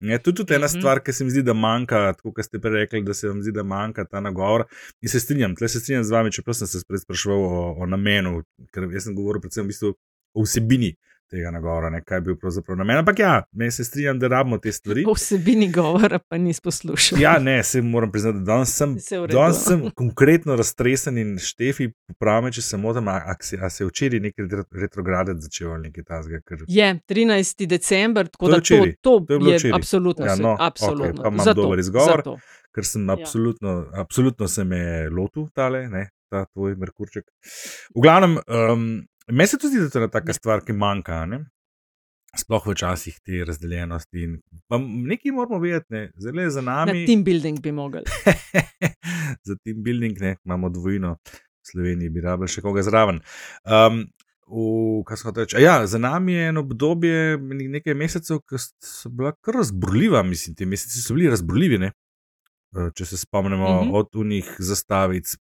Ne, 0.00 0.18
to 0.18 0.30
je 0.30 0.34
tudi 0.34 0.54
ena 0.54 0.66
Mhm. 0.66 0.74
stvar, 0.74 1.00
ki 1.00 1.12
se 1.12 1.24
mi 1.24 1.30
zdi, 1.30 1.42
da 1.42 1.52
manjka, 1.54 2.12
tako 2.12 2.32
kot 2.32 2.44
ste 2.44 2.58
prej 2.58 2.72
rekli, 2.74 3.02
da 3.02 3.14
se 3.14 3.28
vam 3.28 3.38
zdi, 3.40 3.52
da 3.52 3.62
manjka 3.62 4.04
ta 4.04 4.20
nagovor. 4.20 4.64
In 5.00 5.08
se 5.08 5.20
strinjam, 5.20 5.54
tle 5.56 5.68
se 5.68 5.80
strinjam 5.80 6.04
z 6.04 6.10
vami, 6.10 6.32
čeprav 6.32 6.54
sem 6.54 6.66
se 6.66 6.80
spet 6.80 7.00
spraševal 7.00 7.38
o, 7.38 7.76
o 7.78 7.86
namenu, 7.86 8.42
ker 8.70 8.84
jaz 8.90 9.04
sem 9.04 9.14
govoril 9.14 9.40
predvsem 9.40 9.64
v 9.64 9.68
bistvu 9.68 9.94
o 10.34 10.42
vsebini 10.42 10.90
tega 11.34 11.50
nagovora, 11.50 11.90
ne, 11.90 12.00
kaj 12.00 12.16
je 12.16 12.22
bil 12.22 12.36
pravzaprav 12.36 12.76
namen. 12.76 12.96
Ampak 12.98 13.18
ja, 13.18 13.32
meni 13.52 13.70
se 13.70 13.84
strinjam, 13.84 14.18
da 14.18 14.28
rabimo 14.28 14.58
te 14.58 14.72
stvari. 14.72 15.04
O 15.04 15.12
vsebini 15.12 15.66
govora 15.70 16.18
pa 16.20 16.38
nisi 16.38 16.62
poslušal. 16.62 17.18
Ja, 17.18 17.38
ne, 17.40 17.56
se 17.64 17.82
moram 17.82 18.12
priznati, 18.12 18.38
da 18.38 18.44
danes 18.46 18.72
sem, 18.72 18.96
danes 19.28 19.60
sem 19.60 19.82
konkretno 19.92 20.56
raztresen 20.56 21.18
in 21.18 21.34
štefi, 21.38 21.88
popravi, 22.08 22.52
če 22.52 22.62
se 22.62 22.76
motim, 22.78 23.08
a, 23.08 23.18
a, 23.26 23.34
se- 23.40 23.58
a 23.58 23.70
se 23.70 23.84
je 23.84 23.88
včeraj 23.88 24.20
neki 24.20 24.42
retro- 24.44 24.64
retrogradec 24.76 25.42
začel 25.42 25.72
ali 25.72 25.82
nekaj 25.84 26.04
tasga. 26.06 26.40
Ker... 26.40 26.64
Je 26.68 26.88
13. 27.04 27.66
december, 27.68 28.28
tako 28.28 28.46
To 28.46 28.50
da 28.50 28.60
to, 28.60 28.82
to, 29.02 29.20
To 29.20 29.34
je 29.34 29.40
je 29.44 29.58
včeraj. 29.58 29.76
absolutno. 29.76 30.26
Ja, 30.26 30.36
no, 30.36 30.56
absolutno. 30.60 31.10
okej, 31.10 31.22
pa 31.22 31.28
imam 31.28 31.44
Zato, 31.44 31.62
dober 31.62 31.78
izgovor. 31.78 32.16
zato. 32.16 32.38
ker 32.74 32.84
sem 32.84 33.04
Ja. 33.04 33.12
absolutno, 33.14 33.72
absolutno 33.94 34.48
se 34.48 34.64
me 34.64 34.80
lotil, 35.08 35.46
tale, 35.52 35.88
ne, 35.88 36.00
ta 36.28 36.44
tvoj 36.46 36.74
Merkurček. 36.74 37.24
V 37.90 38.00
glavnem, 38.02 38.38
um, 38.38 38.86
meni 39.28 39.46
se 39.46 39.58
tudi 39.58 39.76
zdi, 39.76 39.82
da 39.82 39.90
to 39.90 39.98
je 39.98 40.04
ena 40.04 40.10
taka 40.10 40.32
stvar, 40.32 40.60
ki 40.60 40.72
manjka. 40.72 41.26
Ne? 41.26 41.44
Sploh 42.34 42.66
v 42.66 42.74
časih 42.74 43.20
te 43.22 43.44
razdeljenosti. 43.44 44.22
In, 44.22 44.32
nekaj 45.04 45.32
moramo 45.32 45.58
vedeti, 45.58 45.86
ne? 45.90 46.10
zelo 46.18 46.42
je 46.42 46.50
za 46.50 46.60
Na 46.60 46.80
nami. 46.82 47.06
team 47.06 47.24
building 47.24 47.60
bi 47.60 47.72
mogli. 47.72 48.02
za 49.46 49.56
team 49.56 49.82
building, 49.82 50.18
ne, 50.20 50.36
imamo 50.44 50.68
dvojino, 50.68 51.14
v 51.14 51.64
Sloveniji 51.64 52.10
bi 52.10 52.20
rabili 52.20 52.48
še 52.48 52.60
koga 52.60 52.82
zraven. 52.82 53.20
Um, 53.64 54.02
v, 54.46 54.58
Ja, 55.56 55.86
za 55.86 55.98
nami 55.98 56.32
je 56.32 56.48
eno 56.48 56.60
obdobje 56.60 57.14
ne- 57.38 57.68
nekaj 57.68 57.94
mesecev, 57.94 58.42
ki 58.42 58.58
so 58.82 59.08
bila 59.08 59.32
kar 59.34 59.54
razburljiva, 59.54 60.22
mislim, 60.22 60.56
ti 60.56 60.66
meseci 60.66 61.00
so 61.00 61.14
bili 61.14 61.30
razburljivi. 61.30 61.78
Ne? 61.78 61.92
Eh, 62.76 62.90
Če 62.94 63.04
se 63.04 63.16
spomnimo 63.16 63.64
uh 63.64 63.70
Mhm. 63.82 63.90
-huh. 63.90 63.94
od 63.94 64.08
unih 64.16 64.56
zastavic, 64.58 65.36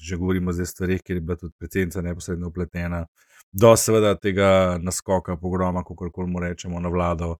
že 0.00 0.16
govorimo 0.16 0.52
zdaj 0.52 0.62
o 0.62 0.66
stvareh, 0.66 1.02
kjer 1.02 1.16
je 1.16 1.20
bila 1.20 1.36
tudi 1.36 1.54
predsednica 1.58 2.00
neposredno 2.00 2.48
upletena, 2.48 3.06
do 3.52 3.76
seveda 3.76 4.14
tega 4.14 4.78
naskoka, 4.82 5.36
pogroma, 5.36 5.84
kako 5.84 6.10
koli 6.10 6.30
mu 6.30 6.40
rečemo, 6.40 6.80
na 6.80 6.88
vlado, 6.88 7.36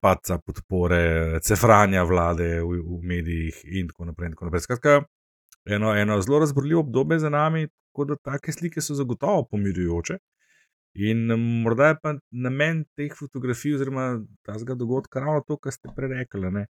paca 0.00 0.38
podpore, 0.38 1.38
cefranja 1.42 2.02
vlade 2.02 2.60
v, 2.60 2.66
v 2.66 3.02
medijih 3.02 3.62
in 3.64 3.88
tako 3.88 4.04
naprej. 4.04 4.26
In 4.26 4.32
tako 4.32 4.44
naprej. 4.44 4.60
Skratka, 4.60 5.02
eno, 5.66 5.94
eno 5.94 6.20
zelo 6.22 6.38
razborljivo 6.38 6.80
obdobje 6.80 7.18
za 7.18 7.28
nami, 7.30 7.68
tako 7.68 8.04
da 8.04 8.16
take 8.16 8.52
slike 8.52 8.80
so 8.80 8.94
zagotovo 8.94 9.44
pomirjujoče. 9.50 10.18
In 10.94 11.26
mm, 11.26 11.62
morda 11.62 11.86
je 11.88 11.96
pa 12.02 12.14
namen 12.30 12.84
teh 12.96 13.12
fotografij, 13.18 13.74
oziroma 13.74 14.20
tega 14.42 14.74
dogodka, 14.74 15.20
ravno 15.20 15.40
to, 15.46 15.56
kar 15.56 15.72
ste 15.72 15.88
prej 15.96 16.08
rekli? 16.08 16.66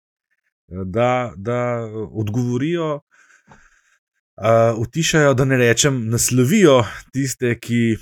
Da, 0.68 1.32
da 1.36 1.88
odgovorijo, 2.12 2.94
uh, 2.96 4.78
utišajo, 4.78 5.34
da 5.34 5.44
ne 5.44 5.56
rečem, 5.56 6.08
naslovijo 6.10 6.84
tiste, 7.12 7.58
ki 7.60 7.96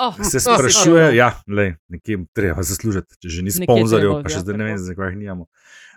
Oh, 0.00 0.14
se 0.22 0.40
sprašuje, 0.40 1.16
ja, 1.16 1.32
lej, 1.50 1.72
nekje 1.90 2.20
treba 2.30 2.62
zaslužiti, 2.62 3.18
če 3.18 3.28
že 3.34 3.42
ni 3.42 3.50
sponzorjev, 3.50 4.20
pa 4.22 4.30
še 4.30 4.44
zdaj 4.44 4.54
ne 4.54 4.66
vem, 4.68 4.76
tako. 4.78 4.86
zakaj 4.86 5.10
jih 5.10 5.18
nimamo. 5.18 5.48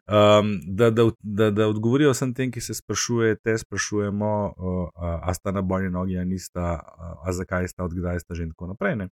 Um, 0.09 0.55
da, 0.65 0.89
da, 0.89 1.05
da, 1.21 1.51
da 1.53 1.67
odgovorijo 1.69 2.09
vsem 2.09 2.33
tem, 2.33 2.49
ki 2.49 2.63
se 2.65 2.73
sprašujete, 2.73 3.53
sprašujemo, 3.61 4.31
uh, 4.57 4.87
a, 4.97 5.35
sta 5.37 5.53
na 5.53 5.61
bojni 5.61 5.93
nogi, 5.93 6.17
a 6.17 6.25
nista, 6.25 6.81
a, 6.81 7.29
zakaj 7.29 7.69
sta, 7.69 7.85
odkdaj 7.85 8.23
sta 8.25 8.33
že 8.33 8.49
in 8.49 8.55
tako 8.55 8.71
naprej. 8.73 8.97
ne. 9.03 9.07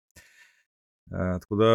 Uh, 1.11 1.34
tako 1.42 1.59
da 1.59 1.72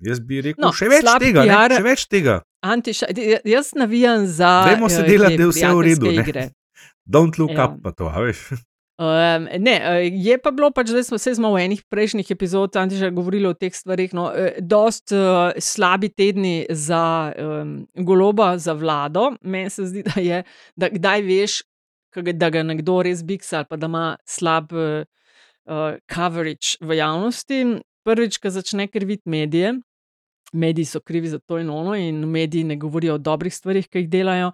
jaz 0.00 0.20
bi 0.20 0.40
rekel, 0.40 0.62
No, 0.62 0.72
še 0.72 0.88
več 0.88 1.04
tega, 1.20 1.44
ne, 1.44 1.54
PR 1.54 1.76
še 1.76 1.82
več 1.82 2.06
tega. 2.08 2.40
Antiša, 2.62 3.06
jaz 3.44 3.72
navijam 3.74 4.26
za. 4.26 4.52
Dajmo 4.68 4.88
se 4.88 5.00
eh, 5.02 5.08
delati, 5.08 5.36
da 5.36 5.42
je 5.42 5.48
vse 5.48 5.66
v 5.66 5.80
redu. 5.82 6.06
prijateljske 6.06 6.32
Ne? 6.32 6.44
igre. 6.46 6.50
Don't 7.14 7.38
look 7.38 7.50
Ja. 7.50 7.64
up, 7.66 7.82
pa 7.82 7.90
to, 7.92 8.08
veš. 8.08 8.44
Um, 9.02 9.48
ne, 9.58 9.72
eh, 9.82 10.10
je 10.14 10.36
pa 10.38 10.50
bilo 10.52 10.68
pač, 10.70 10.92
da 10.92 11.00
smo 11.02 11.18
se 11.18 11.32
v 11.32 11.56
enih 11.58 11.80
prejšnjih 11.90 12.28
epizodah 12.30 12.82
Antiša 12.82 13.08
govorili 13.10 13.48
o 13.48 13.54
teh 13.54 13.72
stvarih. 13.74 14.12
No, 14.14 14.28
eh, 14.30 14.60
dost 14.60 15.10
uh, 15.10 15.50
slabi 15.58 16.08
tedni 16.08 16.66
za 16.70 17.32
um, 17.34 17.86
goloba, 17.96 18.58
za 18.58 18.72
vlado. 18.72 19.32
Meni 19.42 19.70
se 19.70 19.86
zdi, 19.86 20.02
da 20.06 20.20
je, 20.20 20.42
da 20.76 20.88
kdaj 20.88 21.22
veš, 21.22 21.62
da 22.14 22.50
ga 22.50 22.62
nekdo 22.62 23.00
res 23.02 23.24
biksa 23.24 23.64
ali 23.64 23.66
pa 23.70 23.76
da 23.76 23.88
ima 23.90 24.16
slab 24.28 24.70
uh, 24.70 25.02
coverage 26.06 26.76
v 26.80 26.94
javnosti. 26.94 27.64
Prvič, 28.04 28.38
ko 28.38 28.50
začne 28.50 28.88
kriviti 28.88 29.30
medije. 29.30 29.74
Mediji 30.52 30.84
so 30.84 31.00
krivi 31.00 31.28
za 31.28 31.38
to 31.38 31.58
in 31.58 31.70
ono, 31.70 31.94
in 31.94 32.24
mediji 32.28 32.64
ne 32.64 32.76
govorijo 32.76 33.14
o 33.14 33.18
dobrih 33.18 33.54
stvarih, 33.54 33.88
ki 33.88 33.98
jih 33.98 34.08
delajo. 34.10 34.50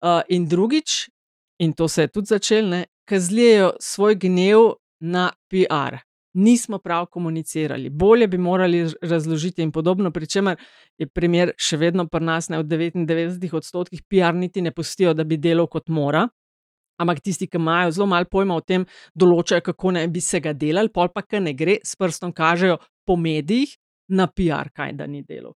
Uh, 0.00 0.20
in 0.28 0.48
drugič, 0.48 1.10
in 1.58 1.72
to 1.72 1.88
se 1.88 2.02
je 2.02 2.08
tudi 2.08 2.26
začelo, 2.26 2.82
kazlijejo 3.04 3.72
svoj 3.80 4.14
gnev 4.14 4.72
na 5.00 5.30
PR. 5.48 5.96
Nismo 6.34 6.78
prav 6.78 7.06
komunicirali, 7.06 7.90
bolje 7.90 8.26
bi 8.28 8.38
morali 8.38 8.82
raz- 8.82 8.94
razložiti 9.02 9.62
in 9.62 9.72
podobno, 9.72 10.10
pri 10.10 10.26
čemer 10.26 10.56
je 10.98 11.06
primer 11.06 11.52
še 11.56 11.76
vedno 11.76 12.08
pri 12.08 12.24
nas, 12.24 12.48
ne 12.48 12.58
v 12.58 12.64
99 12.64 13.54
odstotkih, 13.56 14.02
PR 14.02 14.34
niti 14.34 14.62
ne 14.62 14.70
pustijo, 14.70 15.14
da 15.14 15.24
bi 15.24 15.36
delal 15.36 15.66
kot 15.66 15.88
mora. 15.88 16.28
Ampak 16.98 17.20
tisti, 17.20 17.48
ki 17.50 17.60
imajo 17.60 17.92
zelo 17.92 18.06
malo 18.08 18.28
pojma 18.30 18.56
o 18.56 18.64
tem, 18.64 18.86
določajo, 19.14 19.64
kako 19.68 19.92
naj 19.98 20.08
bi 20.12 20.22
se 20.24 20.40
ga 20.40 20.54
delali, 20.56 20.92
pol 20.92 21.12
pa, 21.12 21.22
ki 21.22 21.42
ne 21.44 21.52
gre, 21.56 21.78
s 21.84 21.96
prstom 21.96 22.32
kažejo 22.32 22.78
po 23.06 23.18
medijih 23.20 23.76
na 24.08 24.26
PR, 24.26 24.72
kaj 24.72 24.96
da 24.96 25.06
ni 25.06 25.22
delal. 25.22 25.52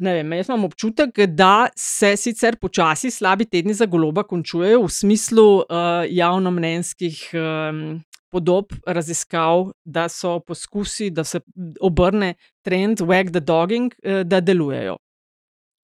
Ne 0.00 0.14
vem, 0.16 0.32
jaz 0.32 0.48
imam 0.48 0.64
občutek, 0.64 1.18
da 1.36 1.68
se 1.76 2.14
sicer 2.16 2.56
počasi 2.56 3.10
slabi 3.12 3.44
tedni 3.44 3.74
za 3.76 3.84
goloba 3.86 4.22
končujejo 4.24 4.86
v 4.86 4.92
smislu 4.96 5.44
uh, 5.60 6.06
javnomnenjskih 6.08 7.18
um, 7.36 7.82
podob, 8.32 8.72
raziskav, 8.86 9.68
da 9.84 10.08
so 10.08 10.38
poskusi, 10.40 11.10
da 11.12 11.24
se 11.24 11.42
obrne 11.84 12.34
trend 12.64 13.04
wag 13.04 13.28
the 13.34 13.44
dogging, 13.44 13.92
uh, 14.00 14.22
da 14.24 14.40
delujejo. 14.40 14.96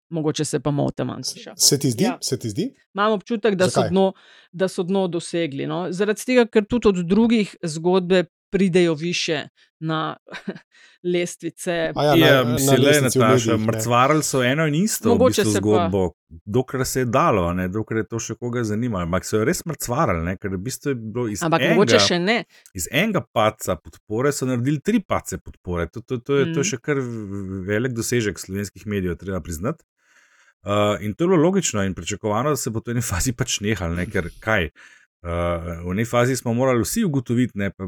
Mogoče 0.09 0.45
se 0.45 0.61
pa 0.61 0.71
motim. 0.73 1.09
Se 1.57 1.79
ti 1.79 1.91
zdi? 1.91 2.05
Ja. 2.05 2.19
Se 2.21 2.37
ti 2.37 2.51
zdi? 2.51 2.75
Imam 2.95 3.13
občutek, 3.13 3.55
da 3.55 3.65
so, 3.67 3.71
Zakaj? 3.73 3.91
dno, 3.91 4.13
da 4.53 4.69
so 4.69 4.83
dno 4.83 5.09
dosegli. 5.09 5.67
No? 5.67 5.87
Zaradi 5.91 6.23
tega, 6.23 6.47
ker 6.47 6.65
tudi 6.65 6.89
od 6.89 6.97
drugih 7.05 7.57
zgodbe 7.65 8.25
pridejo 8.49 8.95
više 8.95 9.49
na 9.81 10.17
lestvice. 11.05 11.93
A 11.93 12.05
ja, 12.07 12.15
Ja, 12.17 12.37
na- 12.37 12.53
mislim, 12.53 12.67
na 12.69 12.73
le, 12.75 12.87
lestvici 12.87 13.19
v 13.19 13.23
Nataša, 13.23 13.57
mrcvarili 13.59 14.23
so 14.23 14.43
eno 14.43 14.67
in 14.67 14.75
isto 14.77 15.09
v 15.09 15.13
Mogoče 15.13 15.29
bistvu 15.35 15.53
se 15.53 15.53
pa- 15.55 15.61
zgodbo, 15.61 16.11
dokler 16.47 16.85
se 16.85 17.01
je 17.01 17.05
dalo, 17.07 17.53
ne, 17.53 17.69
dokler 17.69 17.99
je 17.99 18.07
to 18.07 18.19
še 18.21 18.35
koga 18.37 18.65
zanimalo. 18.65 19.03
Ampak 19.03 19.25
so 19.25 19.37
jo 19.37 19.45
res 19.45 19.65
mrcvarili, 19.65 20.25
ne, 20.25 20.37
ker 20.37 20.51
v 20.51 20.59
bistvu 20.59 20.89
je 20.89 20.95
bilo 20.97 21.29
iz 21.29 21.43
Ampak 21.43 21.61
enega, 21.61 21.75
mogoče 21.75 21.99
še 22.01 22.19
ne. 22.21 22.45
iz 22.75 22.89
enega 22.93 23.21
paca 23.29 23.77
podpore 23.77 24.33
so 24.33 24.47
naredili 24.47 24.81
tri 24.81 25.01
pace 25.03 25.39
podpore. 25.39 25.87
To, 25.89 26.01
to, 26.01 26.17
to, 26.19 26.37
je, 26.37 26.45
to 26.47 26.51
je 26.55 26.57
Mm. 26.59 26.65
še 26.65 26.79
kar 26.79 26.97
v- 26.97 27.29
velik 27.65 27.93
dosežek 27.93 28.39
slovenskih 28.39 28.87
medijev, 28.87 29.17
treba 29.17 29.41
priznati. 29.41 29.85
Uh, 30.67 30.99
in 31.01 31.15
to 31.15 31.25
je 31.25 31.29
bilo 31.29 31.43
logično 31.43 31.83
in 31.85 31.95
pričakovano, 31.95 32.51
da 32.51 32.57
se 32.57 32.71
bo 32.71 32.81
to 32.81 32.91
v 32.91 32.97
eni 32.97 33.03
fazi 33.03 33.33
pač 33.33 33.61
nehalo, 33.63 33.95
ne, 33.95 34.07
ker 34.11 34.27
kaj. 34.43 34.65
Uh, 35.23 35.31
v 35.87 35.93
eni 35.95 36.05
fazi 36.05 36.35
smo 36.37 36.55
morali 36.55 36.83
vsi 36.83 37.05
ugotoviti, 37.07 37.59
ne, 37.59 37.71
pa, 37.71 37.87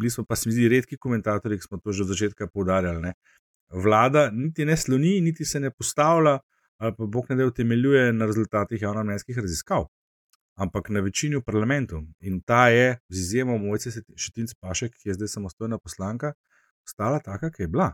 bili 0.00 0.10
smo 0.10 0.24
pa, 0.24 0.36
se 0.36 0.48
mi 0.48 0.54
zdi, 0.56 0.70
redki 0.72 0.96
komentatorji, 0.96 1.58
ki 1.60 1.68
smo 1.68 1.78
to 1.84 1.92
že 1.92 2.06
od 2.06 2.14
začetka 2.14 2.48
poudarjali. 2.48 3.02
Ne. 3.02 3.12
Vlada 3.68 4.30
niti 4.32 4.64
ne 4.64 4.76
sloni, 4.76 5.20
niti 5.20 5.44
se 5.44 5.60
ne 5.60 5.70
postavlja, 5.70 6.38
ali 6.80 6.94
pa 6.96 7.06
Bog 7.06 7.28
ne 7.28 7.36
da 7.36 7.46
utemeljuje 7.46 8.12
na 8.12 8.26
rezultatih 8.26 8.82
javnomnenjskih 8.82 9.38
raziskav, 9.38 9.84
ampak 10.56 10.88
na 10.88 11.04
večini 11.04 11.36
v 11.36 11.44
parlamentu. 11.44 12.00
In 12.20 12.40
ta 12.40 12.68
je, 12.72 12.96
z 13.08 13.20
izjemo 13.20 13.58
Mojce 13.58 13.92
Šetinc 14.16 14.56
Pašek, 14.60 14.96
ki 14.96 15.12
je 15.12 15.18
zdaj 15.20 15.28
samostojna 15.36 15.78
poslanka, 15.78 16.32
ostala 16.88 17.20
taka, 17.20 17.50
ki 17.50 17.62
je 17.62 17.68
bila. 17.68 17.92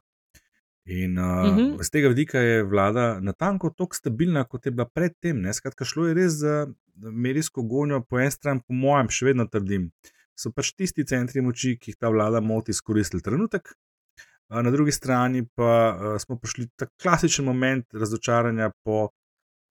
In 0.91 1.19
uh, 1.19 1.25
uh 1.25 1.57
-huh. 1.57 1.83
z 1.83 1.91
tega 1.91 2.09
vidika 2.09 2.39
je 2.39 2.63
vlada 2.63 3.21
natanko 3.21 3.71
tako 3.71 3.95
stabilna, 3.95 4.45
kot 4.45 4.67
je 4.67 4.73
bila 4.73 4.89
predtem. 4.95 5.41
ne. 5.41 5.55
Skratka, 5.55 5.85
šlo 5.85 6.07
je 6.07 6.15
res 6.15 6.33
za 6.33 6.67
medijsko 6.97 7.63
gonjo, 7.63 8.01
po 8.09 8.19
eni 8.19 8.31
strani, 8.31 8.61
po 8.67 8.75
mojem, 8.75 9.09
še 9.09 9.27
vedno 9.27 9.47
trdim, 9.47 9.91
so 10.35 10.51
pač 10.51 10.73
tisti 10.73 11.05
centri 11.05 11.41
moči, 11.41 11.77
ki 11.79 11.91
jih 11.91 11.97
ta 12.01 12.09
vlada 12.09 12.41
moti, 12.41 12.71
izkoristili 12.71 13.23
trenutek. 13.23 13.75
A 14.49 14.63
Na 14.63 14.71
drugi 14.71 14.93
strani 14.93 15.47
pa 15.55 15.95
uh, 15.95 16.19
smo 16.19 16.37
prišli 16.37 16.65
v 16.65 16.71
ta 16.77 16.87
klasičen 17.03 17.45
moment 17.45 17.87
razočaranja 17.95 18.71
po 18.85 19.09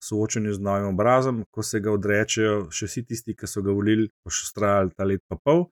soočanju 0.03 0.53
z 0.53 0.59
novim 0.59 0.87
obrazom, 0.87 1.43
ko 1.51 1.63
se 1.63 1.79
ga 1.79 1.91
odrečejo 1.91 2.69
še 2.71 2.87
vsi 2.87 3.03
tisti, 3.05 3.35
ki 3.35 3.47
so 3.47 3.61
ga 3.61 3.75
volili, 3.75 4.07
pa 4.23 4.31
še 4.31 4.45
ustrajali 4.47 4.95
ta 4.95 5.03
let 5.03 5.21
pa 5.27 5.35
pol. 5.35 5.65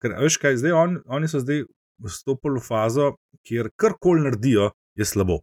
Ker, 0.00 0.16
veš 0.16 0.38
kaj, 0.40 0.56
zdaj 0.56 0.72
on, 0.72 0.96
oni 1.04 1.28
so 1.28 1.42
zdaj 1.44 1.66
vstopili 2.04 2.58
v 2.58 2.64
fazo, 2.64 3.10
kjer 3.44 3.68
karkoli 3.76 4.24
naredijo, 4.24 4.70
je 4.94 5.04
slabo. 5.04 5.40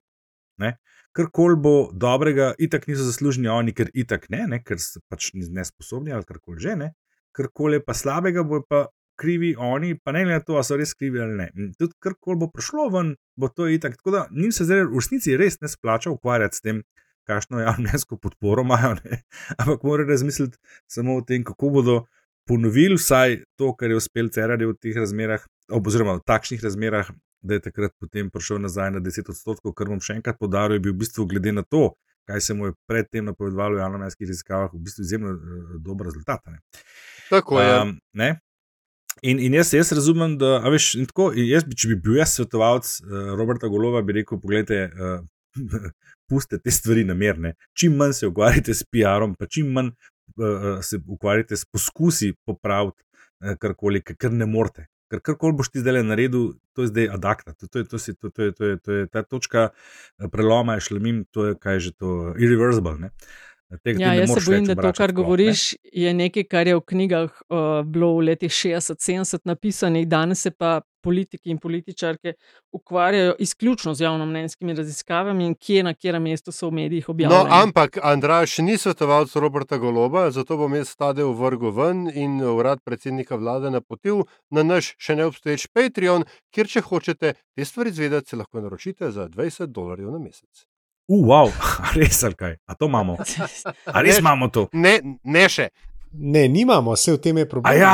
Ne? 0.61 0.77
Karkoli 1.15 1.57
bo 1.59 1.75
dobrega, 1.93 2.53
itak 2.59 2.87
niso 2.87 3.03
zaslužni 3.03 3.49
oni, 3.51 3.73
ker 3.75 3.91
itak 3.93 4.29
ne, 4.31 4.45
ne 4.47 4.61
ker 4.63 4.79
so 4.79 5.01
pač 5.11 5.31
nesposobni 5.35 6.13
ali 6.15 6.27
karkoli 6.27 6.63
že 6.63 6.75
ne. 6.79 6.89
Karkoli 7.35 7.79
je 7.79 7.85
pa 7.85 7.95
slabega, 7.95 8.43
bo 8.47 8.61
pa 8.67 8.85
krivi 9.21 9.53
oni, 9.57 9.95
pa 9.99 10.11
ne 10.15 10.23
glede 10.25 10.39
na 10.39 10.45
to, 10.45 10.55
ali 10.59 10.67
so 10.67 10.77
res 10.79 10.93
krivi 10.97 11.21
ali 11.21 11.37
ne. 11.37 11.49
In 11.55 11.73
tudi 11.77 11.95
karkoli 11.99 12.39
bo 12.43 12.49
prišlo 12.51 12.87
ven, 12.95 13.13
bo 13.35 13.51
to 13.51 13.67
itak. 13.67 13.97
Tako 13.99 14.15
da 14.15 14.25
njim 14.31 14.51
se 14.55 14.67
zdaj 14.67 14.85
v 14.85 14.99
resnici 15.01 15.37
res 15.37 15.59
ne 15.61 15.69
splača 15.71 16.13
ukvarjati 16.15 16.57
s 16.57 16.65
tem, 16.65 16.81
kakšno 17.29 17.61
javnensko 17.61 18.17
podporo 18.17 18.65
imajo, 18.65 18.95
ne? 19.03 19.21
ampak 19.59 19.83
morajo 19.83 20.09
razmisliti 20.09 20.57
samo 20.89 21.19
o 21.19 21.25
tem, 21.27 21.43
kako 21.47 21.69
bodo 21.69 21.97
ponovili 22.49 22.97
vsaj 22.97 23.43
to, 23.59 23.75
kar 23.77 23.91
je 23.91 23.99
uspel 23.99 24.31
Cerarje 24.33 24.67
v 24.67 24.77
teh 24.81 24.97
razmerah, 24.97 25.43
oziroma 25.71 26.17
v 26.17 26.25
takšnih 26.27 26.63
razmerah, 26.63 27.11
da 27.41 27.57
je 27.57 27.65
takrat 27.67 27.93
potem 27.99 28.29
prišel 28.29 28.61
nazaj 28.61 28.91
na 28.91 29.01
10 29.01 29.29
odstotkov, 29.33 29.73
kar 29.73 29.89
bom 29.89 30.01
še 30.01 30.19
enkrat 30.19 30.39
podaril, 30.39 30.77
je 30.77 30.85
bil 30.85 30.93
v 30.93 31.01
bistvu 31.01 31.25
glede 31.29 31.53
na 31.55 31.63
to, 31.63 31.91
kaj 32.29 32.41
se 32.41 32.53
mu 32.53 32.69
je 32.69 32.77
predtem 32.87 33.25
napovedovalo 33.25 33.75
v 33.75 33.81
javnomnenjskih 33.81 34.29
raziskavah, 34.29 34.69
v 34.73 34.83
bistvu 34.85 35.05
izjemno 35.07 35.33
uh, 35.33 35.75
dober 35.81 36.09
rezultat. 36.11 36.45
Ne? 36.47 36.61
Tako 37.29 37.61
je. 37.61 37.81
Um, 37.81 37.97
ne? 38.13 38.29
In, 39.21 39.41
in 39.43 39.53
jaz, 39.53 39.73
jaz 39.73 39.91
razumem, 39.91 40.37
da, 40.39 40.59
veš, 40.71 40.93
tako, 41.09 41.31
jaz, 41.35 41.65
če 41.77 41.91
bi 41.91 41.97
bil 42.05 42.21
jaz 42.21 42.37
svetovalec 42.37 42.93
uh, 43.01 43.33
Roberta 43.37 43.69
Golova, 43.71 44.01
bi 44.05 44.21
rekel: 44.21 44.39
Poglejte, 44.41 44.85
uh, 44.87 45.19
pustite 46.29 46.61
te 46.63 46.71
stvari 46.71 47.03
namerne. 47.07 47.55
Čim 47.77 47.97
manj 47.99 48.15
se 48.21 48.29
ukvarjate 48.29 48.73
s 48.77 48.87
PR-om, 48.87 49.35
pa 49.35 49.49
čim 49.51 49.73
manj 49.75 49.91
uh, 49.91 50.79
se 50.85 51.01
ukvarjate 51.01 51.57
s 51.57 51.67
poskusi 51.67 52.31
popraviti 52.47 53.03
uh, 53.03 53.57
karkoli, 53.59 54.03
ker 54.05 54.31
ne 54.31 54.47
morete. 54.47 54.87
Ker 55.11 55.19
karkoli 55.19 55.57
boš 55.59 55.73
ti 55.73 55.83
zdaj 55.83 56.05
naredil, 56.07 56.53
to 56.71 56.85
je 56.85 56.91
zdaj 56.93 57.09
adakta, 57.17 57.53
to, 57.59 57.67
to, 57.67 57.83
to, 57.83 57.99
to, 57.99 58.29
to, 58.29 58.51
to, 58.55 58.69
je, 58.69 58.77
to 58.79 58.99
je 58.99 59.07
ta 59.11 59.25
točka 59.27 59.69
eh, 59.71 60.29
preloma, 60.31 60.77
je 60.79 60.87
šlemim, 60.87 61.25
to 61.35 61.51
je 61.51 61.57
kaj 61.59 61.83
že 61.83 61.91
to, 61.91 62.31
irreversible. 62.39 62.95
Ne? 62.95 63.11
Ti 63.83 63.95
Ja, 63.97 64.09
ne 64.11 64.17
jaz 64.17 64.29
se 64.33 64.41
bojim, 64.45 64.65
da 64.65 64.75
to, 64.75 64.81
kar 64.81 64.93
sploh, 64.93 65.07
ne. 65.07 65.13
govoriš, 65.13 65.75
je 65.93 66.13
nekaj, 66.13 66.43
kar 66.43 66.67
je 66.67 66.75
v 66.75 66.81
knjigah 66.81 67.29
uh, 67.49 67.57
bilo 67.85 68.13
v 68.17 68.25
letih 68.31 68.51
60-70 68.51 69.39
napisanih, 69.45 70.07
danes 70.07 70.41
se 70.41 70.51
pa 70.51 70.81
politiki 71.01 71.49
in 71.49 71.57
političarke 71.57 72.33
ukvarjajo 72.71 73.35
izključno 73.39 73.93
z 73.93 74.01
javnomnenjskimi 74.03 74.73
raziskavami 74.73 75.45
in 75.45 75.55
kje 75.55 75.83
na 75.83 75.93
katerem 75.93 76.23
mestu 76.23 76.51
so 76.51 76.67
v 76.69 76.71
medijih 76.71 77.05
No, 77.07 77.11
objavljeni. 77.11 77.49
ampak 77.63 77.97
Andraš 78.03 78.57
ni 78.57 78.77
svetovalec 78.77 79.35
Roberta 79.35 79.77
Goloba, 79.77 80.31
zato 80.31 80.57
bom 80.57 80.75
jaz 80.75 80.95
ta 80.95 81.13
del 81.13 81.33
vrgel 81.33 81.71
ven 81.71 82.11
in 82.13 82.41
urad 82.41 82.79
predsednika 82.83 83.35
vlade 83.35 83.71
napotil 83.71 84.23
na 84.49 84.63
naš 84.63 84.95
še 84.97 85.15
neobstoječ 85.15 85.67
Patreon, 85.73 86.23
kjer, 86.53 86.67
če 86.67 86.81
hočete 86.81 87.33
te 87.55 87.65
stvari 87.65 87.89
izvedeti, 87.89 88.29
se 88.29 88.35
lahko 88.35 88.61
naročite 88.61 89.11
za 89.11 89.29
20 89.29 89.65
dolarjev 89.65 90.11
na 90.11 90.19
mesec. 90.19 90.70
Uh, 91.11 91.19
wow, 91.21 91.51
a 91.83 91.91
res 91.91 92.23
ali 92.23 92.35
kaj? 92.35 92.53
A 92.63 92.73
to 92.73 92.87
imamo? 92.87 93.17
A 93.85 93.99
res 93.99 94.15
Ne, 94.15 94.19
imamo 94.19 94.47
to? 94.47 94.69
Ne, 94.71 94.93
ne 95.25 95.43
še. 95.45 95.69
Ne, 96.13 96.47
nimamo, 96.47 96.93
vse 96.93 97.11
v 97.11 97.19
tem 97.19 97.37
je 97.37 97.45
problem. 97.45 97.67
A 97.67 97.75
ja, 97.75 97.93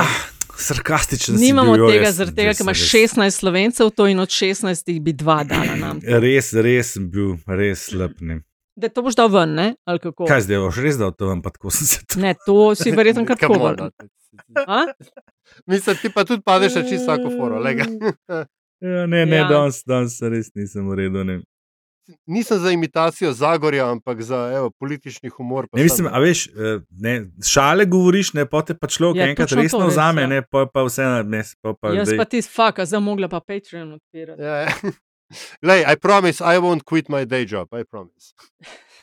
sarkastičen 0.56 1.34
si 1.34 1.42
Nimamo 1.44 1.74
bil, 1.74 1.82
jo, 1.82 1.90
tega, 1.90 2.06
jaz- 2.06 2.16
zaradi 2.16 2.36
tega, 2.36 2.54
ker 2.54 2.64
imaš 2.64 2.82
res- 2.84 3.14
16 3.14 3.36
slovencev, 3.36 3.90
to 3.92 4.06
in 4.06 4.20
od 4.20 4.30
16 4.30 4.70
bi 5.00 5.14
dva 5.14 5.42
dala 5.44 5.74
nam. 5.76 6.02
Res, 6.02 6.54
res 6.56 6.94
sem 6.94 7.06
bil, 7.08 7.36
res. 7.48 7.90
Ne. 8.22 8.42
Da 8.76 8.90
to 8.90 9.02
boš 9.02 9.16
dal 9.16 9.30
ven, 9.30 9.54
ne? 9.56 9.68
Ali 9.84 9.98
kako? 10.00 10.26
Kaj 10.26 10.46
zdaj, 10.46 10.62
boš 10.62 10.78
res 10.78 10.98
dal 10.98 11.10
to 11.12 11.28
ven, 11.28 11.42
pa 11.42 11.50
tako 11.50 11.74
sem 11.74 11.86
se 11.88 12.00
to. 12.04 12.20
Ne, 12.20 12.36
to 12.40 12.74
si 12.74 12.92
verjetno 12.92 13.26
kar 13.26 13.38
tako 13.38 13.74
no. 13.74 13.90
Mislim, 15.66 15.96
ti 15.98 16.10
pa 16.10 16.26
tudi 16.26 16.42
padeš 16.42 16.76
na 16.76 16.84
čisto 16.84 17.06
vsako 17.08 17.30
foro. 17.32 17.58
lega. 17.60 17.86
Ja, 18.80 19.06
ne, 19.08 19.26
ne, 19.26 19.38
Ja. 19.38 19.48
danes, 19.48 19.82
danes 19.84 20.22
res 20.22 20.54
nisem 20.54 20.86
v 20.86 20.94
redu. 20.96 21.24
Ne. 21.24 21.42
Nisem 22.26 22.60
za 22.60 22.72
imitacijo 22.72 23.34
Zagorja, 23.34 23.92
ampak 23.92 24.22
za 24.22 24.52
evo, 24.56 24.70
politični 24.72 25.30
humor. 25.30 25.68
pa 25.68 25.78
Ne, 25.78 25.84
mislim, 25.84 26.08
a 26.08 26.20
veš, 26.20 26.48
eh, 26.48 26.52
ne, 26.92 27.14
šale 27.44 27.86
govoriš, 27.86 28.34
ne, 28.34 28.46
pa 28.46 28.62
te 28.62 28.74
pa 28.74 28.88
človek 28.88 29.16
Ja, 29.18 29.28
enkrat 29.28 29.50
to, 29.50 29.56
resno 29.56 29.80
res, 29.80 29.94
vzame, 29.94 30.22
ja. 30.22 30.28
ne, 30.28 30.42
pa, 30.42 30.66
pa 30.66 30.84
vse 30.84 31.04
na 31.04 31.24
mes. 31.24 31.56
Pa, 31.62 31.74
pa 31.74 31.94
Jaz 31.94 32.08
zdaj- 32.08 32.18
pa 32.18 32.26
ti 32.26 32.42
faka, 32.42 32.86
zdaj 32.86 33.00
mogla 33.02 33.28
pa 33.28 33.40
Patreon 33.40 33.92
odpirati. 33.94 34.42
Ja, 34.42 34.56
ja. 34.58 34.72
Lej, 35.62 35.84
I 35.84 35.96
promise, 35.98 36.40
I 36.40 36.58
won't 36.58 36.84
quit 36.84 37.10
my 37.10 37.26
day 37.26 37.46
job. 37.46 37.68
I 37.72 37.84
promise. 37.84 38.34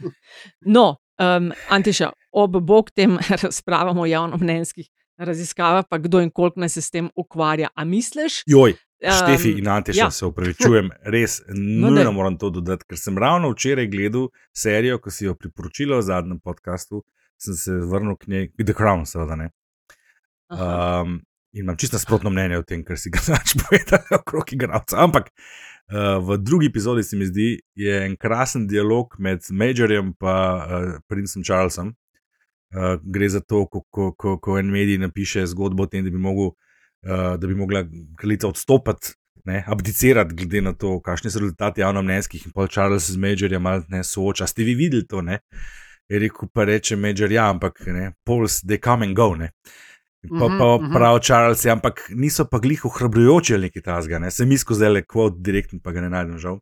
No, 0.61 0.97
um, 1.19 1.53
Antiša, 1.69 2.11
ob 2.33 2.57
bok 2.61 2.91
tem 2.91 3.19
razpravam 3.43 3.99
o 3.99 4.07
javnomnenjskih 4.07 4.89
raziskavah, 5.17 5.85
pa 5.91 5.99
kdo 5.99 6.19
in 6.21 6.31
koliko 6.31 6.61
naj 6.61 6.69
se 6.69 6.83
s 6.83 6.91
tem 6.91 7.11
ukvarja. 7.17 7.69
A 7.75 7.85
misliš? 7.85 8.43
Joj, 8.47 8.75
Em, 9.05 9.13
Štefi 9.13 9.51
in 9.61 9.69
Antiša, 9.69 10.01
ja. 10.01 10.11
se 10.11 10.27
upravičujem, 10.27 10.89
res 11.13 11.43
No, 11.49 11.91
nujno 11.91 12.05
daj. 12.05 12.13
moram 12.13 12.39
to 12.41 12.49
dodati, 12.51 12.87
ker 12.89 12.99
sem 12.99 13.19
ravno 13.21 13.51
včeraj 13.53 13.91
gledal 13.93 14.31
serijo, 14.57 14.99
ki 15.05 15.13
si 15.13 15.27
jo 15.29 15.35
priporočila 15.37 15.99
v 16.01 16.07
zadnjem 16.09 16.41
podkastu, 16.41 17.03
sem 17.41 17.59
se 17.59 17.77
vrnil 17.91 18.17
k 18.17 18.33
njej, 18.33 18.49
The 18.63 18.73
Crown, 18.73 19.05
seveda 19.09 19.37
ne. 19.37 19.51
Um, 20.49 21.19
in 21.53 21.67
imam 21.67 21.77
čisto 21.77 21.99
nasprotno 21.99 22.31
mnenje 22.31 22.59
o 22.59 22.65
tem, 22.65 22.85
kar 22.85 22.99
si 22.99 23.13
ga 23.13 23.21
znaš 23.29 23.55
povedati 23.61 24.15
okrog 24.15 24.53
igralca. 24.53 24.97
Ampak 25.05 25.29
uh, 25.29 26.25
v 26.25 26.39
drugi 26.39 26.73
epizodi 26.73 27.03
se 27.03 27.17
mi 27.17 27.29
zdi, 27.29 27.61
je 27.75 28.01
en 28.07 28.17
krasen 28.17 28.67
dialog 28.67 29.19
med 29.19 29.45
Majorjem 29.51 30.07
in 30.07 30.15
uh, 30.21 30.97
princem 31.09 31.45
Charlesom. 31.45 31.93
Uh, 32.75 32.97
gre 33.05 33.29
za 33.29 33.41
to, 33.41 33.67
ko, 33.67 33.85
ko, 33.91 34.13
ko, 34.13 34.39
ko 34.39 34.59
en 34.59 34.73
medij 34.73 34.99
napiše 34.99 35.47
zgodbo 35.47 35.85
o 35.85 35.87
tem, 35.87 36.05
da 36.05 36.11
bi, 36.11 36.19
mogel, 36.19 36.55
uh, 37.05 37.37
da 37.41 37.47
bi 37.47 37.55
mogla 37.55 37.85
kraljica 38.17 38.49
odstopiti, 38.49 39.15
ne, 39.45 39.65
abdicirati, 39.67 40.35
glede 40.35 40.61
na 40.61 40.73
to, 40.73 41.01
kakšni 41.01 41.31
so 41.31 41.39
rezultati 41.39 41.81
javnomnenjskih 41.81 42.47
in 42.47 42.53
pol 42.53 42.69
Charles 42.69 43.11
z 43.11 43.17
Majorjem 43.21 43.63
malo 43.63 43.83
ne 43.89 44.05
sooča. 44.05 44.47
Ste 44.47 44.65
vi 44.65 44.75
videli 44.75 45.07
to? 45.07 45.23
Ne? 45.23 45.39
Je 46.09 46.19
rekel, 46.19 46.49
pa 46.53 46.65
reče 46.65 46.97
Major, 46.97 47.33
ja, 47.33 47.51
ampak 47.51 47.81
ne, 47.87 48.13
Pols, 48.25 48.63
they 48.65 48.81
come 48.85 49.07
and 49.07 49.17
go. 49.17 49.35
Ne. 49.35 49.51
Pa, 50.29 50.49
Mhm, 50.49 50.59
pa 50.59 50.77
mhm. 50.81 50.93
prav 50.93 51.19
Charles, 51.21 51.65
ja, 51.65 51.73
ampak 51.73 52.11
niso 52.11 52.45
pa 52.49 52.59
glih 52.59 52.85
ohrabrujoči 52.85 53.55
ali 53.55 53.69
nekaj 53.69 53.83
tasga. 53.83 54.19
Ne. 54.19 54.31
Sem 54.31 54.53
iskal 54.53 54.77
zdaj 54.77 54.93
le 54.93 55.03
kvot 55.05 55.37
direktno, 55.45 55.81
pa 55.85 55.93
ga 55.93 56.01
ne 56.01 56.09
najdem 56.09 56.39
žal. 56.39 56.61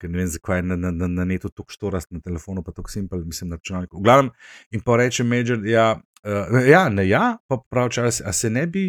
Ker 0.00 0.10
ne 0.10 0.20
vem, 0.20 0.28
zakaj 0.28 0.58
je 0.58 0.62
na, 0.62 0.76
na, 0.76 0.90
na, 0.90 1.08
na 1.08 1.24
netu 1.24 1.48
tako 1.48 1.72
štorast, 1.72 2.10
na 2.10 2.20
telefonu 2.20 2.62
pa 2.64 2.72
tako 2.72 2.90
simpel, 2.92 3.24
mislim 3.24 3.50
na 3.50 3.56
računalniku. 3.56 3.98
V 4.00 4.04
glavnem, 4.04 4.30
in 4.72 4.80
pa 4.84 4.96
reče 4.96 5.24
Major, 5.24 5.64
ja, 5.64 6.00
uh, 6.24 6.60
ja, 6.68 6.88
ne, 6.88 7.08
ja, 7.08 7.36
pa 7.48 7.60
prav 7.70 7.90
Charles, 7.92 8.20
a 8.24 8.32
se 8.32 8.50
ne 8.50 8.66
bi, 8.66 8.86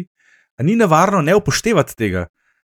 a 0.58 0.62
ni 0.62 0.76
nevarno 0.76 1.22
ne 1.22 1.34
upoštevati 1.34 1.96
tega, 1.96 2.26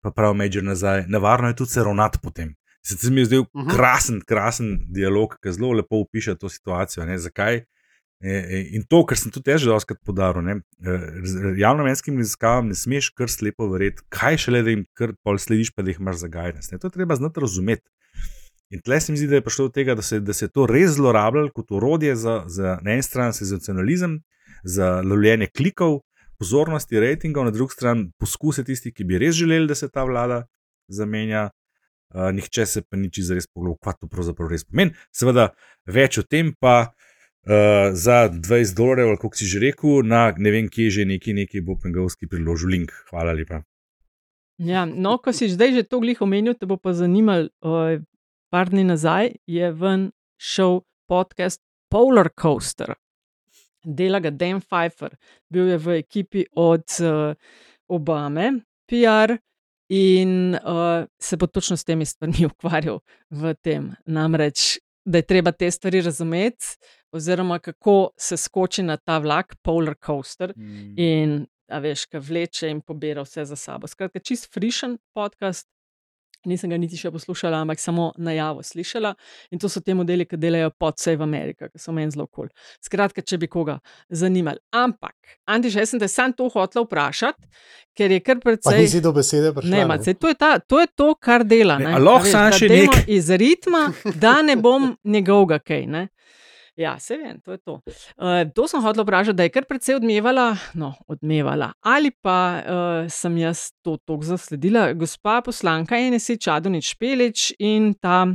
pa 0.02 0.12
prav 0.12 0.34
Major 0.34 0.64
nazaj, 0.64 1.06
nevarno 1.08 1.48
je 1.48 1.56
tudi 1.56 1.72
se 1.72 1.84
ravnati 1.84 2.20
potem. 2.24 2.56
Se 2.86 3.10
mi 3.12 3.22
je 3.22 3.26
zdel 3.26 3.44
Mhm. 3.56 3.70
krasen, 3.70 4.22
krasen 4.28 4.78
dialog, 4.94 5.38
ki 5.42 5.52
zelo 5.52 5.72
lepo 5.74 6.04
opiše 6.06 6.36
to 6.36 6.50
situacijo. 6.50 7.06
Ne, 7.06 7.18
zakaj? 7.18 7.56
E, 7.56 8.30
e, 8.30 8.70
In 8.72 8.84
to, 8.90 9.06
kar 9.06 9.18
sem 9.18 9.32
tudi 9.32 9.58
že 9.58 9.66
doskrat 9.66 10.00
podaril, 10.06 10.42
ne, 10.42 10.62
e, 10.80 11.00
javnomenskim 11.58 12.18
raziskavam 12.18 12.68
ne 12.68 12.76
smeš 12.76 13.10
kar 13.10 13.30
slepo 13.30 13.68
verjeti, 13.68 14.04
kaj 14.10 14.38
šele, 14.38 14.62
da 14.64 14.70
jim 14.70 14.86
kar 14.94 15.14
pol 15.24 15.38
slediš, 15.38 15.74
pa 15.76 15.82
da 15.84 15.90
jih 15.92 16.00
imaš 16.00 16.16
za. 16.16 16.30
Ne. 16.72 16.78
To 16.80 16.88
je 16.88 16.92
treba 16.92 17.16
znati 17.16 17.40
razumeti. 17.40 17.90
In 18.70 18.82
tle 18.82 19.02
se 19.02 19.12
mi 19.12 19.18
zdi, 19.18 19.28
da 19.28 19.36
je 19.36 19.42
prišlo 19.42 19.68
do 19.68 19.72
tega, 19.72 19.96
da 19.96 20.02
se, 20.02 20.20
da 20.20 20.34
se 20.34 20.46
je 20.46 20.50
to 20.50 20.66
res 20.66 20.92
zlorabljalo 20.92 21.52
kot 21.54 21.72
orodje 21.72 22.16
za, 22.16 22.44
za 22.48 22.80
na 22.82 22.92
eni 22.92 23.04
strani 23.04 23.34
senzacionalizem, 23.34 24.22
za 24.64 25.02
lovljenje 25.02 25.48
klikov, 25.58 26.00
pozornosti, 26.40 27.00
rejtingov, 27.00 27.48
na 27.48 27.54
drugi 27.56 27.76
strani 27.78 28.10
poskuse 28.20 28.64
tistih, 28.64 28.94
ki 28.94 29.06
bi 29.08 29.20
res 29.22 29.36
želeli, 29.36 29.68
da 29.68 29.76
se 29.76 29.90
ta 29.90 30.04
vlada 30.04 30.46
zamenja. 30.88 31.50
Uh, 32.16 32.30
nihče 32.32 32.66
se 32.70 32.82
pa 32.86 32.98
ni 32.98 33.10
čisto 33.12 33.36
res 33.36 33.48
pogledal, 33.50 33.80
kaj 33.84 33.98
to 34.00 34.08
pravzaprav 34.08 34.52
res 34.52 34.64
pomeni. 34.64 34.94
Seveda, 35.12 35.50
več 35.90 36.20
o 36.22 36.24
tem 36.24 36.54
pa 36.62 36.76
uh, 36.86 37.92
za 37.98 38.30
20 38.30 38.78
dolarjev, 38.78 39.16
kako 39.20 39.36
si 39.36 39.50
že 39.50 39.60
rekel, 39.64 40.04
na 40.06 40.30
ne 40.38 40.54
vem, 40.54 40.70
kje 40.72 40.90
že 41.00 41.06
neki, 41.10 41.34
neki 41.34 41.64
bo 41.66 41.76
pengovski 41.82 42.30
priložil 42.32 42.72
link. 42.72 42.94
Hvala 43.10 43.34
lepa. 43.36 43.64
Ja, 44.62 44.86
no, 44.86 45.18
ko 45.20 45.34
si 45.36 45.50
zdaj 45.52 45.74
že 45.76 45.84
to 45.84 46.00
glih 46.00 46.22
omenil, 46.24 46.56
te 46.56 46.70
bo 46.70 46.78
pa 46.80 46.94
zanimal. 46.96 47.50
Uh, 47.60 48.00
par 48.54 48.72
dni 48.72 48.86
nazaj 48.88 49.36
je 49.50 49.72
ven 49.76 50.12
šel 50.40 50.86
podcast 51.10 51.60
Polar 51.92 52.30
Coaster. 52.32 52.96
Dela 53.86 54.20
ga 54.20 54.30
Dan 54.30 54.62
Pfeiffer, 54.62 55.16
bil 55.50 55.70
je 55.70 55.78
v 55.78 55.98
ekipi 56.00 56.46
od 56.56 56.84
uh, 57.02 57.36
Obame, 57.88 58.52
PR, 58.90 59.36
in 59.90 60.56
uh, 60.56 61.06
se 61.22 61.38
bo 61.38 61.48
točno 61.48 61.78
s 61.78 61.84
temi 61.86 62.06
stvarmi 62.06 62.46
ukvarjal 62.52 63.00
v 63.30 63.54
tem. 63.62 63.92
Namreč, 64.06 64.80
da 65.06 65.18
je 65.22 65.28
treba 65.30 65.52
te 65.52 65.72
stvari 65.72 66.02
razumeti, 66.02 66.66
oziroma 67.14 67.60
kako 67.60 68.10
se 68.18 68.38
skoči 68.38 68.84
na 68.84 68.98
ta 68.98 69.18
vlak, 69.18 69.56
Polar 69.62 69.96
Coaster, 70.06 70.54
Mm. 70.58 70.94
in 70.98 71.46
a 71.70 71.80
veš, 71.82 72.06
ki 72.06 72.18
vleče 72.22 72.70
in 72.70 72.82
pobira 72.82 73.22
vse 73.26 73.46
za 73.46 73.56
sabo. 73.56 73.88
Skratka, 73.88 74.20
čist 74.20 74.52
frišen 74.54 74.98
podcast. 75.14 75.66
Nisem 76.46 76.70
ga 76.70 76.78
niti 76.78 76.98
še 76.98 77.12
poslušala, 77.12 77.62
ampak 77.62 77.80
samo 77.80 78.12
najavo 78.18 78.64
slišala. 78.64 79.14
In 79.52 79.60
to 79.60 79.70
so 79.70 79.82
te 79.82 79.94
modeli, 79.94 80.26
ki 80.26 80.38
delajo 80.38 80.70
pod 80.78 81.00
Save 81.02 81.24
America, 81.24 81.70
ki 81.70 81.80
so 81.80 81.92
meni 81.92 82.12
zelo 82.12 82.28
kul. 82.28 82.48
Cool. 82.48 82.50
Skratka, 82.84 83.22
če 83.22 83.38
bi 83.38 83.48
koga 83.48 83.80
zanimali. 84.10 84.60
Ampak, 84.72 85.16
Antiš, 85.48 85.76
jaz 85.76 85.90
sem 85.90 86.00
te 86.00 86.08
sam 86.08 86.34
to 86.34 86.50
hotela 86.50 86.86
vprašati, 86.86 87.48
ker 87.98 88.12
je 88.12 88.20
kar 88.20 88.40
Pa 88.40 88.50
precej. 88.52 88.82
nisi 88.82 89.02
do 89.02 89.12
besede 89.12 89.54
prišla. 89.54 89.72
Ne? 89.72 89.86
Mace, 89.86 90.14
to, 90.14 90.28
je 90.28 90.36
ta, 90.36 90.60
to 90.60 90.80
je 90.80 90.88
to, 90.96 91.16
kar 91.16 91.44
dela. 91.44 91.78
Ne, 91.80 91.86
Ne, 91.86 91.94
a 91.96 91.98
lahko 91.98 92.32
da 92.32 92.52
še 92.52 92.70
nekaj? 92.70 93.06
Iz 93.08 93.30
ritma, 93.30 93.94
da 94.16 94.42
ne 94.42 94.56
bom 94.56 94.92
njegovega 95.16 95.60
kaj. 95.60 95.86
Ne? 95.88 96.08
Ja, 96.76 97.00
se 97.00 97.18
vem, 97.18 97.40
to 97.40 97.52
je 97.52 97.58
to. 97.58 97.74
Uh, 98.18 98.44
to 98.56 98.68
sem 98.68 98.82
hotel 98.84 99.04
vprašati, 99.04 99.38
da 99.38 99.44
je 99.44 99.52
kar 99.56 99.64
precej 99.66 99.96
odmevala, 99.96 100.50
no, 100.76 100.92
odmevala. 101.08 101.72
Ali 101.80 102.12
pa 102.12 102.38
uh, 102.60 103.12
sem 103.12 103.38
jaz 103.38 103.70
to 103.82 103.96
tako 103.98 104.28
zasledila, 104.28 104.90
gospa 104.94 105.40
poslanka 105.46 105.96
NSI 105.96 106.36
Čadonič 106.38 106.90
Špelič 106.92 107.54
in 107.60 107.94
ta 107.94 108.26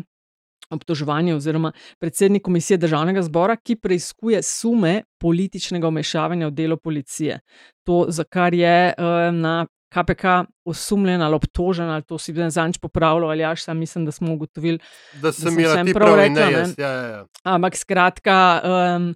obtoževanje 0.70 1.34
oziroma 1.34 1.72
predsednik 1.98 2.42
komisije 2.42 2.78
državnega 2.78 3.22
zbora, 3.22 3.56
ki 3.56 3.76
preizkuje 3.76 4.42
sume 4.42 5.02
političnega 5.20 5.88
vmešavanja 5.88 6.48
v 6.48 6.56
delo 6.56 6.76
policije. 6.76 7.40
To, 7.84 8.06
za 8.08 8.24
kar 8.24 8.54
je 8.54 8.94
uh, 8.96 9.34
na 9.34 9.66
KPK 9.90 10.24
osumljen 10.64 11.22
ali 11.22 11.34
obtožen, 11.34 11.90
ali 11.90 12.02
to 12.02 12.18
si 12.18 12.32
zdaj 12.32 12.50
zanč 12.50 12.78
popravljal, 12.78 13.30
ali 13.30 13.42
jaš, 13.42 13.64
sam 13.64 13.78
mislim, 13.78 14.04
da 14.04 14.12
smo 14.12 14.34
ugotovili, 14.34 14.78
Da 15.22 15.32
sem 15.32 15.56
ti 15.56 15.62
prav 15.64 15.94
prav 15.94 16.16
rekla, 16.16 16.46
ne? 16.46 16.52
jaz. 16.52 16.74
Ja, 16.78 16.90
ja, 16.90 17.06
ja. 17.06 17.24
Ampak 17.42 17.76
skratka, 17.76 18.60
um, 18.64 19.14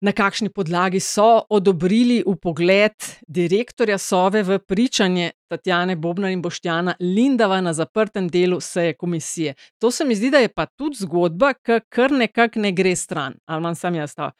na 0.00 0.12
kakšni 0.12 0.50
podlagi 0.54 1.00
so 1.00 1.42
odobrili 1.50 2.22
upogled 2.26 2.94
direktorja 3.26 3.98
Sove 3.98 4.42
v 4.42 4.58
pričanje 4.58 5.30
Tatjane 5.48 5.96
Bobnar 5.96 6.30
in 6.30 6.42
Boštjana 6.42 6.94
Lindava 7.00 7.60
na 7.60 7.72
zaprtem 7.72 8.28
delu 8.28 8.60
seje 8.60 8.94
komisije. 8.94 9.54
To 9.78 9.90
se 9.90 10.04
mi 10.04 10.14
zdi, 10.14 10.30
da 10.30 10.38
je 10.38 10.48
pa 10.54 10.66
tudi 10.66 10.96
zgodba, 11.00 11.52
ki 11.54 11.80
kar 11.88 12.12
nekako 12.12 12.60
ne 12.60 12.72
gre 12.72 12.96
stran. 12.96 13.34
Ali 13.46 13.60
imam 13.60 13.74
sam 13.74 13.94
jaz 13.94 14.14
ta 14.14 14.30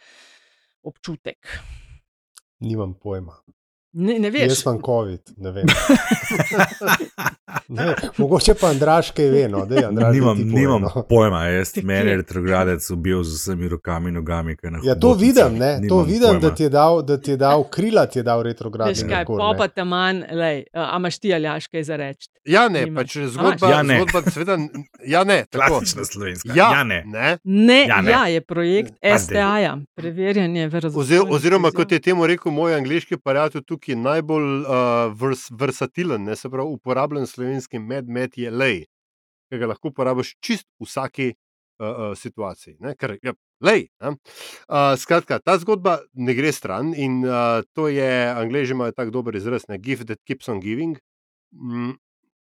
občutek? 0.83 1.59
Nimam 2.61 2.95
pojma. 2.95 3.35
Ne, 3.93 4.19
ne 4.19 4.31
veš. 4.31 4.43
Jaz 4.45 4.59
sem 4.59 4.79
COVID, 4.81 5.21
ne 5.37 5.51
vem. 5.51 5.67
ne, 7.69 7.85
mogoče 8.17 8.55
pa 8.55 8.67
Andraš 8.67 9.11
kaj 9.11 9.27
ve. 9.27 9.49
No. 9.49 9.67
Dej, 9.67 9.85
Andraž, 9.85 10.15
nimam 10.15 10.37
ti 10.37 10.43
povej, 10.43 10.55
nimam 10.57 10.83
no. 10.83 11.05
pojma, 11.05 11.45
jaz 11.47 11.73
Ti 11.73 11.83
meni 11.83 12.11
je 12.11 12.17
retrogradec 12.17 12.91
ubil 12.91 13.23
z 13.23 13.35
vsemi 13.35 13.69
rokami 13.69 14.09
in 14.09 14.15
nogami. 14.15 14.57
kaj 14.57 14.71
na 14.71 14.79
Ja, 14.83 14.95
to 14.95 15.13
vidim, 15.15 15.55
ne, 15.55 15.75
to 15.79 15.81
Nimam 15.83 16.07
vidim 16.07 16.21
da, 16.33 16.41
pojma. 16.41 16.55
ti 16.55 16.63
je 16.63 16.69
dal, 16.71 17.03
da 17.03 17.17
ti 17.17 17.31
je 17.31 17.37
dal 17.39 17.65
krila, 17.65 18.07
ti 18.07 18.19
je 18.19 18.23
dal 18.23 18.39
Veš 18.39 18.47
retrogradni 18.47 19.09
kaj, 19.09 19.25
popa 19.27 19.63
ne. 19.63 19.69
te 19.69 19.85
manj, 19.85 20.23
lej, 20.33 20.65
a 20.75 20.97
imaš 20.97 21.19
ti 21.19 21.35
ali 21.35 21.45
jaš 21.45 21.67
kaj 21.67 21.83
za 21.83 21.97
reči? 21.97 22.29
ja, 22.47 22.69
ne, 22.69 22.95
pač 22.95 23.17
zgodba? 23.19 23.69
Ja, 23.69 23.83
ne. 23.83 23.97
zgodba 23.99 24.31
seveda, 24.31 24.57
ja, 25.07 25.25
ne, 25.25 25.45
tako. 25.47 25.67
Klasična 25.71 26.05
slovenska. 26.05 26.49
Ja, 26.51 26.71
ja 26.71 26.85
ne. 26.85 27.03
ne. 27.07 27.39
Ne, 27.45 27.87
Ja, 27.87 28.01
ne. 28.01 28.11
ja, 28.11 28.27
je 28.27 28.41
projekt. 28.43 28.93
STA-ja, 29.19 29.79
preverjanje 29.95 30.69
verodostojnosti. 30.69 31.35
oziroma, 31.35 31.71
kot 31.71 31.93
je 31.93 32.01
temu 32.01 32.27
rekel 32.27 32.53
moj 32.53 32.75
angliški 32.75 33.17
prijatelj, 33.19 33.63
tukaj 33.79 33.97
najbolj 33.97 34.63
uh, 34.63 35.13
vers, 35.15 35.49
versatilen, 35.51 36.25
ne, 36.25 36.37
se 36.37 36.51
pravi, 36.51 36.69
uporabljen 36.75 37.27
slovenski 37.27 37.79
medmet 37.79 38.39
je 38.39 38.51
lej, 38.51 38.87
ki 39.49 39.59
ga 39.59 39.71
lahko 39.71 39.93
uporabiš 39.93 40.35
čist 40.43 40.67
v 40.81 40.87
vsaki 40.87 41.29
uh, 41.33 41.87
uh, 41.87 42.17
situaciji. 42.19 42.77
Ne, 42.81 42.95
ker, 42.99 43.17
ja, 43.23 43.33
lej, 43.65 43.89
ne. 44.03 44.17
uh, 44.69 44.95
skratka, 44.99 45.39
ta 45.39 45.59
zgodba 45.59 46.01
ne 46.15 46.35
gre 46.35 46.53
stran 46.53 46.93
in 46.97 47.23
uh, 47.25 47.63
to 47.73 47.89
je, 47.89 48.11
angliži 48.35 48.75
imajo 48.75 48.93
tako 48.97 49.15
dober 49.21 49.37
izraz, 49.39 49.69
ne, 49.69 49.79
gift 49.79 50.09
that 50.09 50.21
keeps 50.27 50.49
on 50.49 50.61
giving. 50.61 50.99
Mm, 51.55 51.95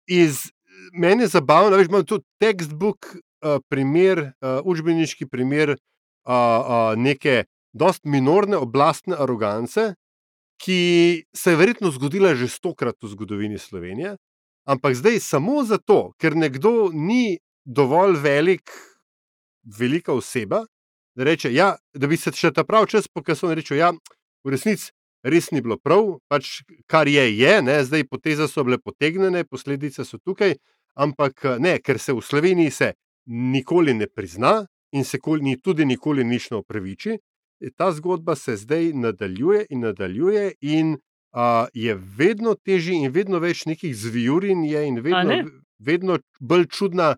iz, 0.10 0.50
meni 0.94 1.24
je 1.24 1.36
zabavno, 1.38 1.70
da 1.70 1.82
imamo 1.82 2.04
tu 2.04 2.24
textbook 2.42 3.14
uh, 3.14 3.62
primer, 3.70 4.34
uh, 4.42 4.60
učbeniški 4.66 5.30
primer 5.30 5.78
uh, 5.78 5.78
uh, 6.26 6.98
neke 6.98 7.46
dost 7.72 8.02
minorne 8.04 8.58
oblastne 8.58 9.16
arogance, 9.16 9.94
ki 10.60 11.24
se 11.36 11.54
je 11.54 11.60
verjetno 11.60 11.92
zgodila 11.92 12.36
že 12.36 12.48
stokrat 12.52 12.96
v 13.02 13.08
zgodovini 13.08 13.58
Slovenije. 13.58 14.18
Ampak 14.68 14.96
zdaj 14.96 15.20
samo 15.20 15.64
zato, 15.64 16.12
ker 16.20 16.36
nekdo 16.36 16.92
ni 16.94 17.40
dovolj 17.66 18.20
velik, 18.22 18.70
velika 19.64 20.14
oseba, 20.14 20.66
da, 21.16 21.24
reče, 21.24 21.54
ja, 21.54 21.76
da 21.94 22.08
bi 22.08 22.18
se 22.18 22.32
še 22.36 22.52
ta 22.54 22.64
pravi 22.64 22.92
čas 22.92 23.08
pokazal 23.08 23.52
in 23.52 23.60
rekel: 23.60 23.80
ja, 23.80 23.92
v 24.44 24.54
resnici 24.54 24.92
res 25.24 25.52
ni 25.52 25.62
bilo 25.62 25.78
prav, 25.78 26.20
pač 26.32 26.62
kar 26.88 27.08
je, 27.08 27.26
je, 27.36 27.54
ne, 27.62 27.80
zdaj 27.84 28.06
poteze 28.08 28.48
so 28.48 28.64
bile 28.64 28.80
potegnjene, 28.80 29.44
posledice 29.44 30.06
so 30.06 30.20
tukaj, 30.20 30.56
ampak 30.96 31.44
ne, 31.60 31.78
ker 31.84 32.00
se 32.00 32.16
v 32.16 32.24
Sloveniji 32.24 32.72
se 32.72 32.94
nikoli 33.28 33.94
ne 33.94 34.08
prizna 34.08 34.66
in 34.92 35.04
se 35.04 35.20
tudi 35.64 35.86
nikoli 35.86 36.24
nič 36.24 36.52
ne 36.52 36.58
opraviči. 36.58 37.18
Ta 37.76 37.92
zgodba 37.92 38.36
se 38.36 38.56
zdaj 38.56 38.94
nadaljuje 38.94 39.66
in 39.70 39.80
nadaljuje, 39.80 40.52
in 40.62 40.94
uh, 40.94 41.68
je 41.74 41.96
vedno 41.96 42.56
težji, 42.56 42.96
in 43.04 43.12
vedno 43.12 43.40
več 43.40 43.66
nekih 43.66 43.96
zvijurin 43.96 44.64
je, 44.64 44.86
in 44.88 45.02
vedno, 45.04 45.24
ne? 45.30 45.44
vedno 45.80 46.20
bolj 46.40 46.68
čudna. 46.68 47.16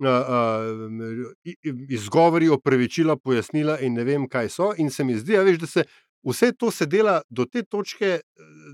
Uh, 0.00 0.08
uh, 0.08 1.64
izgovori, 1.92 2.46
opravičila, 2.48 3.18
pojasnila, 3.20 3.74
in 3.84 3.98
ne 4.00 4.04
vem, 4.04 4.22
kaj 4.28 4.48
so. 4.48 4.70
In 4.80 4.88
se 4.90 5.04
mi 5.04 5.18
zdi, 5.18 5.34
ja, 5.36 5.42
veš, 5.44 5.58
da 5.60 5.66
se 5.68 5.84
vse 6.24 6.52
to 6.52 6.70
se 6.70 6.86
dela 6.86 7.20
do 7.28 7.44
te 7.44 7.62
točke, 7.62 8.20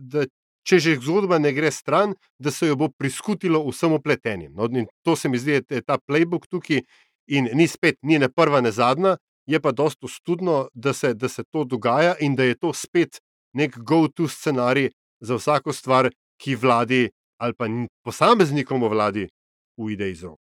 da 0.00 0.26
če 0.66 0.78
že 0.82 0.96
zgodba 0.98 1.38
ne 1.38 1.52
gre 1.54 1.70
stran, 1.70 2.14
da 2.38 2.50
se 2.50 2.70
jo 2.70 2.76
bo 2.76 2.88
priskutilo 2.90 3.62
vsem 3.68 3.94
opletenim. 3.94 4.54
No, 4.54 4.68
to 5.02 5.16
se 5.16 5.28
mi 5.28 5.38
zdi, 5.38 5.61
da 5.62 5.78
je 5.78 5.86
ta 5.86 5.98
playbook 5.98 6.48
tukaj 6.50 6.82
in 7.26 7.50
ni 7.54 7.66
spet, 7.70 7.98
ni 8.02 8.18
ne 8.18 8.28
prva, 8.28 8.61
ne 8.61 8.72
zadnja, 8.74 9.16
je 9.47 9.61
pa 9.61 9.72
dosto 9.72 10.09
studno, 10.09 10.68
da 10.74 10.92
se, 10.92 11.14
da 11.14 11.28
se 11.28 11.44
to 11.44 11.64
dogaja 11.64 12.14
in 12.20 12.36
da 12.36 12.44
je 12.44 12.55
to 12.59 12.72
spet 12.72 13.20
nek 13.53 13.78
go-to 13.78 14.28
scenarij 14.28 14.90
za 15.20 15.34
vsako 15.34 15.72
stvar, 15.72 16.11
ki 16.36 16.55
vladi 16.55 17.09
ali 17.40 17.55
pa 17.55 17.66
posameznikom 18.05 18.82
v 18.82 18.88
vladi 18.88 19.28
ujde 19.76 20.11
iz 20.11 20.24
rok. 20.24 20.40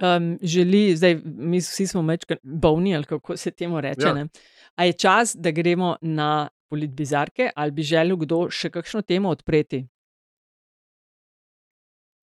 Um, 0.00 0.38
želi, 0.42 0.96
zdaj, 0.96 1.18
mi 1.24 1.58
vsi 1.60 1.86
smo 1.86 2.02
večkrat 2.02 2.38
bolni, 2.42 2.96
ali 2.96 3.04
kako 3.04 3.36
se 3.36 3.50
temu 3.50 3.80
reče. 3.80 4.06
Ja. 4.06 4.16
Ja. 4.16 4.26
A 4.74 4.84
je 4.84 4.92
čas, 4.92 5.36
da 5.36 5.50
gremo 5.50 5.96
na 6.00 6.48
politbizarke, 6.70 7.50
ali 7.56 7.70
bi 7.70 7.82
želel 7.82 8.16
kdo 8.16 8.46
še 8.50 8.70
kakšno 8.70 9.02
temo 9.02 9.28
odpreti? 9.28 9.84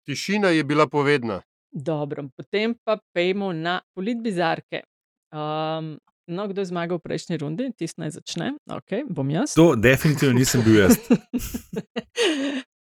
Tišina 0.07 0.49
je 0.49 0.63
bila 0.63 0.87
povedna. 0.87 1.41
Dobro, 1.71 2.29
potem 2.35 2.73
pa 2.83 2.97
pejmo 3.13 3.53
na 3.53 3.81
politbizarke. 3.93 4.81
Um, 5.29 5.97
no, 6.27 6.47
kdo 6.47 6.61
je 6.61 6.65
zmagal 6.67 6.97
v 6.97 7.03
prejšnji 7.03 7.37
rundi, 7.37 7.71
tisti 7.71 7.99
naj 7.99 8.11
začne. 8.11 8.53
Ok, 8.65 9.03
bom 9.07 9.27
jaz. 9.27 9.53
To 9.53 9.75
definitivno 9.75 10.33
nisem 10.33 10.61
bil 10.61 10.79
jaz. 10.79 10.95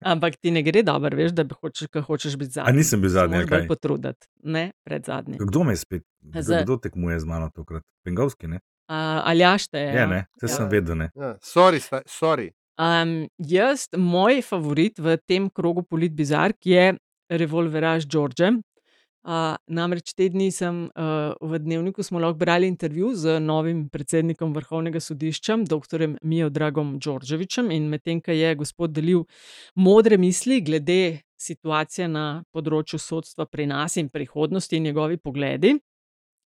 Ampak 0.05 0.37
ti 0.37 0.51
ne 0.51 0.61
gre 0.61 0.83
dobro, 0.83 1.17
veš, 1.17 1.31
da 1.31 1.43
bi 1.43 1.55
hočeš, 1.55 1.87
hočeš 1.99 2.35
biti 2.35 2.51
zadnji. 2.51 2.69
A 2.69 2.71
nisem 2.71 3.01
bil 3.01 3.09
zadnji, 3.09 3.39
kaj? 3.39 3.47
bolj 3.49 3.67
potruditi, 3.67 4.27
ne 4.43 4.71
pred 4.83 5.01
zadnji. 5.03 5.37
Kdo 5.39 5.63
me 5.63 5.73
je 5.73 5.77
spet? 5.77 6.03
Z- 6.31 6.61
Kdo 6.61 6.77
tekmuje 6.77 7.19
z 7.19 7.25
mano 7.25 7.49
tokrat? 7.49 7.81
Pengovski, 8.03 8.47
ne? 8.47 8.59
Uh, 8.85 8.95
Aljaš 9.25 9.67
te 9.67 9.79
je. 9.79 9.93
Je, 9.93 10.05
ne, 10.07 10.19
vse 10.35 10.47
sem 10.49 10.69
vedel, 10.69 10.95
ne. 10.95 11.07
Ja, 11.15 11.33
sorry, 11.41 11.81
sorry. 12.05 12.51
Um, 12.77 13.15
jaz, 13.39 13.87
moj 13.91 14.43
favorit 14.43 14.99
v 14.99 15.17
tem 15.19 15.49
krogu 15.49 15.81
politbizark 15.81 16.59
je 16.61 16.93
Revolveraž 17.25 18.05
George. 18.05 18.45
Uh, 19.25 19.55
namreč 19.73 20.11
te 20.13 20.27
dni 20.29 20.51
sem 20.53 20.83
uh, 20.85 21.33
v 21.41 21.57
dnevniku 21.57 22.03
smo 22.05 22.19
lahko 22.21 22.37
brali 22.37 22.67
intervju 22.69 23.07
z 23.17 23.39
novim 23.41 23.87
predsednikom 23.89 24.51
vrhovnega 24.53 24.99
sodišča, 25.01 25.55
dr. 25.65 26.03
Mijo 26.21 26.51
Dragom 26.53 26.99
Đorđevičem, 27.01 27.71
in 27.73 27.87
medtem, 27.89 28.21
ko 28.21 28.35
je 28.37 28.51
gospod 28.55 28.93
delil 28.93 29.23
modre 29.81 30.19
misli 30.21 30.59
glede 30.61 31.23
situacije 31.41 32.05
na 32.07 32.43
področju 32.53 33.01
sodstva 33.01 33.49
pri 33.49 33.65
nas 33.73 33.97
in 33.97 34.11
prihodnosti 34.13 34.77
in 34.77 34.85
njegovi 34.91 35.17
pogledi, 35.17 35.73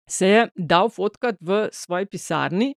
se 0.05 0.29
je 0.29 0.45
dal 0.53 0.93
fotkat 0.93 1.41
v 1.41 1.65
svoji 1.73 2.05
pisarni 2.05 2.75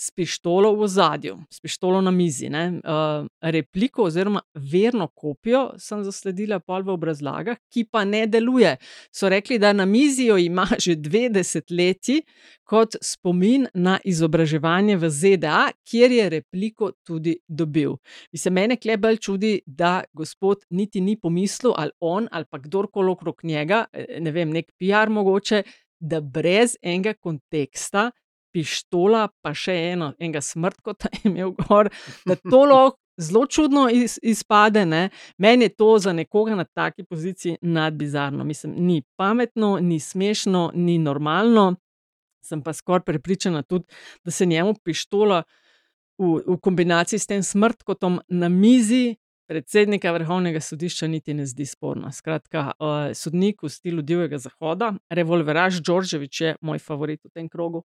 s 0.00 0.10
pištolo 0.10 0.72
v 0.74 0.86
zadju, 0.88 1.38
s 1.50 1.60
pištolo 1.60 2.00
na 2.00 2.10
mizi. 2.10 2.48
ne. 2.48 2.68
Uh, 2.68 3.26
repliko 3.40 4.02
oziroma 4.02 4.40
verno 4.54 5.06
kopijo 5.06 5.72
sem 5.78 6.04
zasledila 6.04 6.58
pol 6.60 6.82
v 6.82 6.94
obrazlagah, 6.94 7.58
ki 7.68 7.84
pa 7.84 8.04
ne 8.04 8.26
deluje. 8.26 8.76
So 9.12 9.28
rekli, 9.28 9.58
da 9.58 9.72
na 9.72 9.84
mizi 9.84 10.24
jo 10.24 10.38
ima 10.38 10.66
že 10.84 10.94
dve 10.94 11.28
desetletji 11.28 12.22
kot 12.64 12.96
spomin 13.02 13.66
na 13.74 13.98
izobraževanje 14.04 14.96
v 14.96 15.10
ZDA, 15.10 15.60
kjer 15.84 16.12
je 16.12 16.28
repliko 16.30 16.92
tudi 17.04 17.36
dobil. 17.48 17.98
Mislim, 18.32 18.54
mene 18.54 18.76
klebel 18.76 19.16
čudi, 19.16 19.60
da 19.66 20.04
gospod 20.12 20.64
niti 20.70 21.00
ni 21.00 21.18
pomislil, 21.20 21.74
ali 21.76 21.90
on 22.00 22.28
ali 22.32 22.44
pa 22.50 22.58
kdorkoli 22.58 23.10
okrog 23.10 23.40
njega, 23.42 23.84
eh, 23.92 24.16
ne 24.20 24.32
vem, 24.32 24.50
nek 24.50 24.72
PR 24.78 25.10
mogoče, 25.10 25.62
da 26.00 26.20
brez 26.20 26.76
enega 26.82 27.14
konteksta 27.14 28.10
pištola, 28.52 29.28
pa 29.42 29.54
še 29.54 29.76
eno, 29.92 30.12
enega 30.18 30.42
smrt, 30.44 30.80
kot 30.84 31.06
je 31.12 31.30
imel 31.30 31.54
gor, 31.58 31.90
da 32.26 32.36
to 32.36 32.64
lahko 32.64 32.98
zelo 33.20 33.46
čudno 33.46 33.88
iz, 33.92 34.18
izpade. 34.22 34.86
Ne? 34.86 35.08
Meni 35.38 35.64
je 35.64 35.68
to 35.68 35.98
za 35.98 36.12
nekoga 36.12 36.54
na 36.54 36.64
taki 36.64 37.04
poziciji 37.04 37.56
nadbizarno. 37.62 38.44
Mislim, 38.44 38.74
ni 38.76 39.02
pametno, 39.16 39.78
ni 39.80 40.00
smešno, 40.00 40.70
ni 40.74 40.98
normalno. 40.98 41.74
Sem 42.44 42.62
pa 42.62 42.72
skoraj 42.72 43.04
prepričana 43.04 43.62
tudi, 43.62 43.84
da 44.24 44.30
se 44.30 44.46
njemu 44.46 44.74
pištola 44.84 45.42
v, 46.18 46.40
v 46.46 46.56
kombinaciji 46.60 47.18
s 47.18 47.26
tem 47.26 47.42
smrtkotom 47.42 48.20
na 48.28 48.48
mizi. 48.48 49.16
Predsednika 49.50 50.12
vrhovnega 50.12 50.60
sodišča 50.60 51.08
niti 51.10 51.34
ne 51.34 51.46
zdi 51.46 51.66
sporno. 51.66 52.12
Skratka, 52.12 52.70
uh, 52.78 53.10
sodnik 53.14 53.62
v 53.62 53.68
stilu 53.68 54.02
divjega 54.02 54.38
zahoda, 54.38 54.92
revolveraž 55.10 55.80
Đorđevič 55.82 56.40
je 56.40 56.52
moj 56.60 56.78
favorit 56.78 57.24
v 57.24 57.30
tem 57.34 57.48
krogu. 57.48 57.82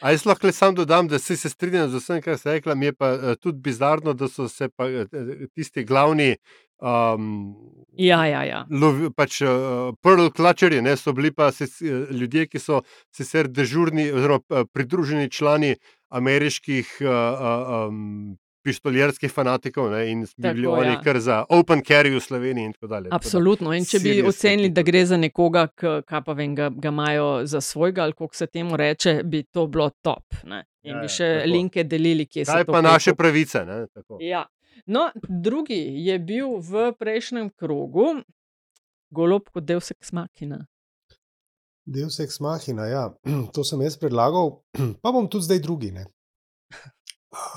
A 0.00 0.12
jaz 0.12 0.26
lahko 0.26 0.46
le 0.46 0.52
sam 0.52 0.74
dodam, 0.74 1.08
da 1.08 1.18
se, 1.18 1.36
strinjam 1.36 1.88
z 1.88 2.02
vsem, 2.02 2.20
kar 2.22 2.38
ste 2.38 2.58
rekla. 2.58 2.74
Mi 2.74 2.90
je 2.90 2.92
pa 2.92 3.12
uh, 3.14 3.34
tudi 3.40 3.62
bizarno, 3.64 4.12
da 4.12 4.28
so 4.28 4.48
se 4.48 4.68
pa, 4.68 4.84
uh, 4.84 5.48
tisti 5.54 5.84
glavni. 5.84 6.36
Um, 6.78 7.54
Ja, 7.96 8.24
ja, 8.26 8.42
ja. 8.42 8.64
Lovi, 8.70 9.08
pač, 9.14 9.38
uh, 9.46 9.94
Pearl 10.02 10.28
Clutcherji 10.34 10.82
ne, 10.82 10.96
so 10.98 11.12
bili 11.14 11.30
pa 11.30 11.52
se, 11.54 11.68
ljudje, 12.10 12.48
ki 12.50 12.58
so 12.58 12.80
sicer 13.14 13.46
dežurni, 13.48 14.08
oziroma 14.10 14.42
uh, 14.50 14.64
pridruženi 14.72 15.30
člani 15.30 15.76
ameriških 16.10 16.96
uh, 17.00 17.08
uh, 17.08 17.88
um, 17.88 18.34
pištoljerskih 18.64 19.32
fanatikov 19.32 19.90
ne, 19.92 20.10
in 20.10 20.22
bi 20.36 20.48
bili 20.48 20.64
Tako, 20.64 20.76
oni 20.76 20.88
ja. 20.88 21.00
kar 21.00 21.18
za 21.20 21.44
Open 21.48 21.82
Carry 21.82 22.14
v 22.16 22.20
Sloveniji. 22.20 22.64
In 22.64 22.72
tako 22.72 22.86
dalje. 22.86 23.04
Tako 23.04 23.12
da 23.12 23.16
Absolutno. 23.16 23.72
In 23.72 23.84
če 23.84 23.98
bi 23.98 24.22
ocenili, 24.22 24.70
da 24.70 24.82
gre 24.82 25.04
za 25.06 25.16
nekoga, 25.16 25.66
ki 25.68 26.00
kaj 26.06 26.22
pa 26.24 26.32
vem, 26.32 26.54
ga, 26.54 26.70
ga 26.70 26.88
imajo 26.88 27.28
za 27.46 27.60
svojega, 27.60 28.02
ali 28.02 28.12
kako 28.12 28.34
se 28.34 28.46
temu 28.46 28.76
reče, 28.76 29.20
bi 29.24 29.42
to 29.44 29.66
bilo 29.66 29.90
top. 30.02 30.24
Ne? 30.44 30.64
In 30.82 30.94
Ja, 30.94 30.98
bi 30.98 31.04
ja, 31.04 31.08
še 31.08 31.28
tako. 31.34 31.50
linke 31.50 31.84
delili, 31.84 32.26
kje 32.26 32.44
se 32.44 32.52
Kaj 32.52 32.64
pa 32.64 32.72
kaj 32.72 32.82
naše 32.82 33.10
kupi. 33.10 33.18
pravice? 33.18 33.64
Ne, 33.64 33.86
tako. 33.88 34.18
Ja. 34.20 34.46
No, 34.86 35.06
drugi 35.28 35.78
je 36.04 36.18
bil 36.18 36.56
v 36.60 36.92
prejšnjem 36.98 37.50
krogu, 37.56 38.22
golob 39.10 39.48
kot 39.48 39.64
del 39.64 39.80
seksmakina. 39.80 40.64
Del 41.86 42.08
seks 42.10 42.40
mahina, 42.40 42.86
ja. 42.88 43.04
to 43.54 43.64
sem 43.64 43.80
jaz 43.80 43.96
predlagal, 44.00 44.58
pa 45.04 45.12
bom 45.12 45.28
tudi 45.28 45.44
zdaj 45.44 45.60
drugi. 45.60 45.92
Ne? 45.92 46.04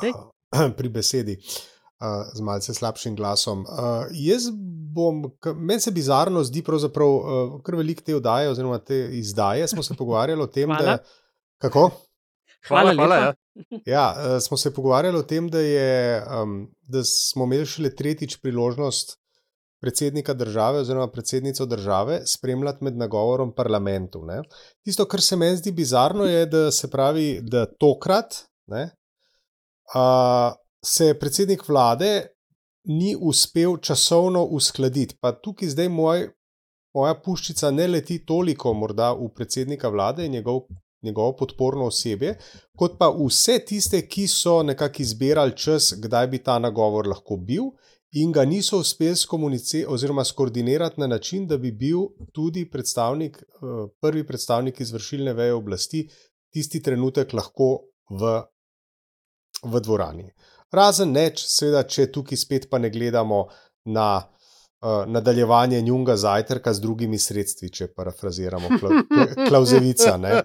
Dej. 0.02 0.12
Pri 0.78 0.90
besedi, 0.90 1.38
uh, 1.38 2.28
z 2.34 2.42
malce 2.42 2.74
slabšim 2.74 3.16
glasom. 3.16 3.66
Uh, 3.68 4.08
jaz 4.12 4.50
bom, 4.94 5.26
meni 5.56 5.84
se 5.84 5.92
bizarno 5.92 6.44
zdi, 6.44 6.64
pravzaprav, 6.64 7.16
uh, 7.16 7.58
kar 7.64 7.76
veliko 7.76 8.06
te 8.06 8.16
oddaje, 8.16 8.50
oziroma 8.50 8.80
te 8.80 9.10
izdaje. 9.20 9.68
Smo 9.68 9.84
se 9.84 9.96
pogovarjali 9.96 10.42
o 10.42 10.48
tem, 10.48 10.70
Hvala. 10.70 10.98
da. 10.98 10.98
Kako? 11.62 11.90
Hvala, 12.68 12.94
hvala, 12.94 13.16
lepa. 13.16 13.26
ja. 13.26 13.34
Ja, 13.86 14.16
eh, 14.18 14.40
smo 14.40 14.58
se 14.58 14.74
pogovarjali 14.74 15.18
o 15.18 15.24
tem, 15.24 15.50
da, 15.50 15.60
je, 15.60 16.24
um, 16.42 16.68
da 16.82 17.04
smo 17.04 17.46
imeli 17.46 17.66
šele 17.66 17.96
tretjič 17.96 18.38
priložnost 18.42 19.18
predsednika 19.82 20.34
države 20.34 20.80
oziroma 20.80 21.08
predsednico 21.12 21.66
države 21.66 22.22
spremljati 22.26 22.84
med 22.84 22.98
nagovorom 22.98 23.54
parlamentu. 23.56 24.26
Ne. 24.26 24.42
Tisto, 24.86 25.06
kar 25.06 25.22
se 25.22 25.36
meni 25.36 25.58
zdi 25.58 25.72
bizarno, 25.72 26.26
je, 26.26 26.46
da 26.46 26.72
se 26.72 26.90
pravi, 26.92 27.40
da 27.42 27.66
tokrat 27.80 28.44
ne, 28.68 28.90
se 30.86 31.14
predsednik 31.20 31.68
vlade 31.68 32.28
ni 32.88 33.16
uspel 33.20 33.78
časovno 33.78 34.44
uskladiti. 34.44 35.18
Pa 35.22 35.32
tukaj 35.32 35.70
zdaj 35.70 35.90
moj, 35.90 36.28
moja 36.96 37.16
puščica 37.24 37.72
ne 37.72 37.88
leti 37.88 38.22
toliko 38.26 38.74
morda 38.74 39.12
v 39.12 39.30
predsednika 39.36 39.90
vlade 39.90 40.26
in 40.26 40.32
njegov, 40.32 40.62
njegovo 41.04 41.36
podporno 41.36 41.88
osebje, 41.92 42.38
kot 42.78 42.98
pa 43.00 43.10
vse 43.12 43.60
tiste, 43.66 44.02
ki 44.08 44.28
so 44.28 44.62
nekako 44.64 45.04
izbirali 45.04 45.56
čas, 45.58 45.94
kdaj 45.98 46.28
bi 46.28 46.44
ta 46.44 46.60
nagovor 46.60 47.08
lahko 47.08 47.38
bil, 47.38 47.72
in 48.12 48.32
ga 48.32 48.46
niso 48.46 48.80
uspeli 48.80 49.16
skomunicirati 49.16 49.94
oziroma 49.94 50.24
skoordinirati 50.26 51.02
na 51.02 51.08
način, 51.08 51.48
da 51.48 51.58
bi 51.58 51.72
bil 51.72 52.08
tudi 52.34 52.70
predstavnik, 52.70 53.38
eh, 53.38 53.88
prvi 54.02 54.26
predstavnik 54.28 54.80
izvršilne 54.80 55.34
veje 55.34 55.54
oblasti 55.54 56.08
tisti 56.54 56.82
trenutek 56.82 57.34
lahko 57.34 57.82
v, 58.10 58.42
v 59.64 59.82
dvorani. 59.82 60.32
Razen 60.74 61.14
neč, 61.16 61.46
seveda, 61.48 61.84
če 61.88 62.10
tukaj 62.12 62.38
spet 62.38 62.68
pa 62.72 62.82
ne 62.82 62.92
gledamo 62.94 63.48
na. 63.86 64.10
Uh, 64.78 65.08
nadaljevanje 65.10 65.80
njunga 65.82 66.14
zajtrka 66.22 66.70
z 66.74 66.82
drugimi 66.84 67.18
sredstvi, 67.18 67.72
če 67.74 67.88
parafraziramo 67.98 68.68
Klauzevica. 69.48 70.12
Uh, 70.22 70.36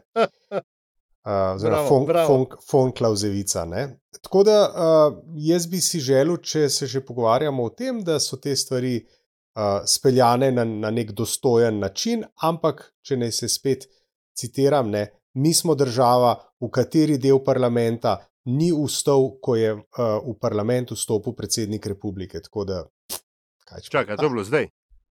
Bravo, 1.60 1.88
fon, 1.88 2.06
bravo. 2.08 2.26
fon, 2.26 2.46
fon 2.70 2.94
Klauzevica. 2.96 3.66
Ne? 3.68 3.82
Tako 4.22 4.42
da 4.48 4.56
uh, 4.62 5.18
jaz 5.36 5.66
bi 5.68 5.82
si 5.84 6.00
želel, 6.00 6.40
če 6.40 6.64
se 6.72 6.88
že 6.88 7.04
pogovarjamo 7.04 7.68
o 7.68 7.74
tem, 7.76 8.00
da 8.00 8.16
so 8.20 8.40
te 8.40 8.56
stvari 8.56 8.94
uh, 9.02 9.84
speljane 9.84 10.48
na, 10.52 10.64
na 10.64 10.90
nek 10.90 11.12
dostojen 11.12 11.78
način, 11.84 12.24
ampak 12.40 12.86
če 13.04 13.20
naj 13.20 13.36
se 13.36 13.52
spet 13.52 13.84
citiram, 14.32 14.88
ne, 14.90 15.10
mi 15.34 15.52
smo 15.54 15.74
država, 15.74 16.38
v 16.60 16.70
kateri 16.70 17.18
del 17.18 17.44
parlamenta 17.44 18.16
ni 18.44 18.72
vstal, 18.74 19.30
ko 19.42 19.56
je 19.56 19.74
uh, 19.74 19.82
v 20.26 20.34
parlament 20.40 20.94
vstopil 20.94 21.34
predsednik 21.38 21.86
republike. 21.86 22.40
Tako 22.42 22.64
da, 22.68 22.84
kaj 23.68 23.84
če 23.84 23.90
Čakaj, 23.90 24.16
to 24.18 24.28
je 24.28 24.34
bilo 24.34 24.44
zdaj. 24.46 24.68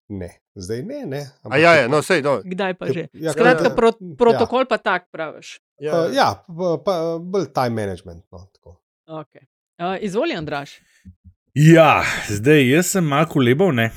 Ne, 0.08 0.30
zdaj 0.54 0.82
ne. 0.84 1.06
ne 1.08 1.22
A 1.48 1.56
ja, 1.56 1.72
ja, 1.80 1.88
no, 1.88 2.02
sej, 2.04 2.20
no. 2.20 2.36
Kdaj 2.44 2.76
pa 2.76 2.92
že? 2.92 3.08
Ja, 3.16 3.32
Skratka, 3.32 3.72
pro, 3.72 3.94
ja. 3.96 4.16
protokol 4.20 4.68
pa 4.68 4.76
tak 4.76 5.08
praviš. 5.08 5.58
Ja, 5.80 6.04
Uh, 6.04 6.12
ja, 6.14 6.28
pa, 6.46 6.76
pa 6.84 6.94
bolj 7.18 7.48
time 7.50 7.74
management. 7.74 8.22
No, 8.30 8.46
tako. 8.52 8.78
Okay. 9.08 9.48
Uh, 9.80 9.96
izvoli, 10.04 10.36
Andraš. 10.36 10.78
Ja, 11.54 12.04
zdaj 12.28 12.62
jaz 12.68 12.92
sem 12.94 13.06
malo 13.06 13.26
kolebal, 13.30 13.72
ne. 13.74 13.90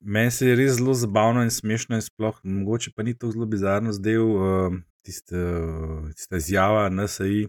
Meni 0.00 0.30
se 0.30 0.46
je 0.46 0.56
res 0.56 0.78
zelo 0.78 0.94
zabavno 0.96 1.42
in 1.44 1.50
smešno, 1.52 1.98
in 1.98 2.04
sploh 2.04 2.38
mogoče 2.44 2.94
pa 2.96 3.02
ni 3.02 3.12
tako 3.18 3.34
zelo 3.34 3.46
bizarno 3.46 3.92
zdaj 3.92 4.16
uh, 4.16 4.78
tista, 5.04 5.42
tista 6.16 6.36
izjava 6.36 6.88
NSI, 6.88 7.48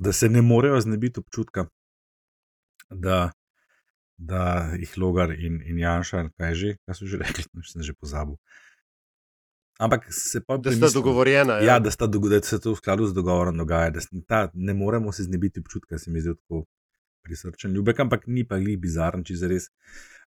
da 0.00 0.12
se 0.12 0.28
ne 0.28 0.42
morejo 0.42 0.80
znebiti 0.80 1.20
občutka, 1.20 1.66
da, 2.90 3.30
da 4.16 4.72
jih 4.78 4.98
Logar 4.98 5.30
in, 5.30 5.60
in 5.62 5.78
Janša, 5.78 6.28
kaj 6.36 6.54
že, 6.54 6.74
kaj 6.86 6.96
so 6.96 7.06
že 7.06 7.20
rekli, 7.20 7.44
no, 7.52 7.62
sem 7.72 7.84
že 7.84 7.92
pozabil. 7.92 8.36
Ampak 9.80 10.08
se 10.12 10.42
pa 10.44 10.56
Da 10.56 10.72
sta 10.72 10.90
dogovorjena. 10.92 11.60
Ja, 11.64 11.78
da, 11.80 11.90
sta, 11.90 12.06
dogo- 12.06 12.28
da 12.28 12.42
se 12.42 12.58
to 12.60 12.74
v 12.74 12.76
skladu 12.76 13.06
z 13.06 13.14
dogovorom 13.16 13.56
dogaja, 13.56 13.90
da 13.90 14.00
ta, 14.28 14.40
ne 14.54 14.74
moremo 14.74 15.12
se 15.12 15.22
znebiti 15.24 15.60
občutka, 15.60 15.98
se 15.98 16.10
mi 16.10 16.20
zdi 16.20 16.34
tako 16.36 16.64
prisrčen 17.24 17.72
ljubek, 17.72 18.00
ampak 18.00 18.26
ni 18.26 18.44
pa 18.48 18.58
glih 18.58 18.78
bizaren, 18.80 19.24
če 19.24 19.36
za 19.36 19.48
res. 19.48 19.70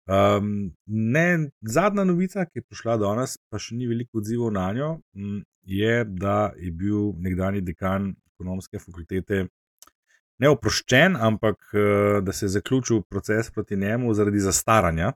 Um, 0.09 0.74
ne, 0.86 1.49
zadnja 1.61 2.03
novica, 2.03 2.45
ki 2.45 2.59
je 2.59 2.65
prišla 2.65 2.97
do 3.01 3.13
nas, 3.15 3.38
pa 3.49 3.61
še 3.61 3.78
ni 3.78 3.86
veliko 3.89 4.21
odzivov 4.21 4.51
na 4.53 4.65
njo, 4.74 4.89
m, 5.15 5.43
je, 5.69 6.01
da 6.05 6.51
je 6.57 6.71
bil 6.71 7.13
nekdani 7.21 7.61
dekan 7.61 8.09
ekonomske 8.34 8.82
fakultete 8.82 9.45
ne 10.43 10.51
oproščen, 10.51 11.15
ampak 11.29 11.71
eh, 11.73 12.19
da 12.21 12.35
se 12.35 12.45
je 12.45 12.55
zaključil 12.57 13.01
proces 13.09 13.51
proti 13.51 13.79
njemu 13.79 14.13
zaradi 14.13 14.43
zastaranja. 14.43 15.13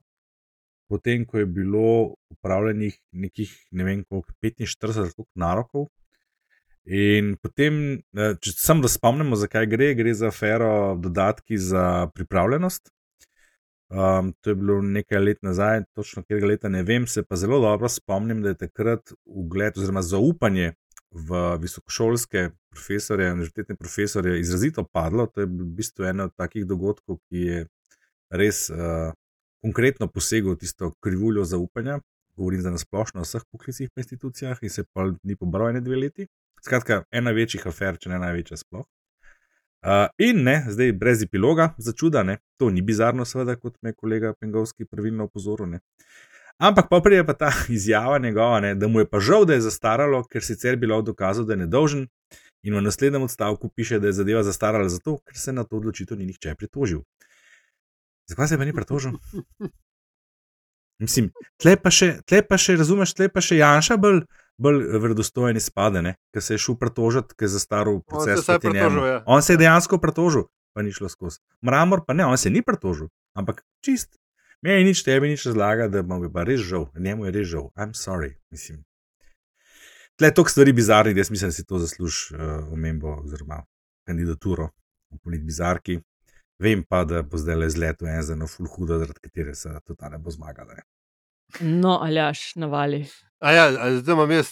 Potem, 0.88 1.26
ko 1.28 1.42
je 1.42 1.46
bilo 1.46 2.16
upravljenih 2.32 2.96
nekih, 3.12 3.54
ne 3.72 3.84
vem, 3.84 4.04
koliko, 4.08 4.32
45 4.42 5.02
ali 5.04 5.12
koliko 5.12 5.32
narokov, 5.36 5.90
In 6.88 7.34
potem, 7.44 8.00
eh, 8.16 8.36
če 8.40 8.54
samo 8.56 8.86
da 8.86 8.88
spomnimo, 8.88 9.36
zakaj 9.36 9.66
gre, 9.68 9.90
gre 9.96 10.14
za 10.16 10.30
afero 10.32 10.96
dodatki 10.96 11.58
za 11.60 12.08
pripravljenost. 12.16 12.94
Um, 13.88 14.34
to 14.42 14.52
je 14.52 14.56
bilo 14.56 14.82
nekaj 14.82 15.20
let 15.20 15.38
nazaj, 15.44 15.84
točno 15.96 16.24
katerega 16.24 16.48
leta 16.48 16.70
ne 16.70 16.84
vem, 16.84 17.06
se 17.08 17.24
pa 17.24 17.36
zelo 17.36 17.60
dobro 17.64 17.88
spomnim, 17.90 18.42
da 18.44 18.52
je 18.52 18.58
takrat 18.64 19.14
ugled 19.26 19.78
oziroma 19.78 20.02
zaupanje 20.04 20.74
v 21.12 21.58
visokošolske 21.62 22.50
profesorje, 22.70 23.32
univerzitetne 23.32 23.76
profesorje 23.76 24.40
izrazito 24.40 24.84
padlo. 24.84 25.26
To 25.28 25.42
je 25.42 25.48
v 25.48 25.70
bistvu 25.78 26.06
eno 26.06 26.28
od 26.30 26.36
takih 26.36 26.66
dogodkov, 26.66 27.20
ki 27.30 27.38
je 27.38 27.66
res 28.30 28.70
uh, 28.70 29.14
konkretno 29.64 30.08
posegel 30.08 30.56
v 30.56 30.62
tisto 30.66 30.92
krivuljo 31.04 31.46
zaupanja. 31.46 32.00
Govorim 32.38 32.62
za 32.62 32.72
nasplošno 32.72 33.22
o 33.22 33.26
vseh 33.26 33.46
poklicih 33.52 33.90
v 33.90 34.04
institucijah 34.04 34.60
in 34.62 34.70
se 34.70 34.84
pa 34.94 35.08
ni 35.24 35.36
pobral 35.36 35.72
ene 35.72 35.82
dve 35.82 35.98
leti. 35.98 36.28
Skratka, 36.62 37.04
ena 37.12 37.32
večjih 37.32 37.66
afer, 37.68 37.98
če 37.98 38.10
ne 38.10 38.20
največja 38.22 38.58
sploh. 38.58 38.86
Uh, 39.88 40.10
in 40.18 40.42
ne, 40.44 40.58
zdaj 40.68 40.92
brez 41.00 41.22
epiloga, 41.24 41.72
za 41.78 41.94
čuda, 41.94 42.24
ne, 42.24 42.40
to 42.58 42.70
ni 42.74 42.82
bizarno, 42.82 43.26
seveda, 43.26 43.56
kot 43.56 43.78
me 43.82 43.94
je 43.94 43.96
kolega 43.96 44.34
Pengovski 44.34 44.86
pravilno 44.86 45.30
opozoril. 45.30 45.70
Ne. 45.70 45.80
Ampak 46.58 46.90
pa 46.90 47.02
prije 47.02 47.26
pa 47.26 47.34
ta 47.34 47.52
izjava 47.78 48.18
njegova, 48.18 48.60
ne, 48.60 48.76
da 48.76 48.88
mu 48.88 49.00
je 49.00 49.10
pa 49.10 49.20
žal, 49.20 49.46
da 49.46 49.54
je 49.54 49.62
zastaralo, 49.62 50.24
ker 50.24 50.44
sicer 50.44 50.76
bi 50.76 50.88
lahko 50.88 51.12
dokazal, 51.12 51.46
da 51.46 51.54
je 51.54 51.66
nedolžen, 51.66 52.08
in 52.64 52.76
v 52.76 52.82
naslednjem 52.82 53.24
odstavku 53.24 53.70
piše, 53.70 54.00
da 54.00 54.08
je 54.08 54.14
zadeva 54.14 54.44
zastarala 54.44 54.90
zato, 54.90 55.18
ker 55.26 55.38
se 55.38 55.54
na 55.54 55.64
to 55.64 55.78
odločitev 55.78 56.18
ni 56.18 56.26
nihče 56.26 56.56
pritožil. 56.56 57.04
Zakaj 58.30 58.48
se 58.48 58.58
pa 58.58 58.66
ni 58.66 58.74
pritožil? 58.74 59.14
Mislim, 61.04 61.30
tle 61.62 61.76
pa 61.78 61.92
še, 61.94 62.18
tle 62.26 62.42
pa 62.42 62.58
še 62.58 62.74
razumeš, 62.80 63.14
tle 63.14 63.30
pa 63.30 63.42
še 63.44 63.60
Janša 63.60 64.00
bolj, 64.02 64.24
bolj 64.58 64.80
verodostojen 64.98 65.60
izpade, 65.60 66.02
ker 66.34 66.42
se 66.44 66.58
je 66.58 66.64
šel 66.64 66.78
pretožiti, 66.82 67.38
ker 67.38 67.46
je 67.46 67.54
zastaral 67.54 68.00
se 68.02 68.06
proces. 68.10 68.46
proti 68.46 68.72
njemu. 68.74 68.80
pritožil, 68.80 69.06
ja. 69.06 69.20
On 69.30 69.46
se 69.46 69.54
je 69.54 69.62
dejansko 69.62 70.00
pretožil, 70.02 70.48
pa 70.74 70.82
ni 70.82 70.92
šlo 70.92 71.10
skozi. 71.14 71.38
Mramor 71.62 72.02
pa 72.08 72.18
ne, 72.18 72.26
on 72.26 72.38
se 72.42 72.50
ni 72.50 72.66
pretožil, 72.66 73.12
ampak 73.38 73.62
čist. 73.86 74.18
Meni 74.62 74.90
nič 74.90 75.04
tebi 75.06 75.30
nič 75.30 75.46
razlaga, 75.46 75.88
da 75.88 76.02
mu 76.02 76.24
je 76.24 76.32
pa 76.34 76.44
res 76.44 76.62
žal, 76.66 76.88
njemu 76.98 77.26
je 77.26 77.32
res 77.32 77.48
žal. 77.48 77.70
I'm 77.78 77.94
sorry, 77.94 78.34
mislim. 78.52 78.84
Tle 80.18 80.28
je 80.28 80.34
toliko 80.34 80.50
stvari 80.50 80.74
bizarnih, 80.74 81.16
da 81.16 81.20
jaz 81.20 81.30
mislim, 81.32 81.50
da 81.50 81.54
si 81.54 81.66
to 81.66 81.80
zasluži 81.80 82.36
uh, 82.36 82.74
omembo 82.74 83.20
oziroma 83.22 83.62
kandidaturo 84.08 84.70
v 85.12 85.20
politbizarki. 85.24 86.00
Vem 86.60 86.82
pa, 86.84 87.04
da 87.06 87.22
bo 87.22 87.38
zdaj 87.38 87.56
le 87.56 87.70
zletel 87.70 88.10
en 88.10 88.24
za 88.24 88.34
eno 88.34 88.48
full 88.50 88.68
hudo, 88.68 88.98
zaradi 88.98 89.22
katere 89.22 89.54
se 89.56 89.70
totale 89.86 90.18
bo 90.18 90.34
zmagala. 90.34 90.74
ne. 90.74 90.84
No, 91.62 92.00
aljaš, 92.02 92.56
navali. 92.56 93.06
A 93.40 93.52
ja, 93.52 93.66
a 93.80 93.92
zdaj 94.00 94.14
imam 94.14 94.32
jaz. 94.32 94.50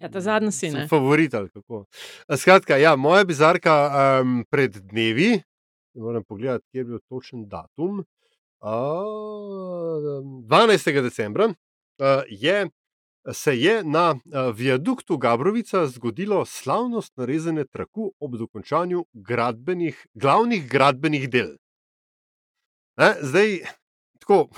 Ja, 0.00 0.08
ta 0.10 0.20
zadnji 0.20 0.52
si, 0.52 0.70
ne? 0.70 0.86
Favorit 0.88 1.34
ali 1.34 1.50
kako. 1.50 1.84
A 2.28 2.36
Skratka, 2.36 2.76
ja, 2.76 2.96
moja 2.96 3.24
bizarka 3.24 3.74
um, 4.22 4.44
pred 4.50 4.78
dnevi, 4.92 5.42
moram 5.94 6.24
pogledati, 6.24 6.64
kje 6.70 6.80
je 6.80 6.84
bil 6.84 7.02
točen 7.08 7.48
datum. 7.48 8.04
Uh, 8.60 8.68
12. 10.48 11.02
decembra 11.02 11.46
uh, 11.46 11.54
je, 12.28 12.68
se 13.32 13.56
je 13.60 13.84
na 13.84 14.10
uh, 14.10 14.54
viaduktu 14.54 15.16
Gabrovica 15.16 15.86
zgodilo 15.86 16.44
slavnostno 16.44 17.26
rezanje 17.26 17.64
traku 17.64 18.12
ob 18.20 18.36
dokončanju 18.36 19.04
gradbenih, 19.12 20.06
glavnih 20.14 20.68
gradbenih 20.68 21.30
del. 21.30 21.56
Ne, 22.96 23.14
zdaj, 23.22 23.58
tako, 24.18 24.48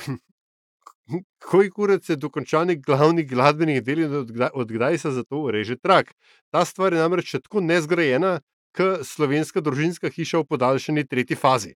Koji 1.44 1.70
kurec 1.70 2.08
je 2.08 2.16
dokončanje 2.16 2.76
glavnih 2.76 3.28
gradbenih 3.28 3.82
del 3.84 4.00
in 4.00 4.14
odkdaj, 4.54 4.98
se 4.98 5.10
za 5.10 5.24
to 5.24 5.50
reže 5.50 5.76
trak? 5.76 6.14
Ta 6.50 6.64
stvar 6.64 6.92
je 6.92 6.98
namreč 6.98 7.32
tako 7.32 7.60
nezgrajena, 7.60 8.40
kot 8.76 9.06
slovenska 9.06 9.60
družinska 9.60 10.10
hiša 10.10 10.38
v 10.38 10.48
podaljšani 10.48 11.06
tretji 11.06 11.36
fazi. 11.36 11.74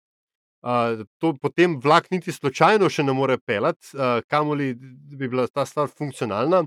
Uh, 0.62 1.02
to 1.18 1.34
potem 1.42 1.80
vlak 1.82 2.10
niti 2.10 2.32
slučajno 2.32 2.86
še 2.86 3.02
ne 3.02 3.12
more 3.12 3.34
pelati, 3.38 3.96
uh, 3.96 4.20
kamoli 4.30 4.74
bi 4.78 5.28
bila 5.28 5.48
ta 5.50 5.66
stvar 5.66 5.90
funkcionalna. 5.90 6.62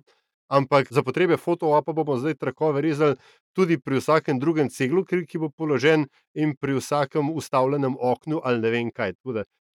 Ampak 0.52 0.92
za 0.94 1.02
potrebe 1.02 1.38
fotoapa 1.42 1.94
bomo 1.96 2.18
zdaj 2.22 2.36
trakove 2.38 2.82
rezali 2.82 3.16
tudi 3.56 3.80
pri 3.82 3.98
vsakem 3.98 4.40
drugem 4.40 4.70
ceglu, 4.70 5.06
ki, 5.06 5.40
bo 5.40 5.50
položen, 5.50 6.06
in 6.36 6.54
pri 6.60 6.76
vsakem 6.78 7.32
ustavljenem 7.34 7.96
oknu 7.98 8.42
ali 8.44 8.62
ne 8.62 8.74
vem 8.74 8.92
kaj. 8.92 9.16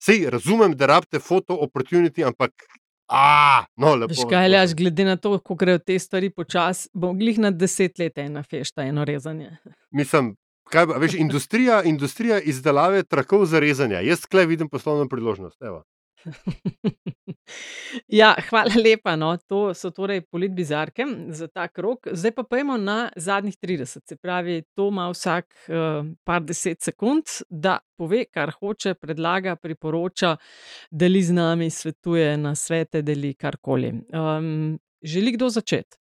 Sej 0.04 0.30
razumem, 0.30 0.76
da 0.76 0.86
rabite 0.86 1.20
foto 1.20 1.58
opportunity, 1.58 2.24
ampak. 2.28 2.52
A, 3.10 3.66
no, 3.76 3.96
lepo. 3.96 4.14
Veš 4.14 4.28
kaj, 4.30 4.46
Aljaš, 4.46 4.76
glede 4.78 5.08
na 5.08 5.16
to, 5.18 5.32
kako 5.40 5.56
grejo 5.56 5.80
te 5.82 5.98
stvari 6.00 6.30
počasi, 6.30 6.92
bo 6.94 7.10
glih 7.18 7.40
na 7.42 7.50
deset 7.52 7.98
let 8.00 8.18
ena 8.22 8.44
fešta, 8.44 8.86
eno 8.86 9.06
rezanje. 9.06 9.56
Mislim, 9.92 10.36
kaj, 10.72 10.86
ba- 10.92 10.98
veš, 11.02 11.18
industrija, 11.20 11.84
industrija 11.84 12.40
izdelave 12.40 13.04
trakov 13.04 13.46
za 13.46 13.60
rezanje. 13.60 14.02
Jaz 14.06 14.26
sklej 14.26 14.46
vidim 14.46 14.70
poslovno 14.70 15.08
priložnost. 15.10 15.62
Evo. 15.62 15.84
Ja, 18.08 18.36
hvala 18.50 18.78
lepa. 18.86 19.16
No. 19.16 19.32
To 19.50 19.74
so 19.74 19.92
torej 19.92 20.22
politbizarke 20.32 21.06
za 21.34 21.48
ta 21.48 21.68
krok. 21.68 22.08
Zdaj 22.12 22.32
pa 22.38 22.44
pojmo 22.44 22.78
na 22.78 23.10
zadnjih 23.16 23.56
30. 23.58 24.06
Se 24.08 24.16
pravi, 24.16 24.64
to 24.76 24.88
ima 24.88 25.10
vsak 25.10 25.46
uh, 25.68 26.06
par 26.24 26.44
deset 26.44 26.82
sekund, 26.82 27.24
da 27.50 27.80
pove, 27.98 28.26
kar 28.26 28.52
hoče, 28.60 28.94
predlaga, 28.94 29.56
priporoča, 29.56 30.36
deli 30.92 31.24
z 31.24 31.34
nami, 31.34 31.70
svetuje 31.70 32.38
na 32.38 32.56
svete, 32.56 33.02
deli 33.02 33.34
karkoli. 33.34 33.94
Um, 34.14 34.80
želi 35.02 35.32
kdo 35.32 35.50
začeti? 35.50 35.99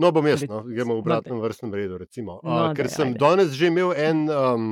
No, 0.00 0.08
bom 0.16 0.24
jaz, 0.26 0.40
Red- 0.42 0.50
no, 0.50 0.62
gremo 0.64 0.94
v 0.94 0.96
no, 0.96 1.02
obratnem 1.04 1.40
vrstnem 1.42 1.74
redu. 1.76 1.98
Recimo. 2.00 2.38
No, 2.40 2.70
Uh, 2.70 2.72
ker 2.72 2.88
daj, 2.88 2.94
sem 2.96 3.08
ajde. 3.12 3.18
danes 3.20 3.50
že 3.52 3.68
imel 3.68 3.92
en 3.92 4.22
um, 4.32 4.68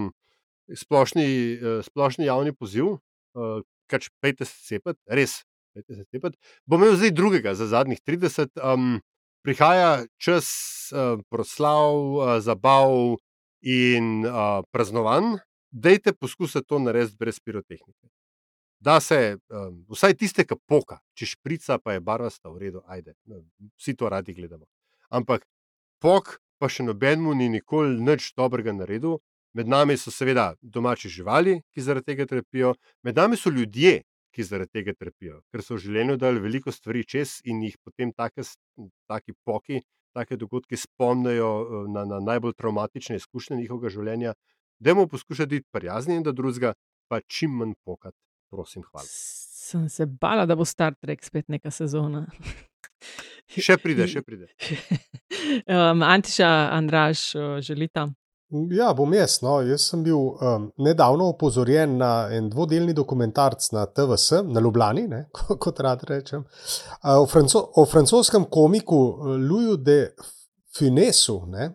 splošni, 0.73 1.27
uh, 1.61 1.81
splošni 1.85 2.25
javni 2.29 2.55
poziv, 2.57 2.97
uh, 3.37 3.61
kar 3.89 4.01
pejte 4.25 4.45
se 4.49 4.57
cepati, 4.65 5.01
res, 5.09 5.43
se 5.77 6.05
cepati. 6.09 6.37
Bom 6.65 6.81
imel 6.81 6.97
zdaj 6.97 7.13
drugega 7.13 7.53
za 7.55 7.69
zadnjih 7.69 8.01
30. 8.01 8.57
Um, 8.61 9.01
prihaja 9.45 10.07
čas 10.17 10.49
uh, 10.93 11.21
proslav, 11.31 11.93
uh, 11.93 12.37
zabav 12.41 13.17
in 13.61 14.25
uh, 14.25 14.65
praznovanj. 14.73 15.39
Dajte 15.71 16.13
poskusiti 16.17 16.65
to 16.67 16.79
narediti 16.81 17.17
brez 17.21 17.41
pirotehnike. 17.41 18.09
da 18.81 19.01
se 19.01 19.37
um, 19.51 19.85
vsaj 19.91 20.15
tiste, 20.15 20.45
ki 20.47 20.55
poka, 20.67 21.01
če 21.19 21.27
šprica, 21.35 21.79
pa 21.83 21.97
je 21.97 22.01
barvasta, 22.01 22.47
v 22.49 22.59
redu, 22.63 22.83
ajde, 22.87 23.15
no, 23.27 23.41
vsi 23.77 23.97
to 23.99 24.07
radi 24.09 24.35
gledamo. 24.35 24.65
Ampak 25.11 25.47
pok, 26.03 26.39
pa 26.59 26.69
še 26.69 26.85
nobenemu 26.85 27.35
ni 27.35 27.49
nikoli 27.49 27.97
nič 27.97 28.33
dobrega 28.37 28.75
naredil. 28.75 29.19
Med 29.57 29.67
nami 29.67 29.97
so 29.97 30.13
seveda 30.13 30.53
domače 30.63 31.09
živali, 31.09 31.57
ki 31.73 31.83
zaradi 31.83 32.13
tega 32.13 32.27
trpijo, 32.29 32.75
med 33.03 33.17
nami 33.17 33.37
so 33.41 33.51
ljudje, 33.51 34.03
ki 34.37 34.45
zaradi 34.45 34.71
tega 34.77 34.93
trpijo, 34.95 35.41
ker 35.51 35.65
so 35.65 35.75
v 35.75 35.83
življenju 35.87 36.19
dali 36.21 36.43
veliko 36.43 36.71
stvari 36.71 37.03
čez 37.09 37.39
in 37.49 37.63
jih 37.65 37.79
potem 37.83 38.13
take, 38.13 38.45
taki 39.09 39.35
poki, 39.49 39.81
take 40.15 40.37
dogodke 40.37 40.77
spomnijo 40.77 41.49
na, 41.89 42.05
na 42.05 42.21
najbolj 42.21 42.55
traumatične 42.61 43.17
izkušnje 43.19 43.63
njihovega 43.63 43.91
življenja. 43.97 44.37
Dajmo 44.79 45.09
poskušati 45.11 45.57
biti 45.57 45.69
prijazni 45.75 46.21
in 46.21 46.23
da 46.23 46.37
drugega, 46.37 46.75
pa 47.09 47.21
čim 47.27 47.57
manj 47.59 47.75
pokati. 47.89 48.19
Prosim, 48.53 48.85
hvala. 48.85 49.09
Sem 49.09 49.89
se 49.89 50.07
bala, 50.07 50.47
da 50.47 50.57
bo 50.57 50.65
Star 50.65 50.95
Trek 50.95 51.25
spet 51.25 51.49
neka 51.49 51.73
sezona. 51.75 52.27
Še 53.49 53.79
pride, 53.81 54.05
še 54.11 54.21
pride. 54.23 54.51
um, 55.75 56.03
Antiša, 56.05 56.49
Andraš, 56.77 57.31
želita. 57.65 58.09
Ja, 58.51 58.95
bom 58.97 59.13
jaz. 59.13 59.43
No. 59.45 59.59
Jaz 59.61 59.91
sem 59.91 60.03
bil 60.05 60.17
um, 60.17 60.71
nedavno 60.81 61.27
opozorjen 61.35 61.99
na 62.01 62.29
en 62.33 62.49
dvodelni 62.49 62.95
dokumentarc 62.97 63.71
na 63.77 63.85
TVS, 63.87 64.43
na 64.49 64.61
Ljubljani, 64.65 65.05
ne, 65.09 65.23
kot 65.65 65.81
rad 65.85 66.05
rečem, 66.09 66.45
uh, 66.45 67.19
o, 67.19 67.27
franco 67.27 67.67
o 67.77 67.85
francoskem 67.87 68.47
komiku 68.51 69.01
Louisu 69.37 69.77
de 69.77 69.99
Finesu. 70.79 71.43
Ne. 71.47 71.75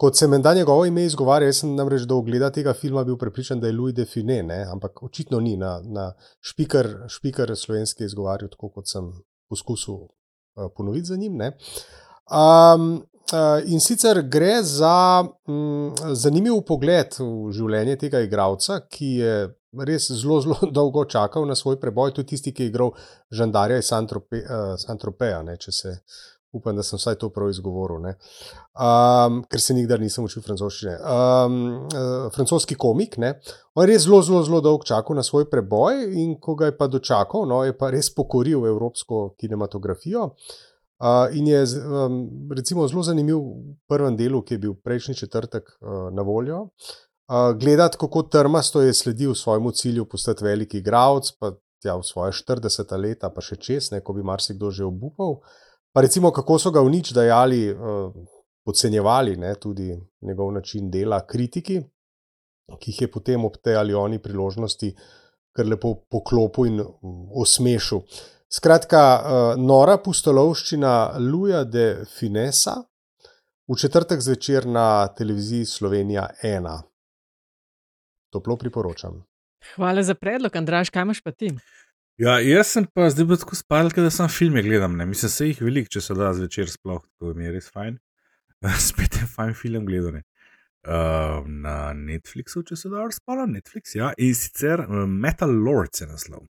Kot 0.00 0.16
se 0.16 0.28
menda 0.28 0.54
njegovo 0.54 0.86
ime 0.88 1.04
izgovarja, 1.04 1.50
jaz 1.50 1.58
sem 1.60 1.74
namreč 1.76 2.06
do 2.08 2.16
ogleda 2.16 2.48
tega 2.50 2.72
filma 2.72 3.04
bil 3.04 3.18
prepričan, 3.20 3.60
da 3.60 3.68
je 3.68 3.76
Louis 3.76 3.94
de 3.94 4.06
Fine, 4.08 4.38
ne, 4.42 4.62
ampak 4.72 5.02
očitno 5.04 5.40
ni 5.40 5.58
na, 5.60 5.74
na 5.84 6.06
špiker, 6.40 6.88
špiker 7.12 7.52
slovenski 7.56 8.08
izgovarjal, 8.08 8.48
tako 8.48 8.70
kot 8.78 8.88
sem 8.88 9.10
poskusil 9.52 10.06
ponoviti 10.76 11.06
za 11.06 11.16
njim. 11.16 11.40
Um, 12.30 13.02
uh, 13.32 13.72
in 13.72 13.80
sicer 13.80 14.22
gre 14.22 14.62
za 14.62 15.24
um, 15.46 15.94
zanimiv 16.12 16.60
pogled 16.66 17.16
v 17.18 17.52
življenje 17.52 17.96
tega 18.04 18.20
igralca, 18.24 18.80
ki 18.90 19.10
je 19.20 19.34
res 19.86 20.10
zelo, 20.10 20.40
zelo 20.40 20.70
dolgo 20.78 21.04
čakal 21.04 21.46
na 21.46 21.54
svoj 21.54 21.80
preboj. 21.80 22.14
To 22.14 22.24
je 22.24 22.32
tisti, 22.34 22.54
ki 22.54 22.66
je 22.66 22.72
igral 22.72 22.92
žandarja 23.30 23.80
iz 23.80 23.90
Santropeja, 23.90 25.42
uh, 25.42 25.56
če 25.58 25.72
se 25.72 25.96
upam, 26.52 26.76
da 26.76 26.82
sem 26.82 26.98
vsaj 26.98 27.16
to 27.20 27.30
prav 27.30 27.50
izgovoril, 27.50 28.02
um, 28.04 29.40
ker 29.50 29.62
se 29.62 29.74
nikdar 29.74 30.00
nisem 30.02 30.24
učil 30.24 30.42
francoščine. 30.42 30.96
Um, 31.00 31.58
uh, 31.86 32.30
francoski 32.34 32.74
komik, 32.74 33.18
ne? 33.22 33.36
on 33.74 33.84
je 33.84 33.92
res 33.92 34.06
zelo, 34.06 34.22
zelo, 34.26 34.42
zelo 34.46 34.60
dolgo 34.64 34.86
čakal 34.86 35.16
na 35.16 35.22
svoj 35.26 35.46
preboj 35.50 36.02
in 36.22 36.34
ko 36.40 36.56
ga 36.58 36.70
je 36.70 36.76
pa 36.78 36.90
dočakal, 36.90 37.46
no, 37.48 37.62
je 37.64 37.76
pa 37.76 37.92
res 37.94 38.10
pokoril 38.14 38.66
evropsko 38.66 39.30
kinematografijo. 39.40 40.32
Uh, 41.00 41.30
in 41.32 41.46
je 41.48 41.62
um, 41.80 42.18
recimo 42.52 42.84
zelo 42.88 43.02
zanimiv 43.06 43.38
v 43.38 43.76
prvem 43.88 44.18
delu, 44.18 44.42
ki 44.44 44.58
je 44.58 44.64
bil 44.66 44.74
prejšnji 44.84 45.14
četrtek 45.22 45.70
uh, 45.80 46.10
na 46.12 46.22
voljo. 46.22 46.66
Uh, 47.30 47.54
gledati, 47.56 47.96
kako 47.96 48.22
trmasto 48.22 48.82
je 48.82 48.94
sledil 48.94 49.34
svojemu 49.34 49.70
cilju, 49.70 50.04
postati 50.04 50.44
veliki 50.44 50.78
igralec, 50.78 51.30
pa 51.40 51.54
tja 51.80 51.96
v 51.96 52.04
svoje 52.04 52.32
40 52.36 52.92
leta, 53.00 53.30
pa 53.32 53.40
še 53.40 53.56
čez, 53.56 53.90
ne, 53.94 54.02
ko 54.04 54.12
bi 54.12 54.24
marsikdo 54.26 54.70
že 54.70 54.84
obupal. 54.84 55.40
Pa 55.92 56.00
recimo, 56.00 56.30
kako 56.30 56.58
so 56.58 56.70
ga 56.70 56.82
v 56.82 56.90
nič 56.90 57.12
dajali, 57.12 57.70
uh, 57.72 58.12
podcenjevali 58.64 59.36
ne, 59.36 59.54
tudi 59.54 59.90
njegov 60.22 60.52
način 60.52 60.90
dela, 60.90 61.26
kritiki, 61.26 61.80
ki 62.78 62.90
jih 62.90 63.00
je 63.02 63.10
potem 63.10 63.44
ob 63.44 63.56
tej 63.58 63.76
ali 63.76 63.94
oni 63.94 64.20
priložnosti 64.22 64.92
kar 65.56 65.66
lepo 65.66 65.94
poklopil 66.10 66.66
in 66.70 66.84
osmešil. 67.42 68.04
Skratka, 68.50 69.00
uh, 69.00 69.56
nora 69.58 69.98
pustolovščina 69.98 71.18
Luja 71.18 71.64
de 71.64 72.04
Finesa 72.18 72.76
v 73.70 73.76
četrtek 73.78 74.20
zvečer 74.20 74.66
na 74.66 75.08
televiziji 75.14 75.64
Slovenija 75.64 76.28
1. 76.42 76.80
Toplo 78.30 78.56
priporočam. 78.56 79.22
Hvala 79.74 80.02
za 80.02 80.14
predlog, 80.14 80.56
Andraš, 80.56 80.90
kaj 80.90 81.02
imaš 81.02 81.20
pa 81.22 81.32
ti? 81.32 81.50
Ja, 82.20 82.34
jaz 82.44 82.74
sem 82.74 82.84
pa 82.84 83.06
zdaj 83.08 83.24
bil 83.30 83.38
tako 83.40 83.56
spal, 83.56 83.88
da 83.96 84.10
sem 84.12 84.28
filme 84.28 84.60
gledal. 84.60 84.90
Ne. 84.92 85.06
Mislim, 85.08 85.30
se 85.32 85.46
jih 85.46 85.60
veliko, 85.64 85.88
če 85.94 86.02
se 86.04 86.16
da 86.18 86.34
zvečer 86.36 86.68
sploh, 86.68 87.00
to 87.16 87.32
mi 87.32 87.46
je 87.46 87.52
res 87.54 87.70
fajn. 87.72 87.94
Spet 88.90 89.16
je 89.22 89.28
fajn 89.30 89.54
film 89.56 89.86
gledati. 89.88 90.20
Uh, 90.84 91.46
na 91.48 91.94
Netflixu, 91.96 92.60
če 92.68 92.76
se 92.76 92.90
da 92.92 93.06
spal, 93.16 93.40
Netflix, 93.48 93.94
ja, 93.96 94.10
in 94.20 94.36
sicer 94.36 94.82
uh, 94.84 95.06
Metal 95.08 95.52
Lords 95.64 96.02
je 96.02 96.10
naslov. 96.10 96.44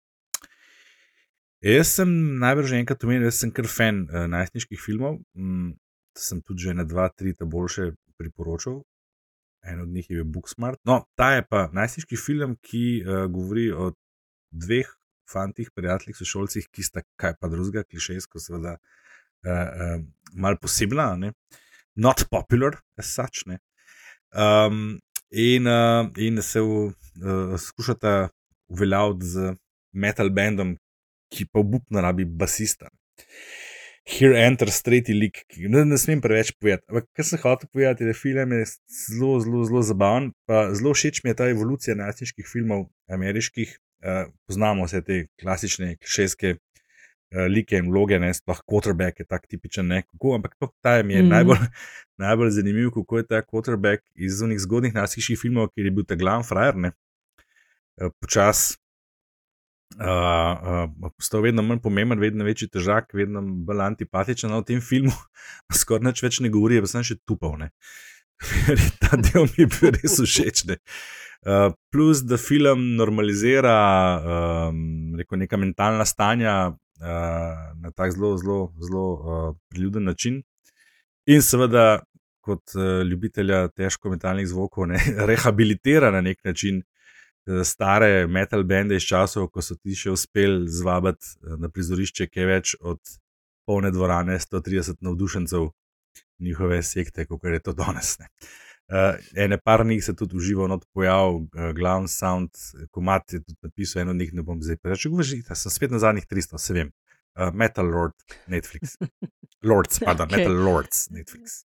Jaz 1.64 1.92
sem 1.98 2.14
najbrž 2.40 2.72
enkrat 2.78 3.04
omenil, 3.04 3.28
da 3.28 3.36
sem 3.36 3.52
kar 3.52 3.68
fan 3.68 4.06
uh, 4.06 4.24
najstniških 4.32 4.80
filmov. 4.80 5.18
Mm, 5.36 5.74
sem 6.16 6.40
tudi 6.48 6.64
že 6.64 6.78
na 6.80 6.88
dva, 6.88 7.10
tri, 7.12 7.34
ta 7.36 7.44
boljše 7.44 7.90
priporočal. 8.16 8.80
En 9.68 9.84
od 9.84 9.92
njih 9.92 10.08
je 10.08 10.22
bil 10.22 10.32
Booksmart. 10.38 10.80
No, 10.88 11.02
ta 11.18 11.34
je 11.36 11.44
pa 11.44 11.66
najstniški 11.76 12.16
film, 12.16 12.56
ki 12.64 12.84
uh, 13.04 13.26
govori 13.28 13.68
o 13.68 13.90
dveh 14.48 14.96
fantih, 15.32 15.70
prijateljih, 15.74 16.16
sošolcih, 16.16 16.68
ki 16.72 16.84
sta 16.86 17.04
kaj 17.20 17.36
pa 17.40 17.50
drugega, 17.52 17.84
klišejsko, 17.84 18.40
seveda, 18.42 18.76
uh, 19.46 19.52
uh, 19.52 19.96
malo 20.34 20.60
posebna, 20.62 21.12
ne? 21.16 21.32
not 21.98 22.24
popular, 22.30 22.78
as 22.96 23.06
such. 23.06 23.44
Um, 24.32 25.00
in, 25.30 25.66
uh, 25.66 26.06
in 26.16 26.42
se 26.42 26.60
v, 26.60 26.92
uh, 27.22 27.56
skušata 27.58 28.28
uveljaviti 28.68 29.26
z 29.26 29.54
metal 29.92 30.30
bandom, 30.30 30.76
ki 31.32 31.48
pa 31.52 31.60
obupno 31.60 32.00
rabi 32.00 32.24
basista. 32.24 32.88
Here 34.08 34.38
enters 34.40 34.80
tretji 34.82 35.12
lik, 35.12 35.42
ne, 35.68 35.82
ne 35.84 35.98
smem 36.00 36.22
preveč 36.24 36.54
povedati. 36.56 36.86
Ampak, 36.88 37.10
kar 37.12 37.26
sem 37.28 37.40
hotel 37.42 37.68
povedati, 37.68 38.06
da 38.08 38.14
film 38.16 38.54
je 38.56 38.62
zelo, 38.88 39.34
zelo, 39.44 39.64
zelo 39.68 39.82
zabaven. 39.84 40.30
Zelo 40.78 40.94
všeč 40.96 41.20
mi 41.24 41.34
je 41.34 41.38
ta 41.42 41.50
evolucija 41.52 41.98
najstniških 41.98 42.48
filmov, 42.48 42.86
ameriških, 43.12 43.74
uh, 44.04 44.32
poznamo 44.46 44.86
vse 44.86 45.02
te 45.04 45.18
klasične, 45.40 45.96
klišejske 45.96 46.54
uh, 46.54 47.46
like 47.50 47.76
in 47.76 47.90
vloge, 47.92 48.18
ne 48.20 48.32
sploh 48.34 48.60
quarterback 48.66 49.20
je 49.20 49.26
tak 49.28 49.46
tipičen, 49.46 49.86
ne 49.86 50.02
kako, 50.06 50.34
ampak 50.38 50.56
to 50.58 50.70
ta 50.82 50.98
mi 51.02 51.14
je 51.14 51.22
mm 51.22 51.28
najbolj, 51.34 51.62
najbolj 52.24 52.50
zanimiv, 52.50 52.90
kako 52.94 53.22
je 53.22 53.26
ta 53.26 53.42
quarterback 53.42 54.04
iz 54.14 54.42
unih 54.42 54.60
zgodnih 54.60 54.94
nasiških 54.94 55.38
filmov, 55.40 55.72
kjer 55.74 55.90
je 55.90 55.94
bil 55.94 56.06
ta 56.08 56.18
glavni 56.18 56.46
frajer, 56.48 56.76
ne 56.76 56.92
uh, 56.92 58.12
počas. 58.20 58.78
Uh, 59.98 60.04
uh, 60.04 61.10
postal 61.16 61.40
vedno 61.42 61.62
manj 61.64 61.78
pomemben, 61.82 62.20
vedno 62.20 62.44
večji 62.44 62.68
težak, 62.68 63.14
vedno 63.16 63.40
bolj 63.42 63.80
antipatičen. 63.86 64.50
No, 64.52 64.60
v 64.60 64.68
tem 64.68 64.82
filmu 64.84 65.14
skoraj 65.80 66.04
nič 66.10 66.20
več 66.22 66.40
ne 66.44 66.50
govori, 66.52 66.78
pa 66.84 66.90
sem 66.90 67.06
še 67.08 67.16
tupal. 67.26 67.56
Ta 69.02 69.16
del 69.16 69.48
mi 69.50 69.64
je 69.64 69.70
bil 69.72 69.96
res 69.96 70.20
všeč. 70.22 70.66
Uh, 70.68 70.76
Uh, 71.46 71.72
plus, 71.90 72.24
da 72.26 72.36
film 72.36 72.96
normalizira 72.96 73.74
um, 74.68 75.14
neka 75.38 75.56
mentalna 75.56 76.04
stanja 76.04 76.54
uh, 76.68 77.04
na 77.78 77.90
tak 77.94 78.10
zelo, 78.12 78.36
zelo, 78.36 78.72
zelo 78.82 79.04
uh, 79.12 79.56
priljubljen 79.70 80.04
način. 80.04 80.42
In 81.26 81.42
seveda, 81.42 82.00
kot 82.42 82.74
uh, 82.74 83.06
ljubitelja 83.06 83.68
težko 83.68 84.10
mentalnih 84.10 84.48
zvokov, 84.50 84.88
ne, 84.90 84.98
rehabilitira 85.30 86.10
na 86.10 86.20
nek 86.20 86.42
način 86.44 86.82
uh, 86.82 87.62
stare 87.62 88.26
metal 88.26 88.64
bende 88.64 88.98
iz 88.98 89.06
časov, 89.06 89.46
ko 89.54 89.62
so 89.62 89.78
ti 89.78 89.94
še 89.94 90.10
uspeli 90.10 90.66
zvabiti 90.66 91.38
uh, 91.38 91.54
na 91.54 91.70
prizorišče, 91.70 92.26
ki 92.26 92.42
je 92.42 92.50
več 92.50 92.74
od 92.80 92.98
polne 93.62 93.94
dvorane, 93.94 94.40
130 94.42 95.06
navdušencev 95.06 95.70
njihove 96.38 96.82
sekte, 96.82 97.26
kot 97.26 97.44
je 97.44 97.60
to 97.60 97.72
danes. 97.72 98.18
Ne. 98.18 98.28
Uh, 98.88 99.18
ene 99.36 99.58
par 99.60 99.86
njih 99.86 100.04
se 100.04 100.14
tudi 100.16 100.36
uživa, 100.36 100.66
not 100.66 100.86
pojav, 100.94 101.34
uh, 101.34 101.46
glavni 101.76 102.08
sound, 102.08 102.50
komat 102.90 103.32
je 103.32 103.42
tudi 103.42 103.58
napisal, 103.62 104.02
eno 104.02 104.10
od 104.10 104.16
njih 104.16 104.34
ne 104.34 104.42
bom 104.42 104.62
zdaj 104.62 104.76
preveč 104.76 105.06
govoril, 105.06 105.42
sem 105.54 105.70
spet 105.70 105.90
na 105.90 105.98
zadnjih 105.98 106.26
300, 106.26 106.58
se 106.58 106.74
vem. 106.74 106.92
Uh, 107.36 107.54
Metal 107.54 107.86
Lord 107.86 108.16
Netflix. 108.46 108.96
Lords, 109.68 110.00
pardon, 110.04 110.28
okay. 110.28 110.38
Metal 110.38 110.64
Lords 110.64 111.10
Netflix. 111.10 111.67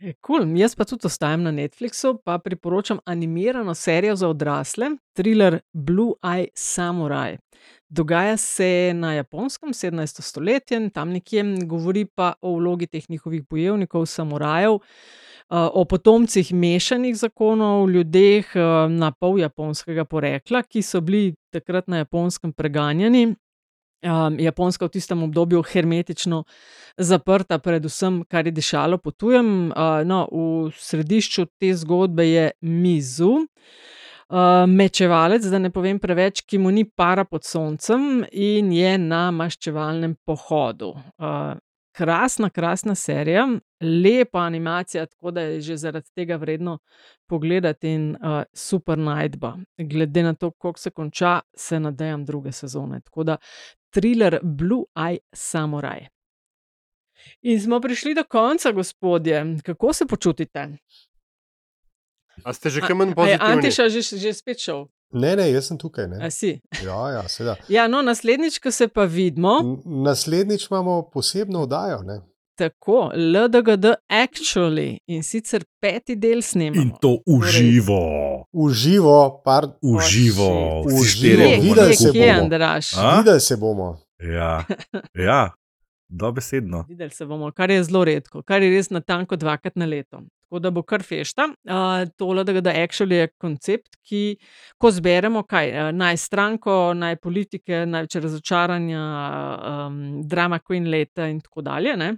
Cool. 0.00 0.56
Jaz 0.56 0.72
pa 0.76 0.84
tudi 0.88 1.04
ostajam 1.06 1.42
na 1.42 1.50
Netflixu, 1.52 2.14
pa 2.24 2.38
priporočam 2.38 2.98
animirano 3.04 3.74
serijo 3.74 4.16
za 4.16 4.28
odrasle, 4.28 4.86
thriller 5.12 5.58
Blue 5.72 6.14
Eye 6.24 6.48
Samurai. 6.54 7.36
Dogaja 7.88 8.36
se 8.36 8.92
na 8.94 9.12
japonskem 9.14 9.70
17. 9.70 10.22
stoletju, 10.22 10.90
tam 10.90 11.10
nekje 11.10 11.44
govori 11.66 12.04
pa 12.04 12.32
o 12.40 12.54
vlogi 12.56 12.86
teh 12.86 13.10
njihovih 13.10 13.42
bojevnikov, 13.50 14.06
samurajev, 14.06 14.78
o 15.50 15.84
potomcih 15.84 16.52
mešanih 16.54 17.16
zakonov, 17.16 17.90
ljudeh 17.90 18.46
na 18.88 19.12
pol 19.12 19.38
japonskega 19.38 20.04
porekla, 20.04 20.62
ki 20.62 20.82
so 20.82 21.00
bili 21.00 21.34
takrat 21.52 21.88
na 21.88 21.96
japonskem 22.04 22.52
preganjani. 22.52 23.34
Japonska 24.02 24.86
v 24.86 24.94
tistem 24.96 25.22
obdobju 25.22 25.62
hermetično 25.62 26.44
zaprta, 26.96 27.58
predvsem 27.58 28.22
kar 28.24 28.46
je 28.46 28.52
dišalo 28.52 28.98
po 28.98 29.10
tujem. 29.10 29.72
No, 30.06 30.24
v 30.32 30.72
središču 30.72 31.46
te 31.60 31.74
zgodbe 31.76 32.28
je 32.28 32.50
Mizu. 32.62 33.34
uh, 34.30 34.66
mečevalec, 34.66 35.44
da 35.44 35.58
ne 35.58 35.70
povem 35.70 35.98
preveč, 35.98 36.44
ki 36.46 36.58
mu 36.58 36.70
ni 36.74 36.84
para 36.84 37.24
pod 37.24 37.44
soncem 37.44 38.24
in 38.32 38.72
je 38.72 38.96
na 38.98 39.28
maščevalnem 39.34 40.16
pohodu. 40.26 40.94
Uh, 41.18 41.56
krasna, 41.92 42.50
krasna 42.50 42.94
serija, 42.94 43.48
lepa 43.80 44.38
animacija, 44.38 45.06
tako 45.06 45.30
da 45.30 45.40
je 45.40 45.60
že 45.60 45.76
zaradi 45.76 46.10
tega 46.14 46.36
vredno 46.36 46.78
pogledati 47.26 47.88
in 47.88 48.10
uh, 48.10 48.42
super 48.52 48.98
najdba. 48.98 49.56
Glede 49.78 50.22
na 50.22 50.34
to, 50.34 50.50
kako 50.50 50.78
se 50.78 50.90
konča, 50.90 51.40
se 51.56 51.80
nadejam 51.80 52.24
druge 52.24 52.52
sezone. 52.52 53.00
Tako 53.00 53.24
da 53.24 53.36
thriller 53.90 54.38
Blue 54.42 54.84
Eye 54.94 55.18
Samurai. 55.32 56.06
In 57.42 57.60
smo 57.60 57.80
prišli 57.80 58.14
do 58.14 58.24
konca, 58.24 58.72
gospodje. 58.72 59.56
Kako 59.64 59.92
se 59.92 60.06
počutite? 60.06 60.68
A 62.44 62.52
ste 62.52 62.70
že 62.70 62.80
kaj 62.80 62.96
manj 62.96 63.14
pozitivni? 63.14 63.52
Antiša 63.52 63.88
že, 63.88 64.00
že 64.00 64.32
spet 64.32 64.62
šel? 64.62 64.86
Ne, 65.12 65.36
ne, 65.36 65.50
jaz 65.52 65.66
sem 65.66 65.78
tukaj. 65.78 66.06
Ne. 66.08 66.26
A 66.26 66.30
si? 66.30 66.60
Ja, 66.84 67.10
ja, 67.10 67.28
seveda. 67.28 67.56
Ja, 67.68 67.88
no, 67.88 68.02
naslednjič, 68.02 68.58
ko 68.58 68.70
se 68.70 68.88
pa 68.88 69.04
vidimo, 69.04 69.58
N- 69.62 70.02
Naslednjič 70.02 70.66
imamo 70.70 71.02
posebno 71.12 71.62
oddajo. 71.62 72.02
Ne? 72.02 72.20
tako, 72.60 73.10
LDGD 73.14 73.84
Actually 74.08 74.98
in 75.06 75.22
sicer 75.22 75.64
peti 75.80 76.16
del 76.16 76.42
snemamo. 76.42 76.82
In 76.82 76.90
to 77.00 77.18
uživo. 77.26 78.00
Uživo, 78.52 79.42
par, 79.44 79.66
Uživo. 79.82 80.82
Uživo. 81.00 81.48
Videli 81.62 81.94
se 81.94 82.12
bomo. 82.12 82.48
Videli 83.18 83.40
se 83.40 83.56
bomo. 83.56 83.98
Ja, 84.18 84.64
ja. 85.14 85.50
dobesedno. 86.10 86.84
Videli 86.88 87.10
se 87.10 87.26
bomo, 87.26 87.52
kar 87.52 87.70
je 87.70 87.84
zelo 87.84 88.04
redko, 88.04 88.42
kar 88.42 88.62
je 88.62 88.70
res 88.70 88.90
na 88.90 89.00
tanko 89.00 89.36
dvakrat 89.36 89.76
na 89.76 89.86
leto. 89.86 90.20
Tako 90.42 90.58
da 90.58 90.70
bo 90.70 90.82
kar 90.82 91.02
fešta. 91.02 91.44
Uh, 91.64 91.74
tole, 92.16 92.42
da 92.44 92.60
da 92.60 92.70
actually 92.72 93.14
je 93.14 93.28
koncept, 93.38 93.96
ki, 94.02 94.36
ko 94.78 94.90
zberemo, 94.90 95.42
kaj 95.42 95.70
uh, 95.70 95.90
naj 95.92 96.16
stranko, 96.18 96.92
naj 96.94 97.16
politike, 97.16 97.84
največ 97.86 98.16
razočaranja, 98.16 99.04
um, 99.86 100.00
drama 100.24 100.58
queen 100.60 100.90
leta 100.90 101.28
in 101.28 101.40
tako 101.40 101.62
dalje. 101.62 101.96
Ne? 101.96 102.16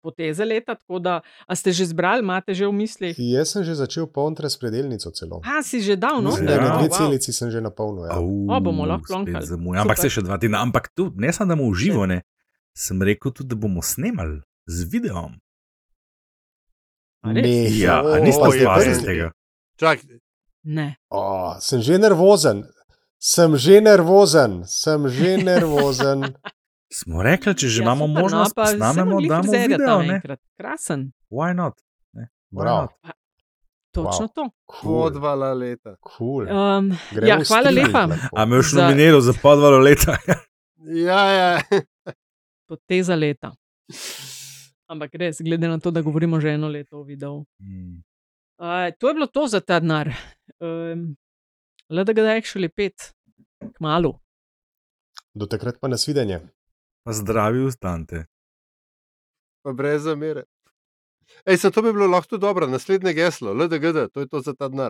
Poteze 0.00 0.44
leta, 0.44 0.74
tako 0.74 0.98
da 0.98 1.18
a 1.46 1.54
ste 1.54 1.72
že 1.72 1.84
zbrali, 1.86 2.20
imate 2.20 2.54
že 2.54 2.64
v 2.64 2.72
mislih. 2.72 3.12
Jaz 3.18 3.52
sem 3.52 3.64
že 3.64 3.74
začel 3.74 4.06
polniti 4.08 4.40
razpredelnico 4.42 5.10
celo. 5.12 5.42
A 5.44 5.60
si 5.62 5.82
že 5.84 5.96
dal, 5.96 6.22
no? 6.22 6.32
Je 6.32 6.48
Ja. 6.48 6.80
dve 6.80 6.88
Wow. 6.88 6.96
celici 6.96 7.32
sem 7.32 7.50
že 7.50 7.60
napolnil. 7.60 8.08
Ja. 8.08 8.16
Au, 8.16 8.48
O, 8.48 8.60
bomo 8.60 8.88
lahko 8.88 9.04
spet 9.04 9.28
plonkali. 9.28 9.46
zamuja. 9.46 9.84
Ampak 9.84 9.98
se 9.98 10.08
še 10.08 10.22
dva 10.22 10.38
tedna. 10.38 10.64
Ampak 10.64 10.88
tu, 10.96 11.12
ne 11.14 11.28
samo, 11.28 11.48
da 11.48 11.56
bomo 11.56 11.68
uživo, 11.68 12.06
ne. 12.06 12.22
Sem 12.72 13.02
rekel 13.02 13.32
tudi, 13.32 13.48
da 13.48 13.56
bomo 13.56 13.82
snemali 13.82 14.40
z 14.66 14.84
videom. 14.86 15.34
Ne, 17.22 17.42
Ja, 17.70 18.02
O, 18.02 18.16
niste 18.16 18.40
opazili 18.40 19.02
tega. 19.02 19.30
Čak, 19.76 19.98
Ne. 20.62 20.96
O, 21.08 21.20
sem 21.58 21.80
že 21.80 21.96
nervozen, 21.96 22.64
sem 23.18 23.56
že 23.56 23.80
nervozen, 23.80 24.62
sem 24.64 25.08
že 25.08 25.36
nervozen. 25.50 26.36
Smo 26.90 27.22
rekli, 27.22 27.54
če 27.54 27.66
že 27.66 27.80
Ja, 27.80 27.84
imamo 27.84 28.04
super, 28.04 28.22
možnost, 28.22 28.50
no, 28.50 28.54
da 28.54 28.62
pa 28.62 28.66
snamemo, 28.68 29.16
glih 29.18 29.30
frizerja 29.40 29.76
video. 29.78 30.20
Krasen. 30.56 31.00
Why 31.30 31.52
not? 31.52 31.74
Ne? 32.12 32.28
Why 32.50 32.60
Bravo. 32.60 32.80
not? 32.82 33.14
Točno 33.90 34.26
Wow. 34.26 34.34
to. 34.34 34.42
Cool, 34.66 34.92
podvala 35.02 35.52
leta. 35.52 35.96
cool. 36.08 36.44
Um, 36.44 36.92
Gremo 37.10 37.26
ja, 37.28 37.36
hvala 37.42 37.70
lepa. 37.72 38.06
lahko. 38.06 38.36
A 38.36 38.44
me 38.44 38.56
Za- 38.58 38.76
nominiral 38.78 39.20
za 39.20 39.32
podvalo 39.34 39.78
leta? 39.78 40.16
Ja, 40.80 41.22
ja. 41.30 41.60
Poteza 42.70 43.18
leta. 43.18 43.50
Ampak 44.90 45.14
res, 45.18 45.42
glede 45.42 45.66
na 45.70 45.78
to, 45.82 45.90
da 45.90 46.02
govorimo 46.02 46.40
že 46.42 46.54
eno 46.54 46.70
leto 46.70 47.02
o 47.02 47.06
videu. 47.06 47.42
Hmm. 47.58 47.98
Uh, 48.60 48.90
to 48.98 49.10
je 49.10 49.14
bilo 49.18 49.26
to 49.26 49.46
za 49.48 49.60
ta 49.60 49.80
denar. 49.80 50.12
Um, 50.60 51.16
Le 51.90 52.04
da 52.04 52.12
ga 52.12 52.22
da 52.22 52.36
actually 52.38 52.68
pet, 52.68 53.10
kmalo. 53.76 54.20
Do 55.34 55.46
takrat 55.46 55.80
pa 55.80 55.88
nasvidenje. 55.88 56.38
Pa 57.02 57.12
zdravi 57.12 57.64
ustanite. 57.66 58.24
Pa 59.64 59.72
brez 59.72 60.02
zamere. 60.06 60.44
Ej, 61.46 61.58
sem 61.62 61.72
to 61.72 61.82
bi 61.82 61.92
bilo 61.92 62.06
lahko 62.06 62.38
dobro, 62.38 62.66
naslednje 62.66 63.12
geslo, 63.14 63.54
LDGD, 63.54 64.06
to 64.14 64.20
je 64.20 64.28
to 64.28 64.40
za 64.40 64.54
ta 64.54 64.68
denar. 64.68 64.88